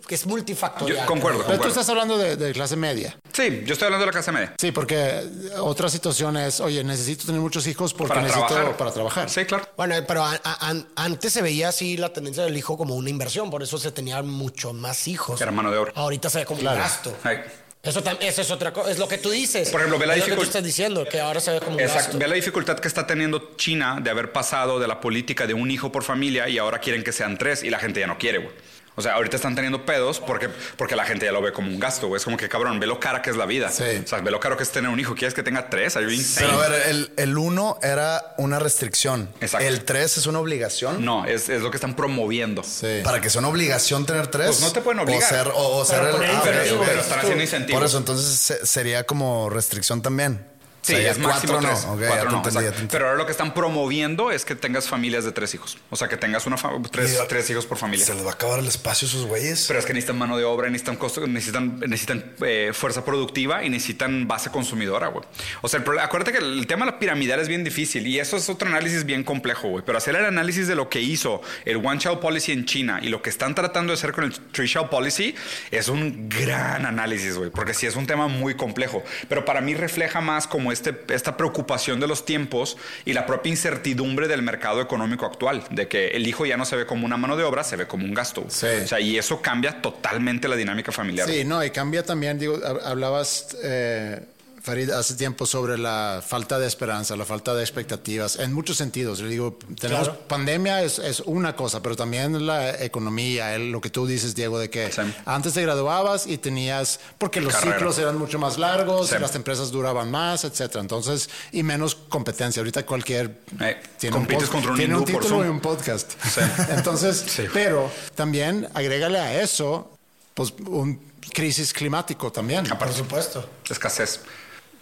[0.07, 0.99] que es multifactorial.
[0.99, 1.43] Yo concuerdo.
[1.47, 3.17] Pero tú estás hablando de, de clase media.
[3.33, 4.53] Sí, yo estoy hablando de la clase media.
[4.59, 5.23] Sí, porque
[5.59, 8.77] otra situación es, oye, necesito tener muchos hijos porque Para necesito trabajar.
[8.77, 9.29] para trabajar.
[9.29, 9.67] Sí, claro.
[9.75, 13.09] Bueno, pero a- a- an- antes se veía así la tendencia del hijo como una
[13.09, 15.41] inversión, por eso se tenían mucho más hijos.
[15.41, 15.91] Era mano de obra.
[15.95, 16.77] Ahorita se ve como Claro.
[16.77, 17.13] un gasto.
[17.23, 17.37] Ay.
[17.83, 19.69] Eso, eso es otra cosa, es lo que tú dices.
[19.69, 21.59] Por ejemplo, ve la es lo que tú dificult- estás diciendo, que ahora se ve
[21.61, 22.17] como Exacto.
[22.17, 25.71] Ve la dificultad que está teniendo China de haber pasado de la política de un
[25.71, 28.39] hijo por familia y ahora quieren que sean tres y la gente ya no quiere,
[28.39, 28.53] güey.
[28.99, 31.79] O sea, ahorita están teniendo pedos porque, porque la gente ya lo ve como un
[31.79, 32.17] gasto, güey.
[32.17, 33.69] Es como que, cabrón, ve lo cara que es la vida.
[33.69, 33.83] Sí.
[34.03, 35.13] O sea, ve lo caro que es tener un hijo.
[35.13, 35.93] ¿Quieres que tenga tres?
[35.93, 39.29] Pero a ver, el, el uno era una restricción.
[39.39, 39.67] Exacto.
[39.67, 41.05] El tres es una obligación.
[41.05, 42.63] No, es, es lo que están promoviendo.
[42.63, 43.01] Sí.
[43.03, 44.47] Para que sea una obligación tener tres.
[44.47, 45.21] Pues no te pueden obligar.
[45.23, 46.29] O ser, o, o ser Pero el.
[46.31, 46.85] ah, ok.
[46.85, 47.79] Pero están haciendo incentivos.
[47.79, 50.43] Por eso, entonces se- sería como restricción también.
[50.87, 51.85] Sí, O sea, ya es máximo cuatro tres.
[51.85, 51.97] no.
[52.07, 52.87] Cuatro no, entendí.
[52.89, 55.77] Pero ahora lo que están promoviendo es que tengas familias de tres hijos.
[55.89, 56.55] O sea, que tengas una
[56.91, 58.05] tres, Mira, tres hijos por familia.
[58.05, 59.65] Se les va a acabar el espacio a esos güeyes.
[59.67, 63.69] Pero es que necesitan mano de obra, necesitan costo, necesitan, necesitan eh, fuerza productiva y
[63.69, 65.25] necesitan base consumidora, güey.
[65.61, 68.19] O sea, el problema- acuérdate que el tema de la piramidal es bien difícil y
[68.19, 69.83] eso es otro análisis bien complejo, güey.
[69.85, 73.09] Pero hacer el análisis de lo que hizo el One Child Policy en China y
[73.09, 75.35] lo que están tratando de hacer con el Three Child Policy
[75.71, 77.49] es un gran análisis, güey.
[77.49, 79.03] Porque sí es un tema muy complejo.
[79.27, 83.49] Pero para mí refleja más como este, esta preocupación de los tiempos y la propia
[83.49, 85.63] incertidumbre del mercado económico actual.
[85.69, 87.87] De que el hijo ya no se ve como una mano de obra, se ve
[87.87, 88.41] como un gasto.
[88.41, 88.51] güey.
[88.53, 88.67] Sí.
[88.83, 91.27] O sea, y eso cambia totalmente la dinámica familiar.
[91.27, 94.21] Sí, no, y cambia también, digo, hab- hablabas, eh,
[94.67, 99.19] Farid, hace tiempo sobre la falta de esperanza, la falta de expectativas, en muchos sentidos.
[99.19, 103.89] Yo digo, tenemos pandemia es, es una cosa, pero también la economía, el- lo que
[103.89, 105.01] tú dices, Diego, de que Sí.
[105.25, 107.77] antes te graduabas y tenías, porque los Carrera.
[107.77, 109.15] ciclos eran mucho más largos, Sí.
[109.21, 110.81] las empresas duraban más, etcétera.
[110.81, 112.59] Entonces, y menos competencia.
[112.59, 116.11] Ahorita cualquier Eh, un compites pod- contra un tiene un título y un podcast.
[116.69, 117.43] Entonces, Sí.
[117.53, 119.91] pero también agrégale a eso,
[120.33, 120.99] pues, un
[121.33, 122.65] crisis climático también.
[122.65, 123.49] Por supuesto.
[123.69, 124.19] Escasez.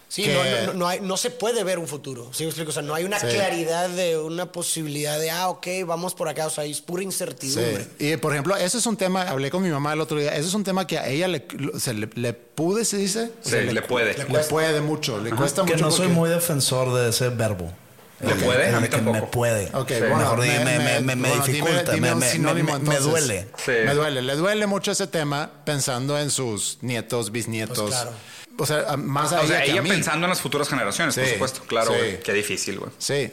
[0.08, 2.30] Sí, Que- no, no, no hay- no se puede ver un futuro.
[2.32, 2.70] ¿Sí me explico?
[2.70, 3.26] O sea, no hay una Sí.
[3.26, 6.46] claridad de una posibilidad de, ah, ok, vamos por acá.
[6.46, 7.88] O sea, es pura incertidumbre.
[7.98, 8.12] Sí.
[8.12, 10.46] Y por ejemplo, ese es un tema, hablé con mi mamá el otro día, ese
[10.48, 11.44] es un tema que a ella le,
[11.74, 13.24] o sea, le, le pude, se dice.
[13.24, 14.16] O Sí, sea, le puede.
[14.16, 15.84] Le, puede mucho, le cuesta que mucho.
[15.86, 17.72] no soy muy defensor de ese verbo.
[18.20, 18.68] ¿Le puede?
[18.74, 19.18] A mí Que tampoco.
[19.18, 19.66] Me puede.
[19.74, 19.94] Ok, Sí.
[19.98, 23.48] bueno, Mejor me, me, me, me bueno, dime- dificulta, dime me, sinónimo, duele.
[23.62, 23.72] Sí.
[23.84, 27.78] Me duele, le duele mucho ese tema pensando en sus nietos, bisnietos.
[27.78, 28.12] Pues claro.
[28.58, 29.88] O sea, más a O sea, ella que a ella mí.
[29.90, 31.60] pensando en las futuras generaciones, por Sí, supuesto.
[31.66, 31.98] Claro, sí.
[31.98, 32.20] güey.
[32.20, 32.90] Qué difícil, güey.
[32.98, 33.30] Sí.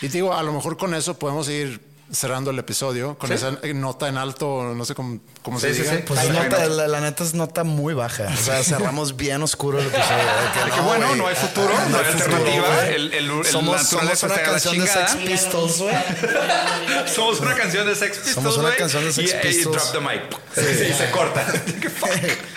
[0.00, 1.80] Y te digo, a lo mejor con eso podemos ir
[2.12, 3.34] cerrando el episodio, con Sí.
[3.36, 5.96] esa nota en alto, no sé cómo, cómo se Sí, sí.
[6.06, 8.28] Pues nota- la, la neta es nota muy baja.
[8.32, 10.06] O sea, cerramos bien oscuro el episodio.
[10.66, 12.66] De Que bueno, no hay futuro, no hay alternativa.
[12.76, 12.94] güey.
[12.94, 14.86] El, el, el somos, una canción de.
[14.86, 15.94] Sex Pistols, güey.
[17.14, 19.76] Somos una canción de Sex Pistols, Somos una canción de Sex y- Y, Pistols.
[19.76, 20.38] drop the mic.
[20.54, 21.46] Sí, y se corta.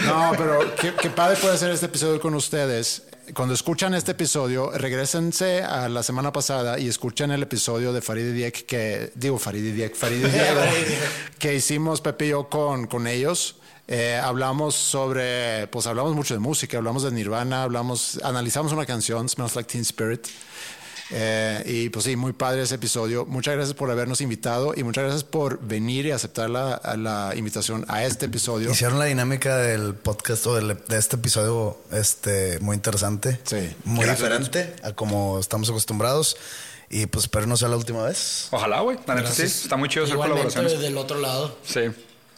[0.06, 3.03] No, pero qué, qué padre puede ser este episodio con ustedes.
[3.34, 8.34] Cuando escuchan este episodio, regresense a la semana pasada y escuchen el episodio de Farid
[8.34, 10.62] Diek que, digo Farid Diek, Farid Diego,
[11.40, 13.56] que hicimos Pepe y yo con, con ellos.
[13.88, 19.28] Eh, hablamos sobre, pues hablamos mucho de música, hablamos de Nirvana, hablamos, analizamos una canción,
[19.30, 20.28] Smells Like Teen Spirit.
[21.12, 23.26] Eh, y pues sí, muy padre ese episodio.
[23.26, 27.86] Muchas gracias por habernos invitado y muchas gracias por venir y aceptar la, la invitación
[27.88, 28.72] a este episodio.
[28.72, 33.39] Hicieron la dinámica del podcast o del- de este episodio este, muy interesante.
[33.43, 33.76] Sí.
[33.84, 34.28] Muy Gracias.
[34.28, 36.38] diferente a como estamos acostumbrados.
[36.89, 38.47] Y pues espero no sea la última vez.
[38.51, 38.97] Ojalá, güey.
[39.08, 39.41] La neta sí.
[39.43, 40.82] Está muy chido hacer Igualmente colaboraciones.
[40.82, 41.58] del otro lado.
[41.66, 41.82] Sí.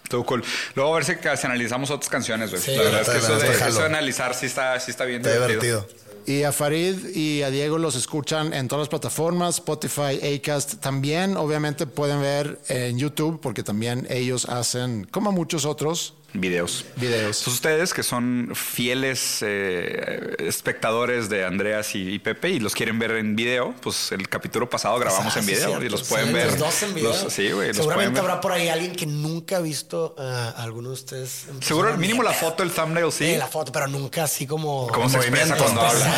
[0.09, 0.41] Todo cool.
[0.76, 2.61] Luego a ver si, analizamos otras canciones, güey.
[2.61, 2.72] Sí.
[2.76, 5.34] la verdad es que eso de, eso de analizar sí está, sí está bien Está
[5.34, 5.82] divertido.
[5.82, 6.07] divertido.
[6.28, 10.82] Y a Farid y a Diego los escuchan en todas las plataformas, Spotify, Acast.
[10.82, 16.86] También, obviamente, pueden ver en YouTube, porque también ellos hacen, como muchos otros, Videos.
[16.97, 17.38] videos.
[17.39, 22.99] Entonces ustedes que son fieles eh, espectadores de Andreas y, y Pepe y los quieren
[22.99, 26.34] ver en video, pues el capítulo pasado grabamos Ah, en video y los Sí, pueden
[26.34, 26.47] ver.
[26.47, 27.09] Los dos en video.
[27.09, 27.69] Los- sí, güey.
[27.69, 28.30] los Seguramente ver.
[28.30, 31.45] habrá por ahí alguien que nunca ha visto a alguno de ustedes.
[31.49, 32.01] en Seguro, persona.
[32.01, 33.32] mínimo la foto, el thumbnail, sí.
[33.32, 34.88] Sí, la foto, pero nunca así como.
[34.88, 36.13] Cómo se expresa cuando habla.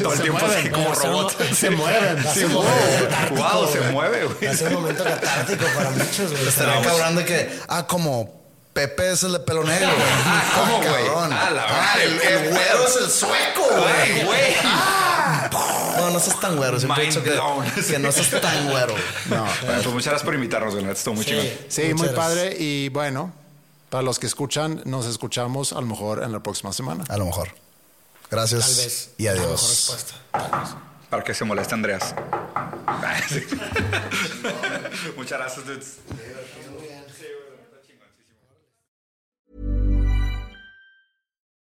[0.00, 1.36] todo el Se tiempo así mueven, como va a ser robot.
[1.50, 2.24] un- Se mueven.
[2.32, 3.68] Ser un wow.
[3.70, 4.56] se mueve, güey.
[4.56, 6.48] Ser un momento catártico para muchos, güey.
[6.48, 6.86] Estaría Vamos.
[6.86, 8.43] cabrón de que, ah, como
[8.74, 9.88] Pepe es el de pelo negro.
[10.26, 10.88] Ah, ¿cómo, güey?
[11.06, 11.32] cabrón.
[11.32, 14.24] Ah, la Ah, el, madre, el qué güero es el sueco, güey.
[14.24, 14.54] güey.
[15.96, 16.78] No, no seas tan güero.
[16.80, 18.94] Siempre he dicho que, no seas tan güero.
[19.26, 19.44] No.
[19.64, 20.86] Bueno, pues muchas gracias por invitarnos, güey.
[20.90, 21.46] Estuvo muy chingón.
[21.68, 22.14] Sí, Muchas muy gracias.
[22.26, 22.56] padre.
[22.58, 23.32] Y bueno,
[23.90, 27.04] para los que escuchan, nos escuchamos a lo mejor en la próxima semana.
[27.08, 27.50] A lo mejor.
[28.28, 28.66] Gracias.
[28.66, 29.10] Tal vez.
[29.18, 29.68] Y La mejor adiós.
[29.70, 30.14] respuesta.
[30.32, 30.70] Tal vez.
[31.10, 32.12] Para que se moleste Andreas.
[33.28, 33.44] Sí.
[35.16, 35.86] muchas gracias, dudes.